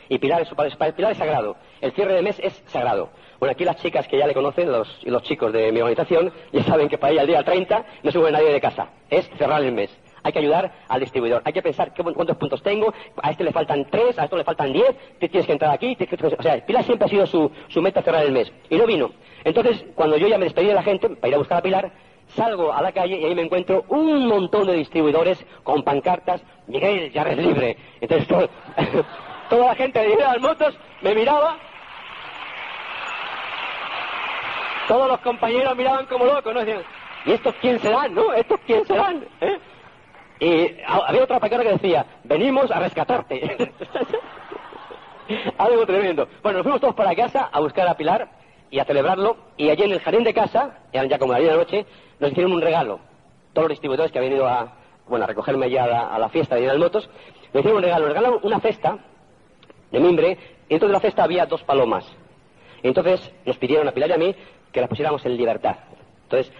Y 0.10 0.18
Pilar 0.18 0.42
es, 0.42 0.50
Pilar 0.94 1.12
es 1.12 1.18
sagrado. 1.18 1.56
El 1.82 1.92
cierre 1.92 2.16
de 2.16 2.22
mes 2.24 2.40
es 2.44 2.64
sagrado. 2.66 3.10
Bueno, 3.40 3.54
aquí 3.54 3.64
las 3.64 3.78
chicas 3.78 4.08
que 4.08 4.18
ya 4.18 4.28
le 4.28 4.34
conocen, 4.34 4.72
los, 4.72 5.24
chicos 5.24 5.54
de 5.54 5.72
mi 5.72 5.80
organización, 5.80 6.34
ya 6.52 6.64
saben 6.64 6.90
que 6.90 6.98
para 6.98 7.14
ella 7.14 7.22
el 7.22 7.28
día 7.28 7.44
30 7.44 7.86
no 8.04 8.12
se 8.12 8.18
mueve 8.18 8.34
nadie 8.34 8.52
de 8.52 8.60
casa. 8.60 8.90
Es 9.10 9.30
cerrar 9.38 9.64
el 9.64 9.72
mes. 9.72 9.96
Hay 10.24 10.34
que 10.34 10.40
ayudar 10.40 10.72
al 10.90 11.00
distribuidor. 11.00 11.42
Hay 11.46 11.54
que 11.54 11.62
pensar 11.62 11.94
cuántos 11.94 12.36
puntos 12.38 12.62
tengo. 12.62 12.94
A 13.22 13.32
este 13.32 13.44
le 13.44 13.54
faltan 13.54 13.86
tres, 13.90 14.18
a 14.20 14.26
esto 14.26 14.36
le 14.36 14.44
faltan 14.44 14.74
diez. 14.74 14.94
Tienes 15.20 15.46
que 15.46 15.54
entrar 15.54 15.72
aquí. 15.72 15.96
o 16.38 16.44
sea, 16.44 16.66
Pilar 16.66 16.84
siempre 16.84 17.06
ha 17.06 17.10
sido 17.10 17.26
su, 17.28 17.50
su 17.70 17.82
meta 17.82 18.02
cerrar 18.02 18.26
el 18.26 18.32
mes. 18.32 18.52
Y 18.70 18.78
no 18.78 18.86
vino. 18.86 19.12
Entonces, 19.44 19.86
cuando 19.96 20.18
yo 20.18 20.28
ya 20.28 20.38
me 20.38 20.46
despedí 20.46 20.68
de 20.68 20.74
la 20.74 20.84
gente 20.84 21.08
para 21.10 21.30
ir 21.30 21.36
a 21.36 21.38
buscar 21.38 21.60
a 21.60 21.62
Pilar, 21.62 21.92
salgo 22.36 22.74
a 22.74 22.82
la 22.82 22.92
calle 22.92 23.20
y 23.20 23.26
ahí 23.26 23.36
me 23.36 23.44
encuentro 23.44 23.86
un 23.88 24.28
montón 24.28 24.68
de 24.68 24.74
distribuidores 24.74 25.46
con 25.64 25.84
pancartas. 25.84 26.42
Miguel, 26.68 27.12
ya 27.14 27.22
eres 27.22 27.38
libre. 27.38 27.78
Entonces, 28.02 28.28
todo, 28.28 28.50
Toda 29.50 29.68
la 29.68 29.76
gente 29.76 30.00
de 30.00 30.10
General 30.10 30.40
Motos 30.40 30.78
me 31.02 31.16
miraba. 31.16 31.58
Todos 34.88 35.08
los 35.08 35.20
compañeros 35.22 35.76
miraban 35.76 36.06
como 36.06 36.26
locos, 36.26 36.54
¿no? 36.54 36.60
Decían, 36.60 36.84
¿y 37.26 37.32
estos 37.34 37.56
quién 37.62 37.80
serán, 37.80 38.14
no? 38.14 38.34
¿Estos 38.34 38.60
quién 38.66 38.86
serán? 38.86 39.26
¿Eh? 39.42 39.60
Y 40.40 40.78
había 40.88 41.24
otra 41.24 41.40
paquera 41.40 41.64
que 41.64 41.74
decía, 41.74 42.06
venimos 42.24 42.72
a 42.72 42.80
rescatarte. 42.80 43.72
Algo 45.58 45.86
tremendo. 45.86 46.28
Bueno, 46.42 46.60
nos 46.60 46.64
fuimos 46.64 46.82
todos 46.82 46.96
para 46.96 47.16
casa 47.16 47.50
a 47.52 47.60
buscar 47.60 47.88
a 47.88 47.98
Pilar 47.98 48.30
y 48.72 48.80
a 48.80 48.86
celebrarlo. 48.86 49.38
Y 49.58 49.70
allí 49.70 49.84
en 49.84 49.92
el 49.92 50.00
jardín 50.00 50.24
de 50.24 50.34
casa, 50.34 50.78
eran 50.92 51.10
ya 51.10 51.20
como 51.20 51.34
la 51.34 51.40
de 51.40 51.46
la 51.46 51.56
noche, 51.56 51.86
nos 52.20 52.32
hicieron 52.32 52.54
un 52.54 52.62
regalo. 52.62 53.00
Todos 53.54 53.68
los 53.68 53.76
distribuidores 53.76 54.12
que 54.12 54.20
habían 54.20 54.34
ido 54.34 54.48
a, 54.48 54.74
bueno, 55.08 55.26
a 55.26 55.28
recogerme 55.28 55.70
ya 55.70 55.84
a 55.84 56.18
la, 56.18 56.30
fiesta 56.30 56.56
de 56.56 56.62
General 56.62 56.80
Motos, 56.80 57.10
me 57.54 57.60
hicieron 57.60 57.78
un 57.78 57.84
regalo. 57.84 58.06
Nos 58.06 58.16
regalaron 58.16 58.40
una 58.44 58.60
cesta 58.60 58.98
de 59.92 60.00
mimbre, 60.00 60.38
y 60.68 60.70
dentro 60.70 60.88
de 60.88 60.94
la 60.94 61.00
cesta 61.00 61.24
había 61.24 61.46
dos 61.46 61.64
palomas. 61.64 62.06
Entonces 62.84 63.32
nos 63.46 63.58
pidieron 63.58 63.88
a 63.88 63.92
Pilar 63.92 64.10
y 64.10 64.14
a 64.14 64.18
mí 64.18 64.36
que 64.72 64.82
las 64.82 64.90
pusiéramos 64.90 65.26
en 65.26 65.36
libertad. 65.36 65.76
Entonces 66.24 66.54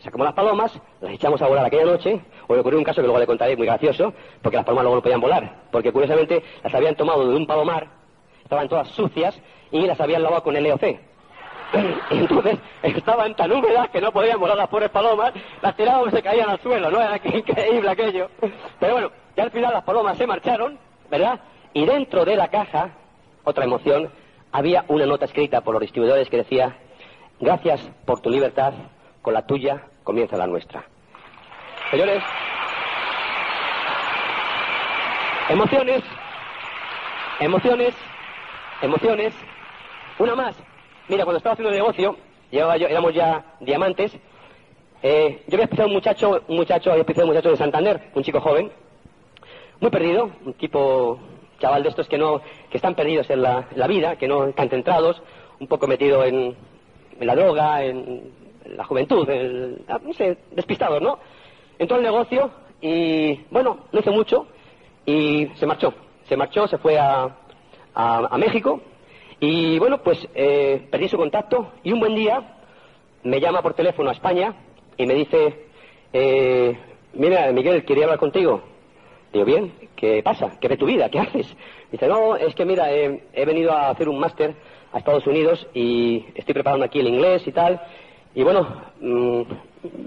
sacamos 0.00 0.26
las 0.26 0.34
palomas, 0.34 0.80
las 1.00 1.12
echamos 1.12 1.40
a 1.42 1.48
volar 1.48 1.66
aquella 1.66 1.84
noche. 1.84 2.20
Hoy 2.46 2.58
ocurrió 2.58 2.78
un 2.78 2.84
caso 2.84 3.00
que 3.00 3.06
luego 3.06 3.18
le 3.18 3.26
contaré 3.26 3.56
muy 3.56 3.66
gracioso, 3.66 4.12
porque 4.42 4.56
las 4.56 4.64
palomas 4.64 4.84
luego 4.84 4.96
no 4.96 5.02
podían 5.02 5.20
volar, 5.20 5.52
porque 5.70 5.92
curiosamente 5.92 6.42
las 6.62 6.74
habían 6.74 6.94
tomado 6.94 7.28
de 7.28 7.34
un 7.34 7.46
palomar, 7.46 7.88
estaban 8.42 8.68
todas 8.68 8.88
sucias 8.88 9.38
y 9.70 9.86
las 9.86 10.00
habían 10.00 10.22
lavado 10.22 10.42
con 10.42 10.54
LOC. 10.54 10.82
Entonces 12.10 12.58
estaban 12.82 13.34
tan 13.34 13.50
húmedas 13.50 13.90
que 13.90 14.00
no 14.00 14.12
podían 14.12 14.38
volar 14.38 14.56
las 14.56 14.68
pobres 14.68 14.90
palomas, 14.90 15.32
las 15.60 15.76
tirábamos 15.76 16.08
y 16.08 16.16
se 16.16 16.22
caían 16.22 16.48
al 16.48 16.60
suelo, 16.60 16.90
¿no? 16.90 17.00
Era 17.00 17.16
increíble 17.24 17.90
aquello. 17.90 18.30
Pero 18.78 18.92
bueno, 18.92 19.10
ya 19.36 19.42
al 19.42 19.50
final 19.50 19.72
las 19.72 19.82
palomas 19.82 20.16
se 20.16 20.26
marcharon, 20.26 20.78
¿verdad? 21.10 21.40
Y 21.76 21.84
dentro 21.84 22.24
de 22.24 22.36
la 22.36 22.48
caja, 22.48 22.88
otra 23.44 23.66
emoción, 23.66 24.10
había 24.50 24.86
una 24.88 25.04
nota 25.04 25.26
escrita 25.26 25.60
por 25.60 25.74
los 25.74 25.82
distribuidores 25.82 26.30
que 26.30 26.38
decía, 26.38 26.74
gracias 27.38 27.82
por 28.06 28.22
tu 28.22 28.30
libertad, 28.30 28.72
con 29.20 29.34
la 29.34 29.46
tuya 29.46 29.82
comienza 30.02 30.38
la 30.38 30.46
nuestra. 30.46 30.86
Señores, 31.90 32.22
emociones, 35.50 36.02
emociones, 37.40 37.94
emociones. 38.80 39.34
Una 40.18 40.34
más. 40.34 40.56
Mira, 41.08 41.24
cuando 41.24 41.36
estaba 41.36 41.52
haciendo 41.52 41.74
el 41.74 41.78
negocio, 41.78 42.16
llevaba 42.50 42.78
yo, 42.78 42.86
éramos 42.86 43.12
ya 43.12 43.44
diamantes, 43.60 44.16
eh, 45.02 45.42
yo 45.46 45.56
había 45.56 45.64
empezado 45.64 45.88
un 45.88 45.94
muchacho, 45.94 46.42
un 46.48 46.56
muchacho, 46.56 46.90
había 46.90 47.04
un 47.04 47.26
muchacho 47.26 47.50
de 47.50 47.56
Santander, 47.58 48.00
un 48.14 48.22
chico 48.22 48.40
joven, 48.40 48.72
muy 49.78 49.90
perdido, 49.90 50.30
un 50.42 50.54
tipo 50.54 51.20
chaval 51.58 51.82
de 51.82 51.88
estos 51.90 52.08
que 52.08 52.18
no 52.18 52.40
que 52.70 52.76
están 52.76 52.94
perdidos 52.94 53.28
en 53.30 53.42
la, 53.42 53.66
vida, 53.88 54.16
que 54.16 54.28
no 54.28 54.46
están 54.46 54.68
centrados, 54.68 55.22
un 55.58 55.66
poco 55.66 55.86
metido 55.86 56.24
en, 56.24 56.54
la 57.20 57.34
droga, 57.34 57.84
en, 57.84 58.30
la 58.66 58.84
juventud, 58.84 59.28
no 60.02 60.12
sé, 60.12 60.38
despistados, 60.50 61.00
¿no? 61.00 61.18
Entró 61.78 61.96
al 61.96 62.02
negocio 62.02 62.50
y, 62.80 63.34
bueno, 63.50 63.78
no 63.92 64.00
hizo 64.00 64.12
mucho 64.12 64.46
y 65.04 65.46
se 65.54 65.66
marchó. 65.66 65.94
Se 66.28 66.36
marchó, 66.36 66.66
se 66.66 66.78
fue 66.78 66.98
a, 66.98 67.36
a, 67.94 68.38
México 68.38 68.80
y, 69.38 69.78
bueno, 69.78 70.02
pues 70.02 70.26
eh, 70.34 70.88
perdí 70.90 71.08
su 71.08 71.16
contacto 71.16 71.72
y 71.84 71.92
un 71.92 72.00
buen 72.00 72.16
día 72.16 72.56
me 73.22 73.40
llama 73.40 73.62
por 73.62 73.74
teléfono 73.74 74.10
a 74.10 74.12
España 74.12 74.54
y 74.96 75.06
me 75.06 75.14
dice, 75.14 75.66
eh, 76.12 76.76
mira, 77.14 77.52
Miguel, 77.52 77.84
quería 77.84 78.04
hablar 78.04 78.18
contigo. 78.18 78.62
Digo, 79.32 79.44
bien, 79.44 79.72
¿qué 79.96 80.22
pasa? 80.22 80.52
¿Qué 80.60 80.68
de 80.68 80.76
tu 80.76 80.86
vida? 80.86 81.08
¿Qué 81.08 81.18
haces? 81.18 81.54
Dice, 81.90 82.08
no, 82.08 82.36
es 82.36 82.54
que 82.54 82.64
mira, 82.64 82.90
he 82.92 83.44
venido 83.44 83.72
a 83.72 83.90
hacer 83.90 84.08
un 84.08 84.18
máster 84.18 84.54
a 84.92 84.98
Estados 84.98 85.26
Unidos 85.26 85.66
y 85.74 86.24
estoy 86.34 86.54
preparando 86.54 86.84
aquí 86.86 87.00
el 87.00 87.08
inglés 87.08 87.46
y 87.46 87.52
tal. 87.52 87.80
Y 88.34 88.42
bueno, 88.42 88.66
mm, 89.00 89.42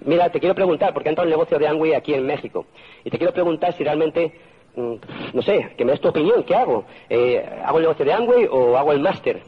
mira, 0.05 0.29
te 0.29 0.39
quiero 0.39 0.55
preguntar, 0.55 0.93
porque 0.93 1.09
he 1.09 1.11
entrado 1.11 1.27
en 1.27 1.33
el 1.33 1.37
negocio 1.37 1.57
de 1.57 1.67
Angway 1.67 1.93
aquí 1.93 2.13
en 2.13 2.25
México, 2.25 2.65
y 3.03 3.09
te 3.09 3.17
quiero 3.17 3.33
preguntar 3.33 3.73
si 3.73 3.83
realmente, 3.83 4.31
mm, 4.75 4.93
no 5.33 5.41
sé, 5.41 5.71
que 5.75 5.83
me 5.83 5.91
des 5.91 6.01
tu 6.01 6.09
opinión, 6.09 6.43
¿qué 6.43 6.55
hago? 6.55 6.85
Eh, 7.09 7.43
¿Hago 7.65 7.77
el 7.79 7.83
negocio 7.83 8.05
de 8.05 8.13
Angway 8.13 8.47
o 8.51 8.77
hago 8.77 8.91
el 8.91 8.99
máster? 8.99 9.41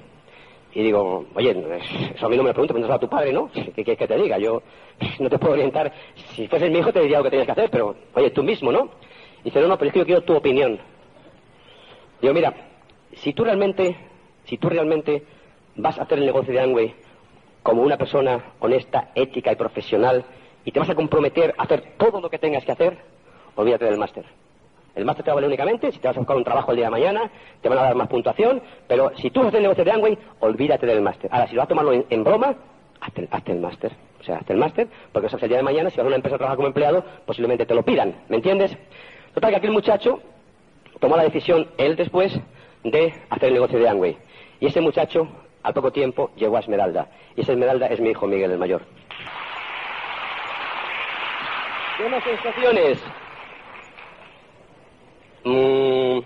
Y 0.73 0.83
digo, 0.83 1.25
oye, 1.35 1.51
eso 2.15 2.25
a 2.25 2.29
mí 2.29 2.37
no 2.37 2.43
me 2.43 2.49
lo 2.49 2.53
pregunto, 2.53 2.73
pero 2.73 2.93
a 2.93 2.99
tu 2.99 3.09
padre, 3.09 3.33
¿no? 3.33 3.51
¿Qué 3.53 3.71
quieres 3.71 3.97
que 3.97 4.07
te 4.07 4.17
diga? 4.17 4.39
Yo 4.39 4.63
no 5.19 5.29
te 5.29 5.37
puedo 5.37 5.53
orientar. 5.53 5.91
Si 6.15 6.47
fuese 6.47 6.69
mi 6.69 6.79
hijo 6.79 6.91
te 6.91 7.01
diría 7.01 7.17
lo 7.17 7.23
que 7.25 7.29
tenías 7.29 7.45
que 7.45 7.51
hacer, 7.51 7.69
pero, 7.69 7.95
oye, 8.13 8.31
tú 8.31 8.41
mismo, 8.41 8.71
¿no? 8.71 8.89
Dice, 9.43 9.59
no, 9.59 9.67
no, 9.67 9.77
pero 9.77 9.89
es 9.89 9.93
que 9.93 9.99
yo 9.99 10.05
quiero 10.05 10.21
tu 10.21 10.35
opinión. 10.35 10.79
Digo, 12.21 12.33
mira, 12.33 12.53
si 13.15 13.33
tú 13.33 13.43
realmente, 13.43 13.95
si 14.45 14.57
tú 14.57 14.69
realmente 14.69 15.23
vas 15.75 15.97
a 15.97 16.03
hacer 16.03 16.19
el 16.19 16.25
negocio 16.25 16.53
de 16.53 16.59
Angway 16.59 16.95
como 17.63 17.81
una 17.81 17.97
persona 17.97 18.53
honesta, 18.59 19.11
ética 19.15 19.51
y 19.51 19.55
profesional, 19.55 20.25
y 20.63 20.71
te 20.71 20.79
vas 20.79 20.89
a 20.89 20.95
comprometer 20.95 21.53
a 21.57 21.63
hacer 21.63 21.93
todo 21.97 22.21
lo 22.21 22.29
que 22.29 22.37
tengas 22.37 22.63
que 22.63 22.71
hacer, 22.71 22.97
olvídate 23.55 23.85
del 23.85 23.97
máster. 23.97 24.25
El 24.93 25.05
máster 25.05 25.23
te 25.23 25.31
va 25.31 25.33
a 25.33 25.35
valer 25.35 25.47
únicamente 25.47 25.91
si 25.91 25.99
te 25.99 26.07
vas 26.07 26.17
a 26.17 26.19
buscar 26.19 26.35
un 26.35 26.43
trabajo 26.43 26.71
el 26.71 26.77
día 26.77 26.85
de 26.85 26.91
mañana, 26.91 27.31
te 27.61 27.69
van 27.69 27.77
a 27.79 27.83
dar 27.83 27.95
más 27.95 28.07
puntuación, 28.07 28.61
pero 28.87 29.11
si 29.17 29.29
tú 29.29 29.39
vas 29.39 29.45
a 29.45 29.47
hacer 29.49 29.59
el 29.59 29.63
negocio 29.63 29.85
de 29.85 29.91
Angway, 29.91 30.17
olvídate 30.39 30.85
del 30.85 31.01
máster. 31.01 31.29
Ahora, 31.33 31.47
si 31.47 31.55
lo 31.55 31.61
vas 31.61 31.65
a 31.65 31.69
tomarlo 31.69 32.05
en, 32.09 32.23
broma, 32.23 32.55
hazte, 32.99 33.27
el 33.45 33.59
máster. 33.59 33.93
O 34.19 34.23
sea, 34.23 34.37
hazte 34.37 34.53
el 34.53 34.59
máster, 34.59 34.87
porque 35.11 35.29
el 35.31 35.47
día 35.47 35.57
de 35.57 35.63
mañana, 35.63 35.89
si 35.89 35.97
vas 35.97 36.03
a 36.03 36.07
una 36.07 36.17
empresa 36.17 36.35
a 36.35 36.37
trabajar 36.37 36.57
como 36.57 36.67
empleado, 36.67 37.03
posiblemente 37.25 37.65
te 37.65 37.73
lo 37.73 37.83
pidan. 37.83 38.15
¿Me 38.27 38.35
entiendes? 38.35 38.77
Total, 39.33 39.51
que 39.51 39.57
aquel 39.57 39.71
muchacho 39.71 40.19
tomó 40.99 41.17
la 41.17 41.23
decisión, 41.23 41.67
él 41.77 41.95
después, 41.95 42.37
de 42.83 43.13
hacer 43.29 43.49
el 43.49 43.53
negocio 43.55 43.79
de 43.79 43.87
Angway. 43.87 44.17
Y 44.59 44.67
ese 44.67 44.81
muchacho, 44.81 45.27
al 45.63 45.73
poco 45.73 45.91
tiempo, 45.91 46.31
llegó 46.35 46.57
a 46.57 46.59
Esmeralda. 46.59 47.07
Y 47.35 47.41
esa 47.41 47.53
Esmeralda 47.53 47.87
es 47.87 47.99
mi 47.99 48.09
hijo 48.09 48.27
Miguel 48.27 48.51
el 48.51 48.57
mayor. 48.57 48.81
¿Qué 51.97 52.09
más 52.09 52.23
sensaciones? 52.23 53.03
Mm, 55.43 56.19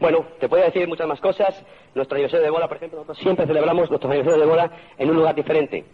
bueno, 0.00 0.26
te 0.40 0.48
puedo 0.48 0.64
decir 0.64 0.86
muchas 0.88 1.06
más 1.06 1.20
cosas. 1.20 1.64
Nuestro 1.94 2.16
aniversario 2.16 2.44
de 2.44 2.50
bola, 2.50 2.68
por 2.68 2.76
ejemplo, 2.76 2.98
nosotros 2.98 3.18
siempre 3.18 3.46
celebramos 3.46 3.88
nuestro 3.88 4.10
aniversario 4.10 4.40
de 4.40 4.46
bola 4.46 4.70
en 4.98 5.10
un 5.10 5.16
lugar 5.16 5.34
diferente. 5.34 5.84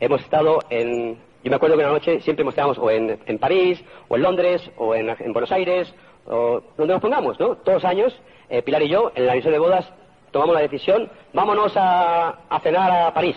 Hemos 0.00 0.20
estado 0.20 0.58
en... 0.68 1.31
Yo 1.42 1.50
me 1.50 1.56
acuerdo 1.56 1.76
que 1.76 1.82
una 1.82 1.92
noche 1.92 2.20
siempre 2.20 2.48
estado 2.48 2.72
o 2.72 2.90
en, 2.90 3.18
en 3.26 3.38
París, 3.38 3.82
o 4.08 4.16
en 4.16 4.22
Londres, 4.22 4.70
o 4.76 4.94
en, 4.94 5.08
en 5.08 5.32
Buenos 5.32 5.50
Aires, 5.50 5.92
o 6.26 6.62
donde 6.76 6.94
nos 6.94 7.02
pongamos, 7.02 7.38
¿no? 7.40 7.56
Todos 7.56 7.82
los 7.82 7.84
años, 7.84 8.16
eh, 8.48 8.62
Pilar 8.62 8.82
y 8.82 8.88
yo, 8.88 9.10
en 9.14 9.24
el 9.24 9.30
aniversario 9.30 9.60
de 9.60 9.66
bodas, 9.66 9.92
tomamos 10.30 10.54
la 10.54 10.60
decisión, 10.60 11.10
vámonos 11.32 11.72
a, 11.76 12.38
cenar 12.62 12.90
a 12.90 13.14
París. 13.14 13.36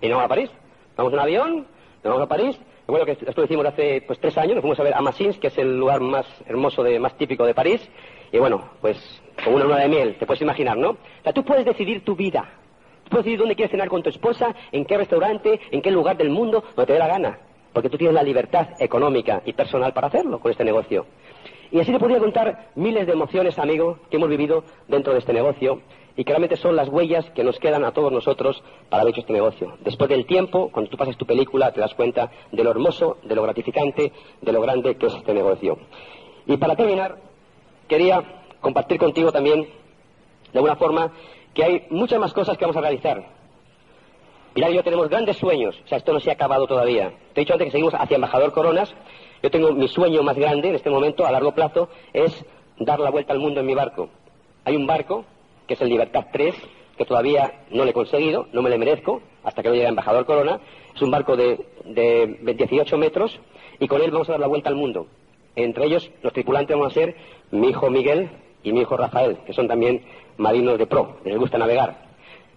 Y 0.00 0.08
no 0.08 0.20
a 0.20 0.28
París. 0.28 0.50
Vamos 0.96 1.12
en 1.12 1.18
un 1.18 1.22
avión, 1.22 1.56
nos 2.02 2.04
vamos 2.04 2.22
a 2.22 2.28
París. 2.28 2.58
Bueno, 2.86 3.06
que 3.06 3.12
esto 3.12 3.32
lo 3.36 3.44
hicimos 3.44 3.66
hace 3.66 4.02
pues 4.06 4.18
tres 4.18 4.36
años, 4.36 4.54
nos 4.54 4.62
fuimos 4.62 4.80
a 4.80 4.82
ver 4.82 4.94
a 4.94 5.00
Massins, 5.00 5.38
que 5.38 5.46
es 5.46 5.58
el 5.58 5.78
lugar 5.78 6.00
más 6.00 6.26
hermoso, 6.46 6.82
de, 6.82 6.98
más 6.98 7.16
típico 7.16 7.44
de 7.44 7.54
París. 7.54 7.80
Y 8.32 8.38
bueno, 8.38 8.64
pues 8.80 8.96
con 9.44 9.54
una 9.54 9.64
luna 9.64 9.78
de 9.78 9.88
miel, 9.88 10.16
te 10.18 10.26
puedes 10.26 10.42
imaginar, 10.42 10.76
¿no? 10.76 10.90
O 10.90 11.22
sea, 11.22 11.32
tú 11.32 11.44
puedes 11.44 11.64
decidir 11.64 12.04
tu 12.04 12.16
vida. 12.16 12.48
Puedes 13.10 13.24
decidir 13.24 13.40
dónde 13.40 13.56
quieres 13.56 13.72
cenar 13.72 13.88
con 13.88 14.04
tu 14.04 14.08
esposa, 14.08 14.54
en 14.70 14.84
qué 14.84 14.96
restaurante, 14.96 15.60
en 15.72 15.82
qué 15.82 15.90
lugar 15.90 16.16
del 16.16 16.30
mundo, 16.30 16.62
donde 16.76 16.86
te 16.86 16.92
dé 16.92 16.98
la 17.00 17.08
gana. 17.08 17.40
Porque 17.72 17.90
tú 17.90 17.98
tienes 17.98 18.14
la 18.14 18.22
libertad 18.22 18.68
económica 18.78 19.42
y 19.44 19.52
personal 19.52 19.92
para 19.92 20.06
hacerlo 20.06 20.38
con 20.38 20.52
este 20.52 20.64
negocio. 20.64 21.06
Y 21.72 21.80
así 21.80 21.92
te 21.92 21.98
podría 21.98 22.20
contar 22.20 22.70
miles 22.76 23.06
de 23.06 23.12
emociones, 23.12 23.58
amigo, 23.58 23.98
que 24.10 24.16
hemos 24.16 24.28
vivido 24.28 24.62
dentro 24.86 25.12
de 25.12 25.18
este 25.18 25.32
negocio 25.32 25.80
y 26.16 26.24
que 26.24 26.30
realmente 26.30 26.56
son 26.56 26.76
las 26.76 26.88
huellas 26.88 27.28
que 27.30 27.42
nos 27.42 27.58
quedan 27.58 27.84
a 27.84 27.92
todos 27.92 28.12
nosotros 28.12 28.62
para 28.88 29.02
haber 29.02 29.12
hecho 29.12 29.22
este 29.22 29.32
negocio. 29.32 29.76
Después 29.80 30.08
del 30.08 30.26
tiempo, 30.26 30.70
cuando 30.70 30.90
tú 30.90 30.96
pasas 30.96 31.16
tu 31.16 31.26
película, 31.26 31.72
te 31.72 31.80
das 31.80 31.94
cuenta 31.94 32.30
de 32.52 32.62
lo 32.62 32.70
hermoso, 32.70 33.18
de 33.24 33.34
lo 33.34 33.42
gratificante, 33.42 34.12
de 34.40 34.52
lo 34.52 34.60
grande 34.60 34.96
que 34.96 35.06
es 35.06 35.14
este 35.14 35.34
negocio. 35.34 35.78
Y 36.46 36.56
para 36.58 36.76
terminar, 36.76 37.16
quería 37.88 38.22
compartir 38.60 38.98
contigo 38.98 39.32
también, 39.32 39.62
de 40.52 40.58
alguna 40.58 40.76
forma, 40.76 41.12
que 41.54 41.64
hay 41.64 41.86
muchas 41.90 42.20
más 42.20 42.32
cosas 42.32 42.56
que 42.56 42.64
vamos 42.64 42.76
a 42.76 42.80
realizar. 42.80 43.24
Pilar 44.54 44.72
y 44.72 44.74
yo 44.74 44.82
tenemos 44.82 45.08
grandes 45.08 45.36
sueños, 45.36 45.80
o 45.84 45.88
sea, 45.88 45.98
esto 45.98 46.12
no 46.12 46.20
se 46.20 46.30
ha 46.30 46.34
acabado 46.34 46.66
todavía. 46.66 47.12
Te 47.32 47.40
he 47.40 47.44
dicho 47.44 47.52
antes 47.52 47.66
que 47.66 47.72
seguimos 47.72 47.94
hacia 47.94 48.16
Embajador 48.16 48.52
Coronas, 48.52 48.92
yo 49.42 49.50
tengo 49.50 49.72
mi 49.72 49.88
sueño 49.88 50.22
más 50.22 50.36
grande 50.36 50.70
en 50.70 50.74
este 50.74 50.90
momento, 50.90 51.24
a 51.24 51.30
largo 51.30 51.52
plazo, 51.52 51.88
es 52.12 52.44
dar 52.78 52.98
la 52.98 53.10
vuelta 53.10 53.32
al 53.32 53.38
mundo 53.38 53.60
en 53.60 53.66
mi 53.66 53.74
barco. 53.74 54.08
Hay 54.64 54.74
un 54.76 54.86
barco, 54.86 55.24
que 55.66 55.74
es 55.74 55.80
el 55.80 55.88
Libertad 55.88 56.26
3, 56.32 56.54
que 56.98 57.04
todavía 57.04 57.62
no 57.70 57.84
le 57.84 57.90
he 57.90 57.94
conseguido, 57.94 58.48
no 58.52 58.60
me 58.60 58.70
le 58.70 58.76
merezco, 58.76 59.22
hasta 59.44 59.62
que 59.62 59.68
no 59.68 59.74
llegue 59.74 59.86
a 59.86 59.90
Embajador 59.90 60.26
Corona. 60.26 60.60
Es 60.94 61.00
un 61.00 61.10
barco 61.10 61.36
de, 61.36 61.66
de 61.84 62.54
18 62.54 62.98
metros 62.98 63.40
y 63.78 63.88
con 63.88 64.02
él 64.02 64.10
vamos 64.10 64.28
a 64.28 64.32
dar 64.32 64.40
la 64.40 64.48
vuelta 64.48 64.68
al 64.68 64.74
mundo. 64.74 65.06
Entre 65.56 65.86
ellos, 65.86 66.10
los 66.22 66.32
tripulantes 66.32 66.76
van 66.76 66.86
a 66.86 66.90
ser 66.90 67.16
mi 67.50 67.68
hijo 67.68 67.88
Miguel 67.88 68.30
y 68.62 68.72
mi 68.72 68.80
hijo 68.80 68.96
Rafael, 68.96 69.38
que 69.46 69.52
son 69.52 69.68
también 69.68 70.04
marinos 70.40 70.78
de 70.78 70.86
pro, 70.86 71.18
les 71.24 71.38
gusta 71.38 71.58
navegar. 71.58 71.96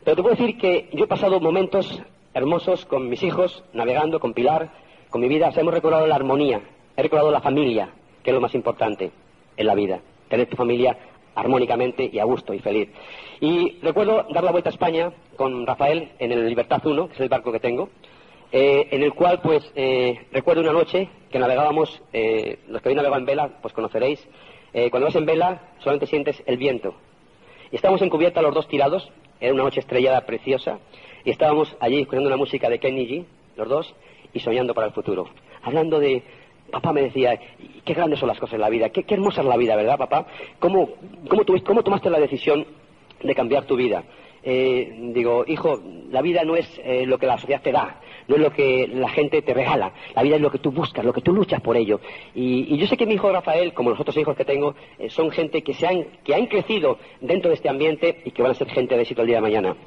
Pero 0.04 0.16
te 0.16 0.22
puedo 0.22 0.36
decir 0.36 0.58
que 0.58 0.90
yo 0.94 1.06
he 1.06 1.08
pasado 1.08 1.40
momentos 1.40 2.02
hermosos 2.34 2.86
con 2.86 3.10
mis 3.10 3.22
hijos, 3.24 3.64
navegando 3.74 4.20
con 4.20 4.34
Pilar, 4.34 4.72
con 5.10 5.22
mi 5.22 5.28
vida, 5.28 5.52
hemos 5.56 5.74
recordado 5.74 6.08
la 6.08 6.16
armonía, 6.16 6.62
he 6.98 7.04
recordado 7.04 7.32
la 7.32 7.42
familia, 7.42 7.90
que 8.24 8.32
es 8.32 8.34
lo 8.34 8.42
más 8.42 8.56
importante 8.56 9.12
en 9.56 9.68
la 9.68 9.76
vida, 9.76 10.00
tener 10.30 10.48
tu 10.48 10.56
familia 10.56 10.98
armónicamente 11.36 12.10
y 12.12 12.20
a 12.20 12.24
gusto 12.24 12.54
y 12.54 12.60
feliz. 12.60 12.90
Y 13.40 13.80
recuerdo 13.82 14.26
dar 14.34 14.44
la 14.44 14.52
vuelta 14.52 14.70
a 14.70 14.74
España 14.74 15.12
con 15.36 15.66
Rafael 15.66 16.10
en 16.20 16.32
el 16.32 16.48
Libertad 16.48 16.86
1, 16.86 17.08
que 17.08 17.14
es 17.14 17.20
el 17.20 17.30
barco 17.30 17.52
que 17.52 17.60
tengo, 17.60 17.90
eh, 18.52 18.88
en 18.92 19.02
el 19.04 19.14
cual, 19.14 19.42
pues, 19.42 19.72
eh, 19.76 20.28
recuerdo 20.32 20.62
una 20.62 20.74
noche 20.74 21.10
que 21.32 21.40
navegábamos, 21.40 22.02
eh, 22.14 22.60
los 22.68 22.82
que 22.82 22.90
habéis 22.90 22.98
navegado 22.98 23.20
en 23.20 23.26
vela, 23.26 23.50
pues 23.62 23.74
conoceréis, 23.74 24.26
cuando 24.90 25.06
vas 25.06 25.16
en 25.16 25.28
vela 25.28 25.62
solamente 25.80 26.08
sientes 26.08 26.42
el 26.48 26.58
viento. 26.58 26.96
Y 27.74 27.76
estábamos 27.76 28.04
en 28.04 28.10
cubierta 28.12 28.40
los 28.44 28.54
dos 28.54 28.68
tirados, 28.68 29.10
era 29.42 29.52
una 29.52 29.64
noche 29.64 29.80
estrellada 29.80 30.22
preciosa, 30.28 30.78
y 31.26 31.32
estábamos 31.32 31.76
allí 31.80 32.02
escuchando 32.02 32.28
una 32.28 32.38
música 32.38 32.70
de 32.70 32.78
Kenny 32.78 33.08
G, 33.08 33.26
los 33.58 33.68
dos, 33.68 33.96
y 34.32 34.40
soñando 34.42 34.76
para 34.76 34.86
el 34.86 34.94
futuro. 34.94 35.28
Hablando 35.64 36.00
de, 36.00 36.22
papá 36.72 36.94
me 36.94 37.02
decía, 37.02 37.40
qué 37.84 37.94
grandes 37.96 38.20
son 38.20 38.28
las 38.28 38.38
cosas 38.38 38.54
en 38.54 38.62
la 38.62 38.70
vida, 38.70 38.90
qué, 38.90 39.04
hermosa 39.10 39.42
es 39.42 39.48
la 39.48 39.58
vida, 39.58 39.76
¿verdad, 39.76 39.98
papá? 39.98 40.28
¿Cómo, 40.60 40.88
cómo, 41.28 41.42
cómo 41.66 41.82
tomaste 41.82 42.12
la 42.12 42.20
decisión 42.20 42.64
de 43.24 43.34
cambiar 43.34 43.66
tu 43.66 43.76
vida? 43.76 44.04
Eh, 44.46 44.94
digo, 45.14 45.46
hijo, 45.48 45.80
la 46.12 46.22
vida 46.22 46.44
no 46.44 46.58
es 46.58 46.68
eh, 46.84 47.06
lo 47.06 47.18
que 47.18 47.26
la 47.26 47.38
sociedad 47.38 47.62
te 47.62 47.72
da, 47.72 48.02
no 48.28 48.36
es 48.36 48.42
lo 48.42 48.52
que 48.52 48.90
la 48.90 49.08
gente 49.08 49.42
te 49.42 49.54
regala, 49.54 49.94
la 50.14 50.22
vida 50.22 50.36
es 50.36 50.42
lo 50.42 50.52
que 50.52 50.58
tú 50.58 50.70
buscas, 50.70 51.06
lo 51.06 51.14
que 51.14 51.22
tú 51.22 51.32
luchas 51.32 51.62
por 51.62 51.78
ello. 51.78 52.02
Y, 52.36 52.76
yo 52.76 52.86
sé 52.88 52.98
que 52.98 53.06
mi 53.06 53.14
hijo 53.14 53.32
Rafael, 53.32 53.74
como 53.74 53.90
los 53.90 54.00
otros 54.00 54.18
hijos 54.18 54.36
que 54.36 54.44
tengo, 54.44 54.76
eh, 55.00 55.10
son 55.10 55.32
gente 55.32 55.62
que, 55.62 55.74
se 55.74 55.88
han, 55.88 56.04
que 56.26 56.36
han 56.36 56.48
crecido 56.48 57.00
dentro 57.22 57.50
de 57.50 57.56
este 57.56 57.70
ambiente 57.70 58.22
y 58.26 58.32
que 58.32 58.42
van 58.42 58.52
a 58.52 58.56
ser 58.56 58.70
gente 58.70 58.96
de 58.96 59.04
éxito 59.04 59.22
el 59.22 59.28
día 59.28 59.38
de 59.38 59.42
mañana. 59.42 59.78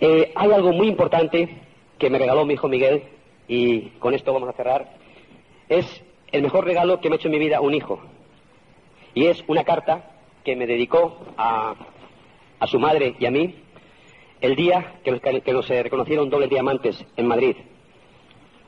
hay 0.00 0.52
algo 0.52 0.72
muy 0.72 0.88
importante 0.88 1.50
que 1.98 2.08
me 2.08 2.18
regaló 2.18 2.46
mi 2.46 2.54
hijo 2.54 2.68
Miguel, 2.68 3.02
y 3.46 3.90
con 3.98 4.14
esto 4.14 4.32
vamos 4.32 4.48
a 4.48 4.52
cerrar, 4.52 4.96
es 5.68 6.02
el 6.32 6.42
mejor 6.42 6.64
regalo 6.64 6.98
que 7.00 7.10
me 7.10 7.16
ha 7.16 7.18
hecho 7.18 7.28
en 7.28 7.32
mi 7.32 7.38
vida 7.38 7.60
un 7.60 7.74
hijo. 7.74 8.00
Y 9.14 9.26
es 9.26 9.44
una 9.46 9.64
carta 9.64 10.12
que 10.42 10.56
me 10.56 10.66
dedicó 10.66 11.18
a, 11.36 11.74
a 12.58 12.66
su 12.66 12.78
madre 12.80 13.14
y 13.18 13.26
a 13.26 13.30
mí 13.30 13.61
el 14.42 14.56
día 14.56 14.94
que 15.04 15.12
nos, 15.12 15.20
que 15.20 15.52
nos 15.52 15.68
reconocieron 15.68 16.28
dobles 16.28 16.50
diamantes 16.50 17.02
en 17.16 17.26
Madrid. 17.26 17.56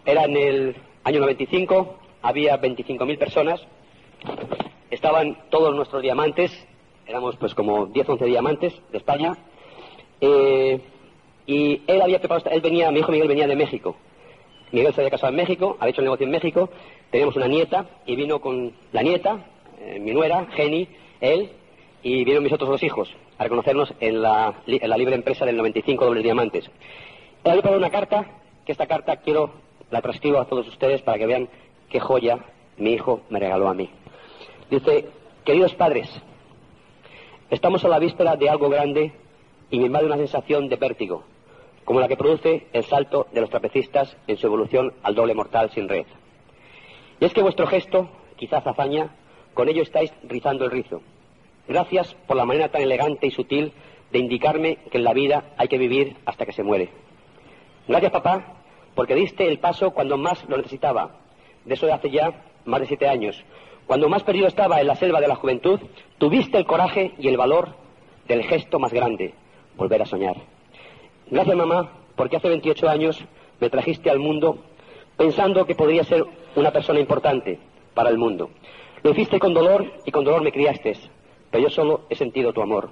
Era 0.06 0.24
en 0.24 0.36
el 0.36 0.76
año 1.02 1.20
95, 1.20 1.98
había 2.22 2.60
25.000 2.60 3.18
personas, 3.18 3.60
estaban 4.90 5.36
todos 5.50 5.74
nuestros 5.74 6.00
diamantes, 6.00 6.52
éramos 7.06 7.36
pues 7.36 7.54
como 7.54 7.86
10 7.86 8.08
11 8.08 8.24
diamantes 8.24 8.80
de 8.92 8.98
España, 8.98 9.36
eh, 10.20 10.80
y 11.46 11.82
él 11.88 12.00
había 12.00 12.20
preparado, 12.20 12.50
él 12.50 12.60
venía, 12.60 12.90
mi 12.92 13.00
hijo 13.00 13.10
Miguel 13.10 13.28
venía 13.28 13.48
de 13.48 13.56
México, 13.56 13.96
Miguel 14.70 14.94
se 14.94 15.00
había 15.00 15.10
casado 15.10 15.30
en 15.30 15.36
México, 15.36 15.76
había 15.80 15.90
hecho 15.90 16.02
el 16.02 16.06
negocio 16.06 16.24
en 16.24 16.32
México, 16.32 16.70
teníamos 17.10 17.34
una 17.34 17.48
nieta 17.48 17.86
y 18.06 18.14
vino 18.14 18.40
con 18.40 18.72
la 18.92 19.02
nieta, 19.02 19.44
eh, 19.80 19.98
mi 19.98 20.12
nuera, 20.12 20.46
Jenny, 20.52 20.86
él, 21.20 21.50
y 22.04 22.22
vieron 22.24 22.44
mis 22.44 22.52
otros 22.52 22.70
dos 22.70 22.82
hijos 22.84 23.12
a 23.38 23.42
reconocernos 23.42 23.92
en 24.00 24.22
la, 24.22 24.54
libre 24.66 25.14
empresa 25.14 25.44
del 25.44 25.56
95 25.56 26.04
dobles 26.04 26.22
diamantes. 26.22 26.70
Había 27.42 27.54
preparado 27.54 27.78
una 27.78 27.90
carta, 27.90 28.26
que 28.64 28.72
esta 28.72 28.86
carta 28.86 29.16
quiero, 29.16 29.50
la 29.90 30.00
transcribo 30.00 30.38
a 30.38 30.46
todos 30.46 30.66
ustedes 30.68 31.02
para 31.02 31.18
que 31.18 31.26
vean 31.26 31.48
qué 31.88 32.00
joya 32.00 32.38
mi 32.76 32.92
hijo 32.92 33.20
me 33.30 33.38
regaló 33.38 33.68
a 33.68 33.74
mí. 33.74 33.90
Dice, 34.70 35.08
queridos 35.44 35.74
padres, 35.74 36.08
estamos 37.50 37.84
a 37.84 37.88
la 37.88 37.98
víspera 37.98 38.36
de 38.36 38.48
algo 38.48 38.68
grande 38.68 39.12
y 39.70 39.78
me 39.78 39.86
invade 39.86 40.06
una 40.06 40.16
sensación 40.16 40.68
de 40.68 40.76
vértigo 40.76 41.24
como 41.84 42.00
la 42.00 42.08
que 42.08 42.16
produce 42.16 42.66
el 42.72 42.84
salto 42.84 43.26
de 43.32 43.40
los 43.40 43.50
trapecistas 43.50 44.16
en 44.26 44.36
su 44.36 44.46
evolución 44.46 44.94
al 45.02 45.14
doble 45.14 45.34
mortal 45.34 45.70
sin 45.70 45.88
red. 45.88 46.06
Y 47.20 47.24
es 47.24 47.32
que 47.32 47.42
vuestro 47.42 47.66
gesto, 47.66 48.08
quizás 48.36 48.66
hazaña, 48.66 49.14
con 49.52 49.68
ello 49.68 49.82
estáis 49.82 50.12
rizando 50.24 50.64
el 50.64 50.70
rizo. 50.70 51.02
Gracias 51.66 52.14
por 52.26 52.36
la 52.36 52.44
manera 52.44 52.68
tan 52.68 52.82
elegante 52.82 53.26
y 53.26 53.30
sutil 53.30 53.72
de 54.12 54.18
indicarme 54.18 54.76
que 54.90 54.98
en 54.98 55.04
la 55.04 55.12
vida 55.12 55.54
hay 55.56 55.68
que 55.68 55.78
vivir 55.78 56.16
hasta 56.26 56.44
que 56.44 56.52
se 56.52 56.62
muere. 56.62 56.90
Gracias, 57.88 58.12
papá, 58.12 58.62
porque 58.94 59.14
diste 59.14 59.46
el 59.46 59.58
paso 59.58 59.90
cuando 59.90 60.16
más 60.16 60.44
lo 60.48 60.56
necesitaba. 60.56 61.16
De 61.64 61.74
eso 61.74 61.92
hace 61.92 62.10
ya 62.10 62.44
más 62.64 62.80
de 62.80 62.86
siete 62.86 63.08
años. 63.08 63.42
Cuando 63.86 64.08
más 64.08 64.22
perdido 64.22 64.46
estaba 64.46 64.80
en 64.80 64.86
la 64.86 64.96
selva 64.96 65.20
de 65.20 65.28
la 65.28 65.34
juventud, 65.36 65.80
tuviste 66.18 66.58
el 66.58 66.66
coraje 66.66 67.12
y 67.18 67.28
el 67.28 67.36
valor 67.36 67.70
del 68.28 68.42
gesto 68.44 68.78
más 68.78 68.92
grande, 68.92 69.34
volver 69.76 70.02
a 70.02 70.06
soñar. 70.06 70.36
Gracias, 71.30 71.56
mamá, 71.56 71.90
porque 72.16 72.36
hace 72.36 72.48
28 72.48 72.88
años 72.88 73.24
me 73.60 73.70
trajiste 73.70 74.10
al 74.10 74.18
mundo 74.18 74.58
pensando 75.16 75.66
que 75.66 75.74
podría 75.74 76.04
ser 76.04 76.24
una 76.56 76.70
persona 76.70 77.00
importante 77.00 77.58
para 77.94 78.10
el 78.10 78.18
mundo. 78.18 78.50
Lo 79.02 79.10
hiciste 79.10 79.38
con 79.38 79.54
dolor 79.54 79.92
y 80.04 80.10
con 80.10 80.24
dolor 80.24 80.42
me 80.42 80.52
criaste, 80.52 80.96
pero 81.54 81.68
yo 81.68 81.70
solo 81.70 82.00
he 82.10 82.16
sentido 82.16 82.52
tu 82.52 82.62
amor. 82.62 82.90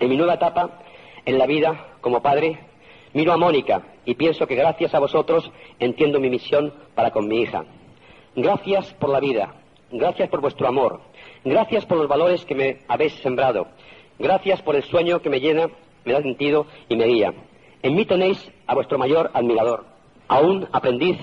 En 0.00 0.08
mi 0.08 0.16
nueva 0.16 0.36
etapa 0.36 0.80
en 1.26 1.36
la 1.36 1.44
vida 1.44 1.88
como 2.00 2.22
padre, 2.22 2.58
miro 3.12 3.30
a 3.30 3.36
Mónica 3.36 3.82
y 4.06 4.14
pienso 4.14 4.46
que 4.46 4.54
gracias 4.54 4.94
a 4.94 4.98
vosotros 5.00 5.52
entiendo 5.78 6.18
mi 6.18 6.30
misión 6.30 6.72
para 6.94 7.10
con 7.10 7.28
mi 7.28 7.42
hija. 7.42 7.66
Gracias 8.36 8.94
por 8.94 9.10
la 9.10 9.20
vida, 9.20 9.56
gracias 9.90 10.30
por 10.30 10.40
vuestro 10.40 10.66
amor, 10.66 11.02
gracias 11.44 11.84
por 11.84 11.98
los 11.98 12.08
valores 12.08 12.46
que 12.46 12.54
me 12.54 12.78
habéis 12.88 13.12
sembrado, 13.16 13.66
gracias 14.18 14.62
por 14.62 14.76
el 14.76 14.84
sueño 14.84 15.20
que 15.20 15.28
me 15.28 15.40
llena, 15.40 15.68
me 16.06 16.14
da 16.14 16.22
sentido 16.22 16.66
y 16.88 16.96
me 16.96 17.04
guía. 17.04 17.34
En 17.82 17.94
mí 17.96 18.06
tenéis 18.06 18.50
a 18.66 18.74
vuestro 18.74 18.96
mayor 18.96 19.30
admirador, 19.34 19.84
a 20.26 20.40
un 20.40 20.66
aprendiz, 20.72 21.18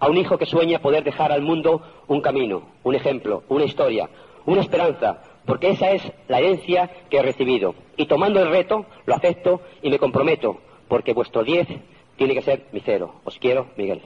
a 0.00 0.08
un 0.08 0.16
hijo 0.16 0.38
que 0.38 0.46
sueña 0.46 0.80
poder 0.80 1.04
dejar 1.04 1.30
al 1.30 1.42
mundo 1.42 1.82
un 2.08 2.20
camino, 2.20 2.62
un 2.82 2.96
ejemplo, 2.96 3.44
una 3.48 3.64
historia, 3.64 4.10
una 4.44 4.60
esperanza, 4.60 5.22
porque 5.46 5.70
esa 5.70 5.90
es 5.90 6.02
la 6.28 6.38
herencia 6.38 6.90
que 7.10 7.18
he 7.18 7.22
recibido. 7.22 7.74
Y 7.96 8.06
tomando 8.06 8.40
el 8.40 8.50
reto, 8.50 8.86
lo 9.06 9.14
acepto 9.14 9.60
y 9.82 9.90
me 9.90 9.98
comprometo, 9.98 10.60
porque 10.88 11.12
vuestro 11.12 11.44
10 11.44 11.68
tiene 12.16 12.34
que 12.34 12.42
ser 12.42 12.66
mi 12.72 12.80
cero. 12.80 13.20
Os 13.24 13.38
quiero, 13.38 13.68
Miguel. 13.76 14.02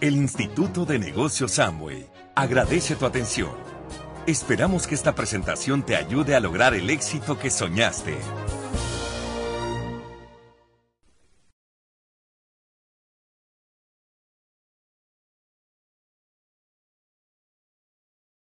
El 0.00 0.14
Instituto 0.14 0.84
de 0.84 0.98
Negocios 0.98 1.58
Amway 1.58 2.06
agradece 2.36 2.94
tu 2.94 3.04
atención. 3.04 3.50
Esperamos 4.26 4.86
que 4.86 4.94
esta 4.94 5.14
presentación 5.14 5.82
te 5.82 5.96
ayude 5.96 6.36
a 6.36 6.40
lograr 6.40 6.74
el 6.74 6.88
éxito 6.90 7.38
que 7.38 7.50
soñaste. 7.50 8.14